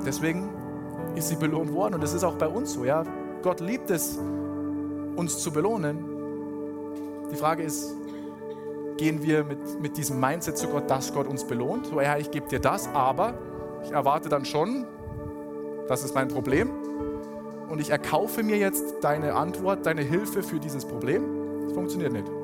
Deswegen 0.04 0.48
ist 1.14 1.28
sie 1.28 1.36
belohnt 1.36 1.72
worden 1.72 1.94
und 1.94 2.02
das 2.02 2.14
ist 2.14 2.24
auch 2.24 2.36
bei 2.36 2.48
uns 2.48 2.72
so. 2.72 2.84
Ja? 2.84 3.04
Gott 3.42 3.60
liebt 3.60 3.90
es, 3.90 4.18
uns 5.16 5.38
zu 5.38 5.50
belohnen. 5.52 6.04
Die 7.30 7.36
Frage 7.36 7.62
ist, 7.62 7.94
gehen 8.96 9.22
wir 9.22 9.44
mit, 9.44 9.80
mit 9.80 9.96
diesem 9.96 10.20
Mindset 10.20 10.58
zu 10.58 10.68
Gott, 10.68 10.90
dass 10.90 11.12
Gott 11.12 11.26
uns 11.26 11.44
belohnt? 11.44 11.86
So, 11.86 12.00
ja, 12.00 12.16
ich 12.16 12.30
gebe 12.30 12.48
dir 12.48 12.60
das, 12.60 12.88
aber 12.94 13.34
ich 13.84 13.92
erwarte 13.92 14.28
dann 14.28 14.44
schon, 14.44 14.86
das 15.88 16.04
ist 16.04 16.14
mein 16.14 16.28
Problem. 16.28 16.70
Und 17.68 17.80
ich 17.80 17.90
erkaufe 17.90 18.42
mir 18.42 18.56
jetzt 18.56 18.96
deine 19.02 19.34
Antwort, 19.34 19.86
deine 19.86 20.02
Hilfe 20.02 20.42
für 20.42 20.58
dieses 20.58 20.84
Problem. 20.84 21.22
Das 21.64 21.72
funktioniert 21.72 22.12
nicht. 22.12 22.39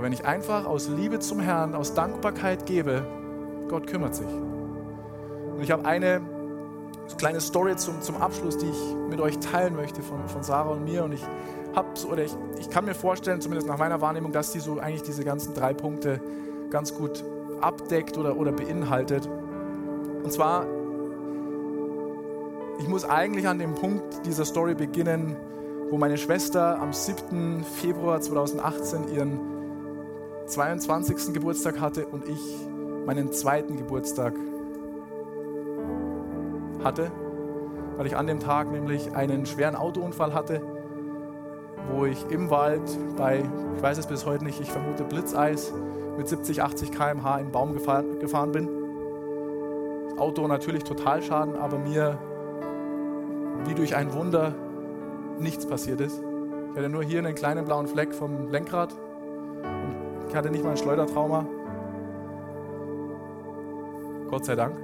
Aber 0.00 0.06
wenn 0.06 0.14
ich 0.14 0.24
einfach 0.24 0.64
aus 0.64 0.88
Liebe 0.88 1.18
zum 1.18 1.40
Herrn, 1.40 1.74
aus 1.74 1.92
Dankbarkeit 1.92 2.64
gebe, 2.64 3.04
Gott 3.68 3.86
kümmert 3.86 4.14
sich. 4.14 4.26
Und 4.26 5.60
ich 5.60 5.70
habe 5.70 5.84
eine 5.84 6.22
kleine 7.18 7.42
Story 7.42 7.76
zum, 7.76 8.00
zum 8.00 8.16
Abschluss, 8.16 8.56
die 8.56 8.70
ich 8.70 8.96
mit 9.10 9.20
euch 9.20 9.38
teilen 9.40 9.76
möchte 9.76 10.00
von, 10.00 10.26
von 10.26 10.42
Sarah 10.42 10.70
und 10.70 10.84
mir. 10.84 11.04
Und 11.04 11.12
ich 11.12 11.22
habe 11.74 11.88
oder 12.10 12.24
ich, 12.24 12.34
ich 12.58 12.70
kann 12.70 12.86
mir 12.86 12.94
vorstellen, 12.94 13.42
zumindest 13.42 13.68
nach 13.68 13.76
meiner 13.76 14.00
Wahrnehmung, 14.00 14.32
dass 14.32 14.52
die 14.52 14.60
so 14.60 14.78
eigentlich 14.78 15.02
diese 15.02 15.22
ganzen 15.22 15.52
drei 15.52 15.74
Punkte 15.74 16.18
ganz 16.70 16.94
gut 16.94 17.22
abdeckt 17.60 18.16
oder, 18.16 18.38
oder 18.38 18.52
beinhaltet. 18.52 19.28
Und 20.24 20.32
zwar, 20.32 20.64
ich 22.78 22.88
muss 22.88 23.04
eigentlich 23.04 23.46
an 23.46 23.58
dem 23.58 23.74
Punkt 23.74 24.24
dieser 24.24 24.46
Story 24.46 24.74
beginnen, 24.74 25.36
wo 25.90 25.98
meine 25.98 26.16
Schwester 26.16 26.80
am 26.80 26.94
7. 26.94 27.64
Februar 27.64 28.22
2018 28.22 29.12
ihren 29.12 29.59
22. 30.50 31.32
Geburtstag 31.32 31.80
hatte 31.80 32.06
und 32.06 32.28
ich 32.28 32.40
meinen 33.06 33.32
zweiten 33.32 33.76
Geburtstag 33.76 34.34
hatte, 36.82 37.10
weil 37.96 38.06
ich 38.06 38.16
an 38.16 38.26
dem 38.26 38.40
Tag 38.40 38.70
nämlich 38.72 39.14
einen 39.14 39.46
schweren 39.46 39.76
Autounfall 39.76 40.34
hatte, 40.34 40.60
wo 41.92 42.04
ich 42.04 42.26
im 42.30 42.50
Wald 42.50 42.82
bei, 43.16 43.44
ich 43.76 43.82
weiß 43.82 43.98
es 43.98 44.06
bis 44.06 44.26
heute 44.26 44.44
nicht, 44.44 44.60
ich 44.60 44.70
vermute 44.70 45.04
Blitzeis, 45.04 45.72
mit 46.16 46.28
70, 46.28 46.62
80 46.62 46.90
km/h 46.90 47.36
in 47.36 47.44
einen 47.44 47.52
Baum 47.52 47.72
gefahren, 47.72 48.18
gefahren 48.18 48.52
bin. 48.52 48.68
Auto 50.18 50.46
natürlich 50.48 50.82
Totalschaden, 50.84 51.56
aber 51.56 51.78
mir 51.78 52.18
wie 53.64 53.74
durch 53.74 53.94
ein 53.94 54.12
Wunder 54.12 54.54
nichts 55.38 55.64
passiert 55.64 56.00
ist. 56.00 56.20
Ich 56.72 56.76
hatte 56.76 56.88
nur 56.88 57.04
hier 57.04 57.20
einen 57.20 57.34
kleinen 57.34 57.64
blauen 57.64 57.86
Fleck 57.86 58.12
vom 58.12 58.48
Lenkrad 58.48 58.94
ich 60.30 60.36
hatte 60.36 60.48
nicht 60.48 60.62
mal 60.62 60.70
ein 60.70 60.76
Schleudertrauma. 60.76 61.44
Gott 64.28 64.44
sei 64.44 64.54
Dank. 64.54 64.76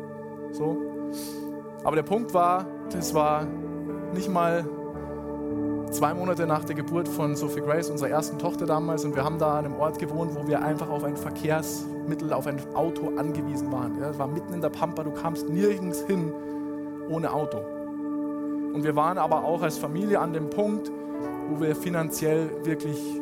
So. 0.50 0.76
Aber 1.84 1.94
der 1.94 2.02
Punkt 2.02 2.34
war, 2.34 2.66
das 2.90 3.14
war 3.14 3.46
nicht 4.12 4.28
mal 4.28 4.64
zwei 5.92 6.14
Monate 6.14 6.48
nach 6.48 6.64
der 6.64 6.74
Geburt 6.74 7.06
von 7.06 7.36
Sophie 7.36 7.60
Grace, 7.60 7.90
unserer 7.90 8.10
ersten 8.10 8.40
Tochter 8.40 8.66
damals, 8.66 9.04
und 9.04 9.14
wir 9.14 9.22
haben 9.22 9.38
da 9.38 9.58
an 9.58 9.66
einem 9.66 9.76
Ort 9.76 10.00
gewohnt, 10.00 10.34
wo 10.34 10.48
wir 10.48 10.62
einfach 10.62 10.90
auf 10.90 11.04
ein 11.04 11.16
Verkehrsmittel, 11.16 12.32
auf 12.32 12.48
ein 12.48 12.58
Auto 12.74 13.12
angewiesen 13.16 13.70
waren. 13.70 14.00
Ja, 14.00 14.18
war 14.18 14.26
mitten 14.26 14.52
in 14.52 14.60
der 14.60 14.70
Pampa, 14.70 15.04
du 15.04 15.12
kamst 15.12 15.48
nirgends 15.48 16.02
hin 16.02 16.32
ohne 17.08 17.32
Auto. 17.32 17.58
Und 18.74 18.82
wir 18.82 18.96
waren 18.96 19.16
aber 19.16 19.44
auch 19.44 19.62
als 19.62 19.78
Familie 19.78 20.18
an 20.18 20.32
dem 20.32 20.50
Punkt, 20.50 20.90
wo 21.48 21.60
wir 21.60 21.76
finanziell 21.76 22.50
wirklich 22.64 23.20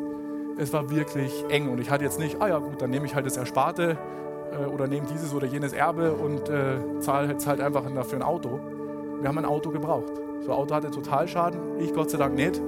es 0.57 0.73
war 0.73 0.89
wirklich 0.89 1.45
eng 1.49 1.69
und 1.69 1.79
ich 1.79 1.89
hatte 1.89 2.03
jetzt 2.03 2.19
nicht, 2.19 2.41
ah 2.41 2.47
ja 2.47 2.57
gut, 2.59 2.81
dann 2.81 2.89
nehme 2.89 3.05
ich 3.05 3.15
halt 3.15 3.25
das 3.25 3.37
Ersparte 3.37 3.97
äh, 4.53 4.65
oder 4.65 4.87
nehme 4.87 5.05
dieses 5.07 5.33
oder 5.33 5.47
jenes 5.47 5.73
Erbe 5.73 6.13
und 6.13 6.49
äh, 6.49 6.99
zahle 6.99 7.29
jetzt 7.29 7.47
halt 7.47 7.61
einfach 7.61 7.83
dafür 7.93 8.19
ein 8.19 8.23
Auto. 8.23 8.59
Wir 9.19 9.27
haben 9.27 9.37
ein 9.37 9.45
Auto 9.45 9.69
gebraucht. 9.69 10.13
So 10.41 10.51
ein 10.51 10.57
Auto 10.57 10.75
hatte 10.75 10.91
total 10.91 11.27
Schaden, 11.27 11.79
ich 11.79 11.93
Gott 11.93 12.09
sei 12.09 12.17
Dank 12.17 12.35
nicht. 12.35 12.61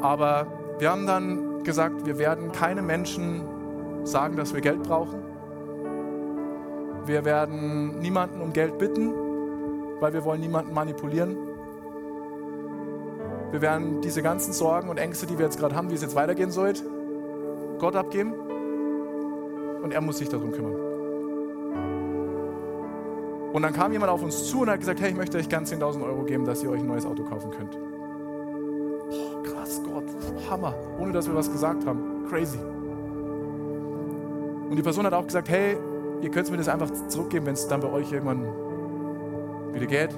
Aber 0.00 0.46
wir 0.78 0.90
haben 0.90 1.06
dann 1.06 1.64
gesagt, 1.64 2.06
wir 2.06 2.18
werden 2.18 2.52
keine 2.52 2.82
Menschen 2.82 3.42
sagen, 4.04 4.36
dass 4.36 4.54
wir 4.54 4.60
Geld 4.60 4.82
brauchen. 4.82 5.20
Wir 7.04 7.24
werden 7.24 7.98
niemanden 7.98 8.40
um 8.40 8.52
Geld 8.52 8.78
bitten, 8.78 9.12
weil 10.00 10.12
wir 10.12 10.24
wollen 10.24 10.40
niemanden 10.40 10.72
manipulieren. 10.72 11.36
Wir 13.50 13.62
werden 13.62 14.02
diese 14.02 14.22
ganzen 14.22 14.52
Sorgen 14.52 14.88
und 14.88 14.98
Ängste, 14.98 15.26
die 15.26 15.38
wir 15.38 15.46
jetzt 15.46 15.58
gerade 15.58 15.74
haben, 15.74 15.90
wie 15.90 15.94
es 15.94 16.02
jetzt 16.02 16.14
weitergehen 16.14 16.50
soll, 16.50 16.74
Gott 17.78 17.96
abgeben 17.96 18.34
und 19.82 19.92
er 19.92 20.00
muss 20.00 20.18
sich 20.18 20.28
darum 20.28 20.52
kümmern. 20.52 20.74
Und 23.52 23.62
dann 23.62 23.72
kam 23.72 23.92
jemand 23.92 24.12
auf 24.12 24.22
uns 24.22 24.44
zu 24.44 24.60
und 24.60 24.70
hat 24.70 24.80
gesagt, 24.80 25.00
hey, 25.00 25.10
ich 25.10 25.16
möchte 25.16 25.38
euch 25.38 25.48
ganz 25.48 25.72
10.000 25.72 26.04
Euro 26.04 26.24
geben, 26.24 26.44
dass 26.44 26.62
ihr 26.62 26.70
euch 26.70 26.80
ein 26.80 26.86
neues 26.86 27.06
Auto 27.06 27.24
kaufen 27.24 27.50
könnt. 27.50 27.78
Boah, 29.08 29.42
krass, 29.42 29.80
Gott, 29.82 30.04
Hammer, 30.50 30.74
ohne 30.98 31.12
dass 31.12 31.26
wir 31.26 31.34
was 31.34 31.50
gesagt 31.50 31.86
haben. 31.86 32.26
Crazy. 32.28 32.58
Und 34.68 34.76
die 34.76 34.82
Person 34.82 35.06
hat 35.06 35.14
auch 35.14 35.24
gesagt, 35.24 35.48
hey, 35.48 35.78
ihr 36.20 36.30
könnt 36.30 36.50
mir 36.50 36.58
das 36.58 36.68
einfach 36.68 36.90
zurückgeben, 37.08 37.46
wenn 37.46 37.54
es 37.54 37.66
dann 37.66 37.80
bei 37.80 37.90
euch 37.90 38.12
irgendwann 38.12 38.44
wieder 39.72 39.86
geht. 39.86 40.10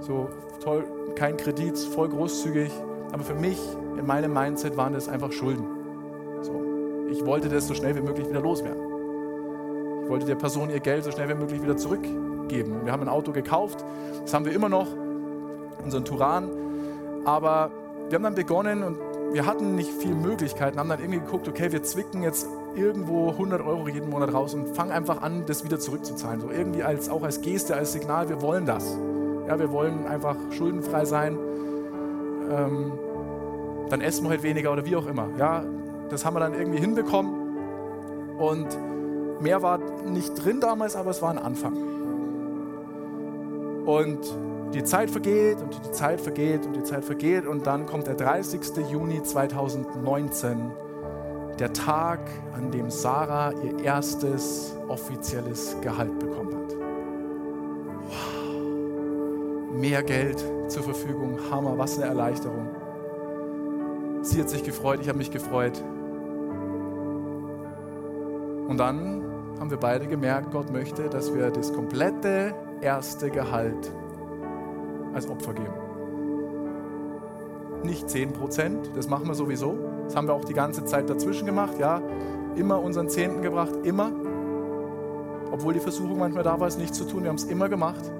So 0.00 0.28
toll, 0.62 0.84
kein 1.14 1.36
Kredit, 1.36 1.78
voll 1.78 2.08
großzügig. 2.08 2.70
Aber 3.12 3.22
für 3.22 3.34
mich, 3.34 3.58
in 3.96 4.06
meinem 4.06 4.32
Mindset, 4.32 4.76
waren 4.76 4.92
das 4.92 5.08
einfach 5.08 5.32
Schulden. 5.32 5.64
So, 6.42 6.62
ich 7.10 7.24
wollte 7.24 7.48
das 7.48 7.68
so 7.68 7.74
schnell 7.74 7.94
wie 7.96 8.00
möglich 8.00 8.28
wieder 8.28 8.40
loswerden. 8.40 8.82
Ich 10.02 10.10
wollte 10.10 10.26
der 10.26 10.34
Person 10.34 10.68
ihr 10.70 10.80
Geld 10.80 11.04
so 11.04 11.10
schnell 11.10 11.28
wie 11.28 11.34
möglich 11.34 11.62
wieder 11.62 11.76
zurückgeben. 11.76 12.84
Wir 12.84 12.92
haben 12.92 13.02
ein 13.02 13.08
Auto 13.08 13.32
gekauft, 13.32 13.84
das 14.22 14.34
haben 14.34 14.44
wir 14.44 14.52
immer 14.52 14.68
noch, 14.68 14.88
unseren 15.82 16.04
Turan. 16.04 16.50
Aber 17.24 17.70
wir 18.08 18.16
haben 18.16 18.22
dann 18.24 18.34
begonnen 18.34 18.82
und 18.82 18.98
wir 19.32 19.46
hatten 19.46 19.74
nicht 19.74 19.90
viele 19.90 20.14
Möglichkeiten, 20.14 20.78
haben 20.78 20.88
dann 20.88 21.00
irgendwie 21.00 21.20
geguckt, 21.20 21.48
okay, 21.48 21.72
wir 21.72 21.82
zwicken 21.82 22.22
jetzt 22.22 22.46
irgendwo 22.76 23.30
100 23.30 23.62
Euro 23.62 23.88
jeden 23.88 24.10
Monat 24.10 24.32
raus 24.34 24.54
und 24.54 24.76
fangen 24.76 24.92
einfach 24.92 25.22
an, 25.22 25.44
das 25.46 25.64
wieder 25.64 25.78
zurückzuzahlen. 25.78 26.40
So 26.40 26.50
irgendwie 26.50 26.82
als, 26.82 27.08
auch 27.08 27.22
als 27.22 27.40
Geste, 27.40 27.74
als 27.74 27.92
Signal, 27.92 28.28
wir 28.28 28.42
wollen 28.42 28.66
das. 28.66 28.98
Ja, 29.46 29.58
wir 29.58 29.70
wollen 29.70 30.06
einfach 30.06 30.36
schuldenfrei 30.50 31.04
sein. 31.04 31.38
Ähm, 32.50 32.92
dann 33.90 34.00
essen 34.00 34.24
wir 34.24 34.30
halt 34.30 34.42
weniger 34.42 34.72
oder 34.72 34.84
wie 34.84 34.96
auch 34.96 35.06
immer. 35.06 35.28
Ja, 35.38 35.64
das 36.08 36.24
haben 36.24 36.34
wir 36.34 36.40
dann 36.40 36.54
irgendwie 36.54 36.78
hinbekommen. 36.78 37.34
Und 38.38 38.68
mehr 39.40 39.62
war 39.62 39.78
nicht 40.06 40.32
drin 40.42 40.60
damals, 40.60 40.96
aber 40.96 41.10
es 41.10 41.20
war 41.22 41.30
ein 41.30 41.38
Anfang. 41.38 41.76
Und 43.84 44.18
die 44.72 44.82
Zeit 44.82 45.10
vergeht 45.10 45.60
und 45.60 45.78
die 45.84 45.92
Zeit 45.92 46.20
vergeht 46.20 46.66
und 46.66 46.74
die 46.74 46.82
Zeit 46.82 47.04
vergeht 47.04 47.46
und 47.46 47.66
dann 47.66 47.86
kommt 47.86 48.06
der 48.06 48.14
30. 48.14 48.60
Juni 48.90 49.22
2019, 49.22 50.72
der 51.60 51.72
Tag, 51.72 52.18
an 52.56 52.72
dem 52.72 52.90
Sarah 52.90 53.52
ihr 53.62 53.84
erstes 53.84 54.76
offizielles 54.88 55.76
Gehalt 55.80 56.18
bekommen 56.18 56.53
Mehr 59.74 60.02
Geld 60.02 60.42
zur 60.68 60.84
Verfügung, 60.84 61.38
Hammer, 61.50 61.76
was 61.76 61.98
eine 61.98 62.06
Erleichterung. 62.06 62.68
Sie 64.22 64.40
hat 64.40 64.48
sich 64.48 64.62
gefreut, 64.62 65.00
ich 65.02 65.08
habe 65.08 65.18
mich 65.18 65.30
gefreut. 65.30 65.82
Und 68.68 68.78
dann 68.78 69.22
haben 69.58 69.70
wir 69.70 69.76
beide 69.76 70.06
gemerkt, 70.06 70.52
Gott 70.52 70.72
möchte, 70.72 71.08
dass 71.08 71.34
wir 71.34 71.50
das 71.50 71.72
komplette 71.72 72.54
erste 72.80 73.30
Gehalt 73.30 73.90
als 75.12 75.28
Opfer 75.28 75.54
geben. 75.54 75.74
Nicht 77.82 78.08
10 78.08 78.32
Prozent, 78.32 78.90
das 78.94 79.08
machen 79.08 79.26
wir 79.26 79.34
sowieso. 79.34 79.76
Das 80.04 80.16
haben 80.16 80.28
wir 80.28 80.34
auch 80.34 80.44
die 80.44 80.54
ganze 80.54 80.84
Zeit 80.84 81.10
dazwischen 81.10 81.46
gemacht, 81.46 81.78
ja. 81.78 82.00
Immer 82.56 82.80
unseren 82.80 83.08
Zehnten 83.08 83.42
gebracht, 83.42 83.74
immer. 83.82 84.10
Obwohl 85.50 85.74
die 85.74 85.80
Versuchung 85.80 86.18
manchmal 86.18 86.44
da 86.44 86.58
war, 86.58 86.68
es 86.68 86.78
nicht 86.78 86.94
zu 86.94 87.04
tun, 87.04 87.24
wir 87.24 87.28
haben 87.28 87.36
es 87.36 87.44
immer 87.44 87.68
gemacht. 87.68 88.10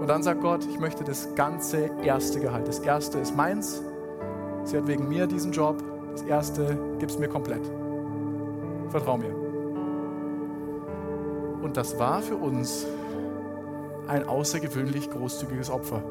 Und 0.00 0.06
dann 0.06 0.22
sagt 0.22 0.40
Gott, 0.40 0.64
ich 0.64 0.78
möchte 0.78 1.04
das 1.04 1.34
ganze 1.34 1.90
erste 2.02 2.40
Gehalt. 2.40 2.68
Das 2.68 2.78
erste 2.78 3.18
ist 3.18 3.36
meins. 3.36 3.82
Sie 4.64 4.76
hat 4.76 4.86
wegen 4.86 5.08
mir 5.08 5.26
diesen 5.26 5.52
Job. 5.52 5.82
Das 6.12 6.22
erste 6.22 6.78
gibt 6.98 7.10
es 7.10 7.18
mir 7.18 7.28
komplett. 7.28 7.62
Vertrau 8.90 9.16
mir. 9.16 9.34
Und 11.62 11.76
das 11.76 11.98
war 11.98 12.22
für 12.22 12.36
uns 12.36 12.86
ein 14.06 14.26
außergewöhnlich 14.26 15.10
großzügiges 15.10 15.70
Opfer. 15.70 16.02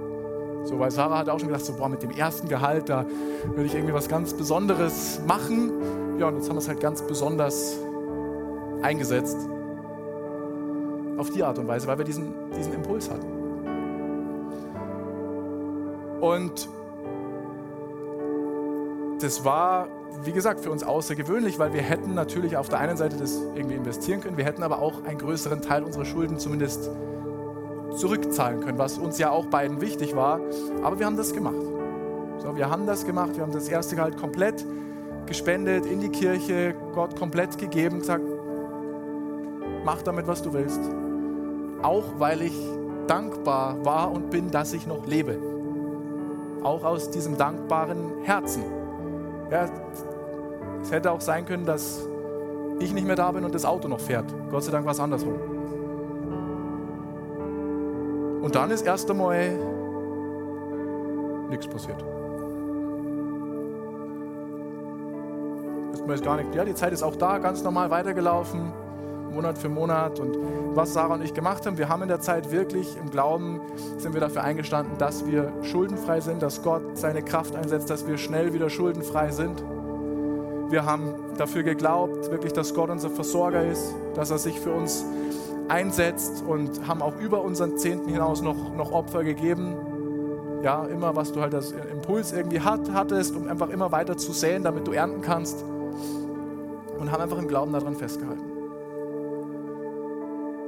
So, 0.63 0.77
weil 0.79 0.91
Sarah 0.91 1.19
hat 1.19 1.29
auch 1.29 1.39
schon 1.39 1.47
gedacht, 1.47 1.65
so, 1.65 1.73
boah, 1.73 1.87
mit 1.87 2.03
dem 2.03 2.11
ersten 2.11 2.49
Gehalt, 2.49 2.89
da 2.89 3.05
würde 3.45 3.65
ich 3.65 3.73
irgendwie 3.73 3.93
was 3.93 4.09
ganz 4.09 4.33
Besonderes 4.33 5.21
machen. 5.25 5.71
Ja, 6.19 6.27
und 6.27 6.35
jetzt 6.35 6.49
haben 6.49 6.57
wir 6.57 6.61
es 6.61 6.67
halt 6.67 6.81
ganz 6.81 7.01
besonders 7.01 7.77
eingesetzt. 8.81 9.37
Auf 11.17 11.29
die 11.29 11.43
Art 11.43 11.57
und 11.57 11.67
Weise, 11.67 11.87
weil 11.87 11.97
wir 11.97 12.05
diesen, 12.05 12.33
diesen 12.55 12.73
Impuls 12.73 13.09
hatten. 13.09 13.36
Und 16.21 16.69
das 19.21 19.43
war, 19.43 19.87
wie 20.23 20.31
gesagt, 20.31 20.61
für 20.61 20.71
uns 20.71 20.83
außergewöhnlich, 20.83 21.59
weil 21.59 21.73
wir 21.73 21.81
hätten 21.81 22.13
natürlich 22.13 22.57
auf 22.57 22.69
der 22.69 22.79
einen 22.79 22.97
Seite 22.97 23.17
das 23.17 23.41
irgendwie 23.55 23.75
investieren 23.75 24.21
können, 24.21 24.37
wir 24.37 24.45
hätten 24.45 24.63
aber 24.63 24.79
auch 24.79 25.03
einen 25.05 25.17
größeren 25.17 25.61
Teil 25.61 25.83
unserer 25.83 26.05
Schulden 26.05 26.37
zumindest 26.39 26.89
zurückzahlen 27.95 28.61
können, 28.61 28.77
was 28.77 28.97
uns 28.97 29.17
ja 29.17 29.31
auch 29.31 29.47
beiden 29.47 29.81
wichtig 29.81 30.15
war. 30.15 30.39
Aber 30.83 30.99
wir 30.99 31.05
haben 31.05 31.17
das 31.17 31.33
gemacht. 31.33 31.55
So, 32.39 32.55
wir 32.55 32.69
haben 32.69 32.85
das 32.85 33.05
gemacht, 33.05 33.35
wir 33.35 33.43
haben 33.43 33.51
das 33.51 33.67
erste 33.67 33.95
Gehalt 33.95 34.17
komplett 34.17 34.65
gespendet 35.25 35.85
in 35.85 35.99
die 35.99 36.09
Kirche, 36.09 36.75
Gott 36.93 37.17
komplett 37.17 37.57
gegeben, 37.57 37.99
gesagt, 37.99 38.23
mach 39.83 40.01
damit, 40.03 40.27
was 40.27 40.41
du 40.41 40.53
willst. 40.53 40.79
Auch 41.81 42.05
weil 42.17 42.43
ich 42.43 42.57
dankbar 43.07 43.83
war 43.83 44.11
und 44.11 44.29
bin, 44.29 44.51
dass 44.51 44.73
ich 44.73 44.85
noch 44.85 45.05
lebe. 45.07 45.56
Auch 46.67 46.83
aus 46.83 47.09
diesem 47.09 47.37
dankbaren 47.37 48.23
Herzen. 48.23 48.61
Ja, 49.49 49.69
es 50.81 50.91
hätte 50.91 51.13
auch 51.13 51.21
sein 51.21 51.45
können, 51.45 51.65
dass 51.65 52.05
ich 52.79 52.93
nicht 52.93 53.07
mehr 53.07 53.15
da 53.15 53.31
bin 53.31 53.45
und 53.45 53.55
das 53.55 53.63
Auto 53.63 53.87
noch 53.87 54.01
fährt. 54.01 54.25
Gott 54.51 54.63
sei 54.63 54.73
Dank 54.73 54.83
war 54.83 54.91
es 54.91 54.99
andersrum. 54.99 55.35
Und 58.41 58.53
dann 58.53 58.69
ist 58.69 58.85
erst 58.85 59.09
einmal 59.09 59.57
nichts 61.49 61.67
passiert. 61.67 62.03
Erstmal 65.91 66.15
ist 66.15 66.25
gar 66.25 66.35
nicht. 66.35 66.53
Ja, 66.53 66.65
die 66.65 66.75
Zeit 66.75 66.91
ist 66.91 67.01
auch 67.01 67.15
da, 67.15 67.37
ganz 67.37 67.63
normal 67.63 67.91
weitergelaufen, 67.91 68.73
Monat 69.37 69.59
für 69.59 69.69
Monat. 69.69 70.19
Und 70.19 70.35
was 70.73 70.93
Sarah 70.93 71.13
und 71.13 71.23
ich 71.23 71.35
gemacht 71.35 71.65
haben, 71.67 71.77
wir 71.77 71.89
haben 71.89 72.01
in 72.01 72.07
der 72.07 72.19
Zeit 72.19 72.51
wirklich 72.51 72.97
im 72.97 73.11
Glauben, 73.11 73.61
sind 73.97 74.13
wir 74.15 74.21
dafür 74.21 74.43
eingestanden, 74.43 74.97
dass 74.97 75.27
wir 75.27 75.53
schuldenfrei 75.61 76.21
sind, 76.21 76.41
dass 76.41 76.63
Gott 76.63 76.97
seine 76.97 77.21
Kraft 77.21 77.55
einsetzt, 77.55 77.89
dass 77.91 78.07
wir 78.07 78.17
schnell 78.17 78.53
wieder 78.53 78.71
schuldenfrei 78.71 79.29
sind. 79.29 79.63
Wir 80.69 80.85
haben 80.85 81.13
dafür 81.37 81.61
geglaubt, 81.61 82.31
wirklich, 82.31 82.51
dass 82.51 82.73
Gott 82.73 82.89
unser 82.89 83.11
Versorger 83.11 83.63
ist, 83.63 83.93
dass 84.15 84.31
er 84.31 84.39
sich 84.39 84.59
für 84.59 84.73
uns 84.73 85.05
einsetzt 85.67 86.43
und 86.45 86.87
haben 86.87 87.03
auch 87.03 87.19
über 87.19 87.43
unseren 87.43 87.77
Zehnten 87.77 88.09
hinaus 88.09 88.41
noch, 88.41 88.73
noch 88.75 88.91
Opfer 88.91 89.23
gegeben. 89.23 89.75
Ja, 90.63 90.85
immer 90.85 91.15
was 91.15 91.31
du 91.31 91.41
halt 91.41 91.53
als 91.53 91.73
Impuls 91.91 92.33
irgendwie 92.33 92.61
hat, 92.61 92.91
hattest, 92.91 93.35
um 93.35 93.47
einfach 93.47 93.69
immer 93.69 93.91
weiter 93.91 94.17
zu 94.17 94.31
säen, 94.31 94.63
damit 94.63 94.87
du 94.87 94.93
ernten 94.93 95.21
kannst. 95.21 95.63
Und 96.97 97.11
haben 97.11 97.21
einfach 97.21 97.37
im 97.37 97.47
Glauben 97.47 97.71
daran 97.73 97.95
festgehalten. 97.95 98.56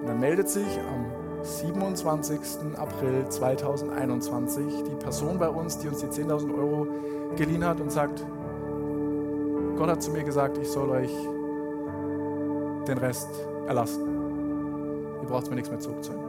Und 0.02 0.08
dann 0.08 0.20
meldet 0.20 0.50
sich 0.50 0.80
am 0.80 1.06
27. 1.43 2.39
April 2.78 3.28
2021 3.28 4.84
die 4.84 4.95
Person 4.95 5.39
bei 5.39 5.50
uns, 5.50 5.78
die 5.80 5.88
uns 5.88 6.00
die 6.00 6.08
10.000 6.08 6.58
Euro 6.58 6.88
geliehen 7.36 7.66
hat 7.66 7.80
und 7.80 7.91
sagt, 7.91 8.26
Gott 9.78 9.89
hat 9.89 10.04
zu 10.04 10.12
mir 10.12 10.24
gesagt, 10.24 10.58
ich 10.58 10.70
soll 10.70 10.89
euch 10.89 11.12
den 12.88 12.97
Rest 12.97 13.30
erlassen 13.68 14.10
braucht 15.30 15.50
mir 15.50 15.56
nichts 15.56 15.70
mehr 15.70 15.80
zurückzahlen. 15.80 16.22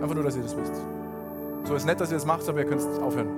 Einfach 0.00 0.14
nur, 0.14 0.22
dass 0.22 0.36
ihr 0.36 0.42
das 0.42 0.56
wisst. 0.56 0.74
So 1.64 1.74
ist 1.74 1.86
nett, 1.86 2.00
dass 2.00 2.10
ihr 2.10 2.16
das 2.16 2.26
macht, 2.26 2.48
aber 2.48 2.60
ihr 2.60 2.66
könnt 2.66 2.82
es 2.82 2.98
aufhören. 3.00 3.28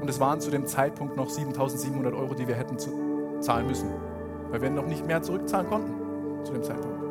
Und 0.00 0.08
es 0.08 0.20
waren 0.20 0.40
zu 0.40 0.50
dem 0.50 0.66
Zeitpunkt 0.66 1.16
noch 1.16 1.28
7700 1.28 2.14
Euro, 2.14 2.34
die 2.34 2.46
wir 2.46 2.54
hätten 2.54 2.78
zahlen 3.40 3.66
müssen, 3.66 3.88
weil 4.50 4.62
wir 4.62 4.70
noch 4.70 4.86
nicht 4.86 5.06
mehr 5.06 5.22
zurückzahlen 5.22 5.68
konnten 5.68 5.93
zu 6.44 6.52
dem 6.52 6.62
Zeitpunkt. 6.62 7.02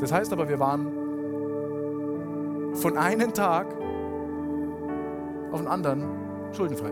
Das 0.00 0.12
heißt 0.12 0.32
aber, 0.32 0.48
wir 0.48 0.58
waren 0.58 0.86
von 2.74 2.96
einem 2.96 3.32
Tag 3.34 3.66
auf 5.52 5.60
den 5.60 5.68
anderen 5.68 6.04
schuldenfrei. 6.52 6.90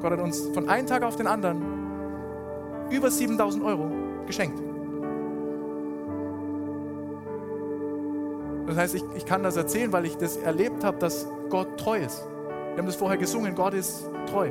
Gott 0.00 0.12
hat 0.12 0.20
uns 0.20 0.48
von 0.48 0.68
einem 0.68 0.86
Tag 0.86 1.02
auf 1.02 1.16
den 1.16 1.26
anderen 1.26 1.62
über 2.90 3.10
7000 3.10 3.64
Euro 3.64 3.90
geschenkt. 4.26 4.60
Das 8.66 8.76
heißt, 8.76 8.94
ich, 8.96 9.04
ich 9.16 9.26
kann 9.26 9.42
das 9.42 9.56
erzählen, 9.56 9.92
weil 9.92 10.06
ich 10.06 10.16
das 10.16 10.36
erlebt 10.36 10.84
habe, 10.84 10.98
dass 10.98 11.28
Gott 11.50 11.78
treu 11.78 11.98
ist. 11.98 12.24
Wir 12.70 12.78
haben 12.78 12.86
das 12.86 12.96
vorher 12.96 13.16
gesungen, 13.16 13.54
Gott 13.54 13.74
ist 13.74 14.10
treu. 14.26 14.50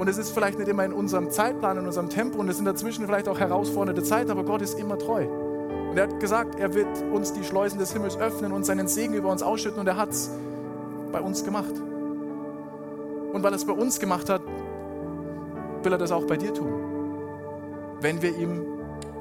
Und 0.00 0.08
es 0.08 0.16
ist 0.16 0.30
vielleicht 0.30 0.58
nicht 0.58 0.68
immer 0.68 0.86
in 0.86 0.94
unserem 0.94 1.30
Zeitplan, 1.30 1.76
in 1.76 1.84
unserem 1.84 2.08
Tempo 2.08 2.38
und 2.38 2.48
es 2.48 2.56
sind 2.56 2.64
dazwischen 2.64 3.04
vielleicht 3.04 3.28
auch 3.28 3.38
herausfordernde 3.38 4.02
Zeiten, 4.02 4.30
aber 4.30 4.44
Gott 4.44 4.62
ist 4.62 4.78
immer 4.78 4.96
treu. 4.96 5.26
Und 5.26 5.94
er 5.98 6.04
hat 6.04 6.18
gesagt, 6.18 6.58
er 6.58 6.72
wird 6.72 6.88
uns 7.12 7.34
die 7.34 7.44
Schleusen 7.44 7.78
des 7.78 7.92
Himmels 7.92 8.16
öffnen 8.16 8.52
und 8.52 8.64
seinen 8.64 8.88
Segen 8.88 9.12
über 9.12 9.30
uns 9.30 9.42
ausschütten. 9.42 9.78
Und 9.78 9.86
er 9.86 9.98
hat 9.98 10.08
es 10.08 10.30
bei 11.12 11.20
uns 11.20 11.44
gemacht. 11.44 11.74
Und 13.34 13.42
weil 13.42 13.52
er 13.52 13.56
es 13.56 13.66
bei 13.66 13.74
uns 13.74 14.00
gemacht 14.00 14.30
hat, 14.30 14.40
will 15.82 15.92
er 15.92 15.98
das 15.98 16.12
auch 16.12 16.24
bei 16.24 16.38
dir 16.38 16.54
tun. 16.54 16.72
Wenn 18.00 18.22
wir 18.22 18.34
ihm 18.38 18.62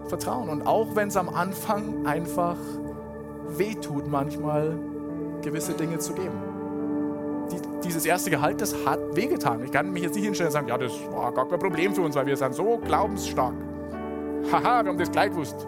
vertrauen. 0.08 0.48
Und 0.48 0.66
auch 0.66 0.96
wenn 0.96 1.10
es 1.10 1.18
am 1.18 1.28
Anfang 1.28 2.06
einfach 2.06 2.56
wehtut, 3.50 4.08
manchmal 4.10 4.78
gewisse 5.42 5.74
Dinge 5.74 6.00
zu 6.00 6.14
geben. 6.14 6.49
Die, 7.82 7.88
dieses 7.88 8.06
erste 8.06 8.30
Gehalt, 8.30 8.62
das 8.62 8.76
hat 8.86 9.00
wehgetan. 9.16 9.64
Ich 9.64 9.72
kann 9.72 9.92
mich 9.92 10.04
jetzt 10.04 10.16
nicht 10.16 10.26
hinstellen 10.26 10.48
und 10.50 10.54
sagen, 10.54 10.68
ja, 10.68 10.78
das 10.78 10.92
war 11.12 11.32
gar 11.32 11.48
kein 11.48 11.60
Problem 11.60 11.94
für 11.94 12.02
uns, 12.02 12.16
weil 12.16 12.26
wir 12.26 12.38
sind 12.38 12.54
so 12.54 12.78
glaubensstark. 12.78 13.54
Haha, 14.52 14.84
wir 14.84 14.90
haben 14.90 14.98
das 14.98 15.12
gleich 15.12 15.30
gewusst. 15.30 15.68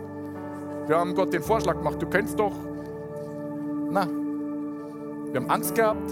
Wir 0.87 0.97
haben 0.97 1.15
Gott 1.15 1.33
den 1.33 1.43
Vorschlag 1.43 1.77
gemacht, 1.77 2.01
du 2.01 2.07
könntest 2.07 2.39
doch. 2.39 2.55
Na, 3.89 4.07
wir 5.31 5.39
haben 5.39 5.49
Angst 5.49 5.75
gehabt. 5.75 6.11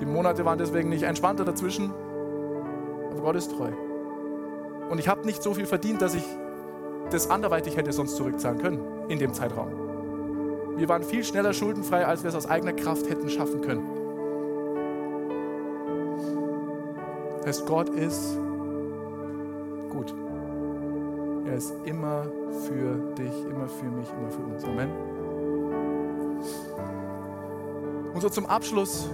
Die 0.00 0.06
Monate 0.06 0.44
waren 0.44 0.58
deswegen 0.58 0.88
nicht 0.88 1.04
entspannter 1.04 1.44
dazwischen. 1.44 1.92
Aber 3.10 3.20
Gott 3.20 3.36
ist 3.36 3.52
treu. 3.52 3.70
Und 4.90 4.98
ich 4.98 5.08
habe 5.08 5.24
nicht 5.24 5.42
so 5.42 5.54
viel 5.54 5.66
verdient, 5.66 6.02
dass 6.02 6.14
ich 6.14 6.24
das 7.10 7.30
anderweitig 7.30 7.76
hätte 7.76 7.92
sonst 7.92 8.16
zurückzahlen 8.16 8.60
können 8.60 8.80
in 9.08 9.18
dem 9.18 9.32
Zeitraum. 9.32 9.70
Wir 10.76 10.88
waren 10.88 11.02
viel 11.02 11.24
schneller 11.24 11.52
schuldenfrei, 11.52 12.04
als 12.04 12.22
wir 12.22 12.28
es 12.28 12.34
aus 12.34 12.46
eigener 12.46 12.72
Kraft 12.72 13.08
hätten 13.08 13.30
schaffen 13.30 13.60
können. 13.62 13.95
Das 17.46 17.58
heißt, 17.58 17.68
Gott 17.68 17.88
ist 17.90 18.36
gut. 19.88 20.12
Er 21.46 21.54
ist 21.54 21.72
immer 21.84 22.26
für 22.66 22.96
dich, 23.16 23.44
immer 23.48 23.68
für 23.68 23.84
mich, 23.84 24.08
immer 24.18 24.30
für 24.30 24.42
uns. 24.42 24.64
Amen. 24.64 24.90
Und 28.12 28.20
so 28.20 28.28
zum 28.30 28.46
Abschluss 28.46 29.08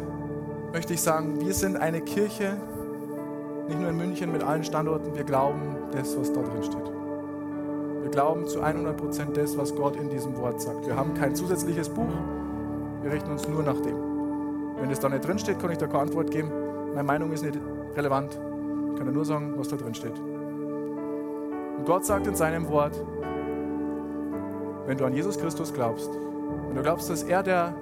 möchte 0.72 0.94
ich 0.94 1.02
sagen, 1.02 1.42
wir 1.42 1.52
sind 1.52 1.76
eine 1.76 2.00
Kirche, 2.00 2.56
nicht 3.68 3.78
nur 3.78 3.90
in 3.90 3.98
München 3.98 4.32
mit 4.32 4.42
allen 4.42 4.64
Standorten, 4.64 5.14
wir 5.14 5.24
glauben 5.24 5.76
das, 5.92 6.18
was 6.18 6.32
da 6.32 6.40
drin 6.40 6.62
steht. 6.62 6.90
Wir 8.00 8.10
glauben 8.10 8.46
zu 8.46 8.62
100 8.62 8.96
Prozent 8.96 9.36
das, 9.36 9.58
was 9.58 9.76
Gott 9.76 9.96
in 9.96 10.08
diesem 10.08 10.38
Wort 10.38 10.58
sagt. 10.58 10.86
Wir 10.86 10.96
haben 10.96 11.12
kein 11.12 11.34
zusätzliches 11.36 11.90
Buch, 11.90 12.14
wir 13.02 13.12
richten 13.12 13.30
uns 13.30 13.46
nur 13.46 13.62
nach 13.62 13.78
dem. 13.82 13.96
Wenn 14.80 14.90
es 14.90 15.00
da 15.00 15.10
nicht 15.10 15.28
drin 15.28 15.38
steht, 15.38 15.58
kann 15.58 15.70
ich 15.70 15.76
da 15.76 15.86
keine 15.86 16.04
Antwort 16.04 16.30
geben. 16.30 16.50
Meine 16.94 17.04
Meinung 17.04 17.30
ist 17.32 17.42
nicht 17.42 17.58
relevant. 17.96 18.38
Ich 18.92 18.98
kann 18.98 19.12
nur 19.12 19.24
sagen, 19.24 19.54
was 19.56 19.68
da 19.68 19.76
drin 19.76 19.94
steht. 19.94 20.18
Und 21.78 21.84
Gott 21.86 22.04
sagt 22.04 22.26
in 22.26 22.34
seinem 22.34 22.68
Wort, 22.68 22.94
wenn 24.86 24.98
du 24.98 25.04
an 25.04 25.14
Jesus 25.14 25.38
Christus 25.38 25.72
glaubst, 25.72 26.10
wenn 26.68 26.76
du 26.76 26.82
glaubst, 26.82 27.10
dass 27.10 27.22
er 27.22 27.42
der 27.42 27.74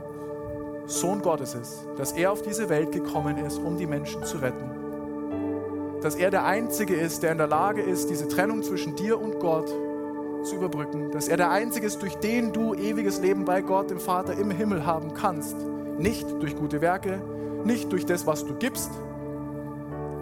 Sohn 0.86 1.22
Gottes 1.22 1.54
ist, 1.54 1.86
dass 1.96 2.12
er 2.12 2.32
auf 2.32 2.42
diese 2.42 2.68
Welt 2.68 2.92
gekommen 2.92 3.38
ist, 3.38 3.58
um 3.58 3.76
die 3.76 3.86
Menschen 3.86 4.24
zu 4.24 4.38
retten, 4.38 4.70
dass 6.02 6.14
er 6.14 6.30
der 6.30 6.44
Einzige 6.44 6.94
ist, 6.94 7.22
der 7.22 7.32
in 7.32 7.38
der 7.38 7.46
Lage 7.46 7.82
ist, 7.82 8.10
diese 8.10 8.26
Trennung 8.26 8.62
zwischen 8.62 8.96
dir 8.96 9.20
und 9.20 9.38
Gott 9.38 9.68
zu 10.42 10.56
überbrücken, 10.56 11.10
dass 11.10 11.28
er 11.28 11.36
der 11.36 11.50
Einzige 11.50 11.86
ist, 11.86 12.00
durch 12.00 12.16
den 12.16 12.52
du 12.52 12.74
ewiges 12.74 13.20
Leben 13.20 13.44
bei 13.44 13.60
Gott, 13.60 13.90
dem 13.90 14.00
Vater 14.00 14.32
im 14.32 14.50
Himmel 14.50 14.86
haben 14.86 15.12
kannst. 15.12 15.56
Nicht 15.98 16.26
durch 16.40 16.56
gute 16.56 16.80
Werke, 16.80 17.20
nicht 17.64 17.92
durch 17.92 18.06
das, 18.06 18.26
was 18.26 18.46
du 18.46 18.54
gibst 18.54 18.90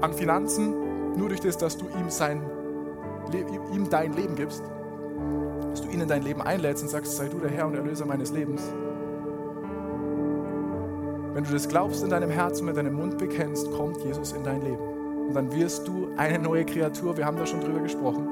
an 0.01 0.13
Finanzen, 0.13 1.17
nur 1.17 1.29
durch 1.29 1.41
das, 1.41 1.59
dass 1.59 1.77
du 1.77 1.87
ihm 1.99 2.11
sein 2.11 2.43
ihm 3.35 3.89
dein 3.91 4.13
Leben 4.13 4.35
gibst, 4.35 4.63
dass 5.71 5.83
du 5.83 5.89
ihn 5.89 6.01
in 6.01 6.09
dein 6.09 6.23
Leben 6.23 6.41
einlädst 6.43 6.83
und 6.83 6.89
sagst, 6.89 7.17
sei 7.17 7.29
du 7.29 7.39
der 7.39 7.51
Herr 7.51 7.67
und 7.67 7.75
Erlöser 7.75 8.07
meines 8.07 8.33
Lebens. 8.33 8.63
Wenn 11.35 11.45
du 11.45 11.53
das 11.53 11.69
glaubst 11.69 12.03
in 12.03 12.11
deinem 12.11 12.31
Herzen, 12.31 12.65
mit 12.65 12.77
deinem 12.77 12.95
Mund 12.95 13.19
bekennst, 13.19 13.71
kommt 13.73 14.03
Jesus 14.03 14.33
in 14.33 14.43
dein 14.43 14.63
Leben. 14.63 14.83
Und 15.29 15.35
dann 15.35 15.53
wirst 15.53 15.87
du 15.87 16.09
eine 16.17 16.39
neue 16.39 16.65
Kreatur. 16.65 17.17
Wir 17.17 17.27
haben 17.27 17.37
da 17.37 17.47
schon 17.47 17.61
drüber 17.61 17.81
gesprochen. 17.81 18.27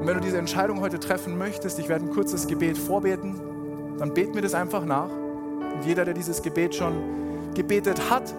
Und 0.00 0.06
wenn 0.06 0.14
du 0.14 0.20
diese 0.20 0.38
Entscheidung 0.38 0.80
heute 0.80 0.98
treffen 0.98 1.36
möchtest, 1.36 1.78
ich 1.78 1.88
werde 1.88 2.06
ein 2.06 2.10
kurzes 2.10 2.46
Gebet 2.46 2.78
vorbeten, 2.78 3.38
dann 3.98 4.14
bet 4.14 4.34
mir 4.34 4.40
das 4.40 4.54
einfach 4.54 4.84
nach. 4.86 5.10
Und 5.10 5.84
jeder, 5.84 6.04
der 6.06 6.14
dieses 6.14 6.40
Gebet 6.40 6.74
schon 6.74 6.94
gebetet 7.54 8.08
hat, 8.08 8.32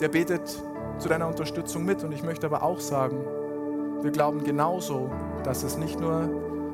der 0.00 0.08
betet 0.08 0.62
zu 0.98 1.08
deiner 1.08 1.28
Unterstützung 1.28 1.84
mit. 1.84 2.02
Und 2.04 2.12
ich 2.12 2.22
möchte 2.22 2.46
aber 2.46 2.62
auch 2.62 2.80
sagen, 2.80 3.24
wir 4.02 4.10
glauben 4.10 4.42
genauso, 4.44 5.10
dass 5.44 5.62
es 5.62 5.76
nicht 5.76 6.00
nur 6.00 6.28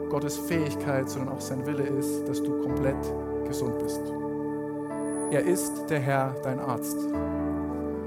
Gottes 0.09 0.37
Fähigkeit, 0.37 1.09
sondern 1.09 1.35
auch 1.35 1.41
sein 1.41 1.67
Wille 1.67 1.83
ist, 1.83 2.29
dass 2.29 2.43
du 2.43 2.61
komplett 2.63 2.97
gesund 3.47 3.79
bist. 3.79 4.01
Er 5.31 5.45
ist 5.45 5.87
der 5.89 5.99
Herr, 5.99 6.35
dein 6.45 6.61
Arzt. 6.61 6.97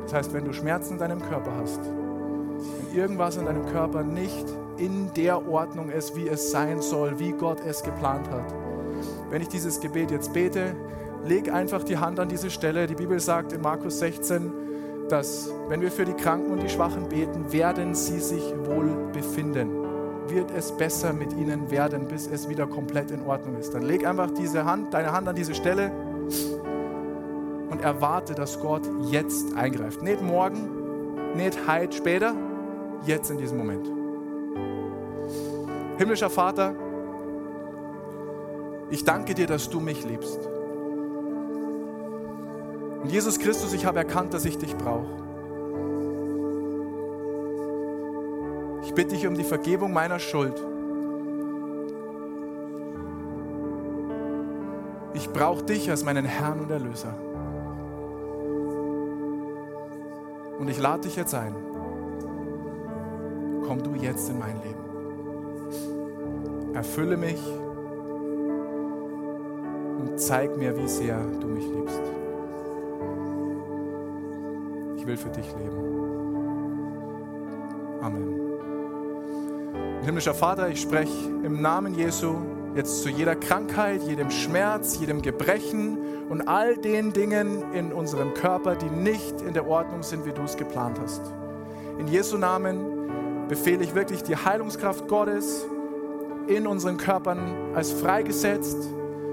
Das 0.04 0.14
heißt, 0.14 0.34
wenn 0.34 0.46
du 0.46 0.54
Schmerzen 0.54 0.94
in 0.94 1.00
deinem 1.00 1.22
Körper 1.22 1.52
hast, 1.60 1.82
wenn 1.84 2.98
irgendwas 2.98 3.36
in 3.38 3.46
deinem 3.46 3.66
Körper 3.66 4.04
nicht 4.04 4.46
in 4.78 5.12
der 5.14 5.48
Ordnung 5.50 5.90
ist, 5.90 6.16
wie 6.16 6.28
es 6.30 6.52
sein 6.52 6.82
soll, 6.82 7.20
wie 7.20 7.34
Gott 7.34 7.60
es 7.66 7.84
geplant 7.84 8.30
hat, 8.30 8.54
wenn 9.30 9.42
ich 9.42 9.50
dieses 9.50 9.82
Gebet 9.82 10.12
jetzt 10.12 10.34
bete, 10.34 10.76
leg 11.26 11.52
einfach 11.52 11.84
die 11.84 11.98
Hand 11.98 12.20
an 12.20 12.30
diese 12.30 12.50
Stelle. 12.50 12.88
Die 12.88 12.96
Bibel 12.96 13.20
sagt 13.20 13.52
in 13.52 13.62
Markus 13.62 14.00
16, 14.00 14.52
dass 15.12 15.52
wenn 15.68 15.82
wir 15.82 15.92
für 15.92 16.06
die 16.06 16.14
Kranken 16.14 16.52
und 16.52 16.62
die 16.62 16.70
Schwachen 16.70 17.10
beten, 17.10 17.52
werden 17.52 17.96
sie 17.96 18.20
sich 18.20 18.44
wohl 18.66 19.12
befinden. 19.12 19.70
Wird 20.28 20.52
es 20.52 20.72
besser 20.72 21.14
mit 21.14 21.34
ihnen 21.34 21.72
werden, 21.72 22.08
bis 22.08 22.28
es 22.28 22.48
wieder 22.48 22.68
komplett 22.68 23.12
in 23.12 23.26
Ordnung 23.26 23.58
ist. 23.58 23.74
Dann 23.74 23.82
leg 23.82 24.06
einfach 24.06 24.30
diese 24.32 24.66
Hand, 24.66 24.94
deine 24.94 25.12
Hand 25.12 25.28
an 25.28 25.36
diese 25.36 25.56
Stelle 25.56 25.92
und 27.70 27.82
erwarte, 27.82 28.36
dass 28.36 28.60
Gott 28.60 28.84
jetzt 29.10 29.56
eingreift. 29.56 30.02
Nicht 30.04 30.22
morgen, 30.22 31.36
nicht 31.36 31.58
heute, 31.68 31.96
später, 31.96 32.36
jetzt 33.06 33.32
in 33.32 33.38
diesem 33.38 33.58
Moment. 33.58 33.88
Himmlischer 35.98 36.30
Vater, 36.30 36.76
ich 38.90 39.04
danke 39.04 39.34
dir, 39.34 39.48
dass 39.48 39.70
du 39.70 39.80
mich 39.80 40.06
liebst. 40.06 40.40
Und 43.02 43.12
Jesus 43.12 43.40
Christus, 43.40 43.74
ich 43.74 43.86
habe 43.86 44.00
erkannt, 44.00 44.34
dass 44.34 44.44
ich 44.46 44.58
dich 44.58 44.76
brauche. 44.76 45.08
Ich 48.84 48.94
bitte 48.94 49.16
dich 49.16 49.26
um 49.26 49.36
die 49.36 49.44
Vergebung 49.46 49.94
meiner 49.94 50.20
Schuld. 50.20 50.62
Ich 55.14 55.30
brauche 55.30 55.64
dich 55.64 55.90
als 55.90 56.04
meinen 56.04 56.26
Herrn 56.26 56.60
und 56.60 56.70
Erlöser. 56.72 57.14
Und 60.60 60.70
ich 60.70 60.80
lade 60.80 61.04
dich 61.04 61.16
jetzt 61.16 61.34
ein. 61.34 61.56
Komm 63.66 63.82
du 63.82 63.96
jetzt 63.96 64.30
in 64.30 64.40
mein 64.40 64.58
Leben. 64.62 64.76
Erfülle 66.74 67.16
mich 67.16 67.42
und 70.00 70.20
zeig 70.20 70.58
mir, 70.58 70.76
wie 70.78 70.88
sehr 70.88 71.20
du 71.40 71.48
mich 71.48 71.66
liebst 71.66 72.02
will 75.10 75.18
für 75.18 75.30
dich 75.30 75.48
leben. 75.58 75.78
Amen. 78.02 78.36
Himmlischer 80.04 80.36
Vater, 80.36 80.70
ich 80.70 80.80
spreche 80.82 81.28
im 81.44 81.62
Namen 81.62 81.96
Jesu 81.96 82.36
jetzt 82.76 83.02
zu 83.02 83.10
jeder 83.10 83.36
Krankheit, 83.36 84.04
jedem 84.04 84.30
Schmerz, 84.30 85.00
jedem 85.00 85.24
Gebrechen 85.24 85.98
und 86.30 86.48
all 86.48 86.78
den 86.78 87.12
Dingen 87.12 87.74
in 87.74 87.92
unserem 87.92 88.36
Körper, 88.36 88.76
die 88.76 88.90
nicht 88.90 89.42
in 89.42 89.54
der 89.54 89.68
Ordnung 89.68 90.04
sind, 90.04 90.28
wie 90.28 90.32
du 90.32 90.44
es 90.44 90.56
geplant 90.56 91.00
hast. 91.02 91.22
In 91.98 92.08
Jesu 92.08 92.38
Namen 92.38 93.48
befehle 93.48 93.84
ich 93.84 93.96
wirklich 93.96 94.22
die 94.22 94.36
Heilungskraft 94.36 95.08
Gottes 95.08 95.66
in 96.48 96.68
unseren 96.68 96.98
Körpern 96.98 97.74
als 97.74 97.92
freigesetzt, 97.92 98.78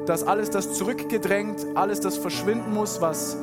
dass 0.06 0.26
alles 0.26 0.48
das 0.48 0.72
zurückgedrängt, 0.72 1.66
alles 1.74 2.00
das 2.00 2.16
verschwinden 2.16 2.72
muss, 2.72 3.02
was 3.02 3.36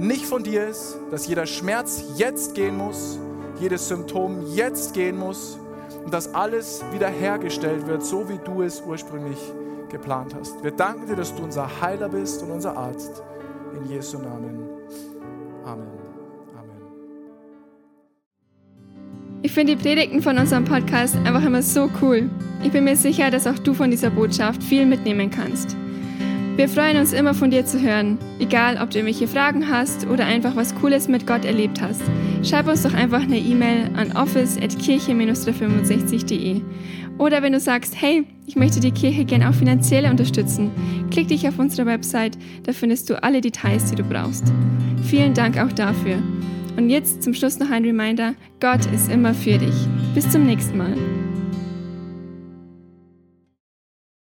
nicht 0.00 0.24
von 0.24 0.42
dir 0.42 0.66
ist, 0.66 0.98
dass 1.10 1.26
jeder 1.26 1.46
Schmerz 1.46 2.02
jetzt 2.16 2.54
gehen 2.54 2.76
muss, 2.76 3.18
jedes 3.60 3.88
Symptom 3.88 4.42
jetzt 4.54 4.94
gehen 4.94 5.18
muss 5.18 5.58
und 6.04 6.12
dass 6.12 6.34
alles 6.34 6.82
wiederhergestellt 6.92 7.86
wird, 7.86 8.02
so 8.02 8.28
wie 8.28 8.38
du 8.42 8.62
es 8.62 8.80
ursprünglich 8.80 9.38
geplant 9.90 10.34
hast. 10.34 10.62
Wir 10.64 10.70
danken 10.70 11.06
dir, 11.06 11.16
dass 11.16 11.34
du 11.34 11.42
unser 11.42 11.68
Heiler 11.82 12.08
bist 12.08 12.42
und 12.42 12.50
unser 12.50 12.76
Arzt. 12.76 13.22
In 13.76 13.88
Jesu 13.88 14.18
Namen. 14.18 14.68
Amen. 15.64 15.86
Amen. 16.58 16.80
Ich 19.42 19.52
finde 19.52 19.76
die 19.76 19.82
Predigten 19.82 20.22
von 20.22 20.38
unserem 20.38 20.64
Podcast 20.64 21.14
einfach 21.16 21.44
immer 21.44 21.62
so 21.62 21.90
cool. 22.00 22.30
Ich 22.64 22.72
bin 22.72 22.84
mir 22.84 22.96
sicher, 22.96 23.30
dass 23.30 23.46
auch 23.46 23.58
du 23.58 23.74
von 23.74 23.90
dieser 23.90 24.10
Botschaft 24.10 24.62
viel 24.62 24.86
mitnehmen 24.86 25.30
kannst. 25.30 25.76
Wir 26.60 26.68
freuen 26.68 26.98
uns 26.98 27.14
immer 27.14 27.32
von 27.32 27.50
dir 27.50 27.64
zu 27.64 27.80
hören, 27.80 28.18
egal 28.38 28.76
ob 28.82 28.90
du 28.90 28.98
irgendwelche 28.98 29.26
Fragen 29.26 29.70
hast 29.70 30.06
oder 30.06 30.26
einfach 30.26 30.56
was 30.56 30.74
Cooles 30.74 31.08
mit 31.08 31.26
Gott 31.26 31.46
erlebt 31.46 31.80
hast. 31.80 32.02
Schreib 32.42 32.68
uns 32.68 32.82
doch 32.82 32.92
einfach 32.92 33.22
eine 33.22 33.38
E-Mail 33.38 33.88
an 33.96 34.12
office.kirche-365.de. 34.12 36.60
Oder 37.16 37.42
wenn 37.42 37.54
du 37.54 37.60
sagst, 37.60 37.94
hey, 37.98 38.26
ich 38.46 38.56
möchte 38.56 38.78
die 38.78 38.92
Kirche 38.92 39.24
gern 39.24 39.42
auch 39.42 39.54
finanziell 39.54 40.04
unterstützen, 40.04 40.70
klick 41.10 41.28
dich 41.28 41.48
auf 41.48 41.58
unsere 41.58 41.86
Website, 41.86 42.36
da 42.64 42.74
findest 42.74 43.08
du 43.08 43.22
alle 43.22 43.40
Details, 43.40 43.86
die 43.86 43.96
du 43.96 44.04
brauchst. 44.04 44.52
Vielen 45.02 45.32
Dank 45.32 45.56
auch 45.56 45.72
dafür. 45.72 46.18
Und 46.76 46.90
jetzt 46.90 47.22
zum 47.22 47.32
Schluss 47.32 47.58
noch 47.58 47.70
ein 47.70 47.86
Reminder, 47.86 48.34
Gott 48.60 48.84
ist 48.92 49.10
immer 49.10 49.32
für 49.32 49.56
dich. 49.56 49.86
Bis 50.14 50.28
zum 50.28 50.44
nächsten 50.44 50.76
Mal. 50.76 50.94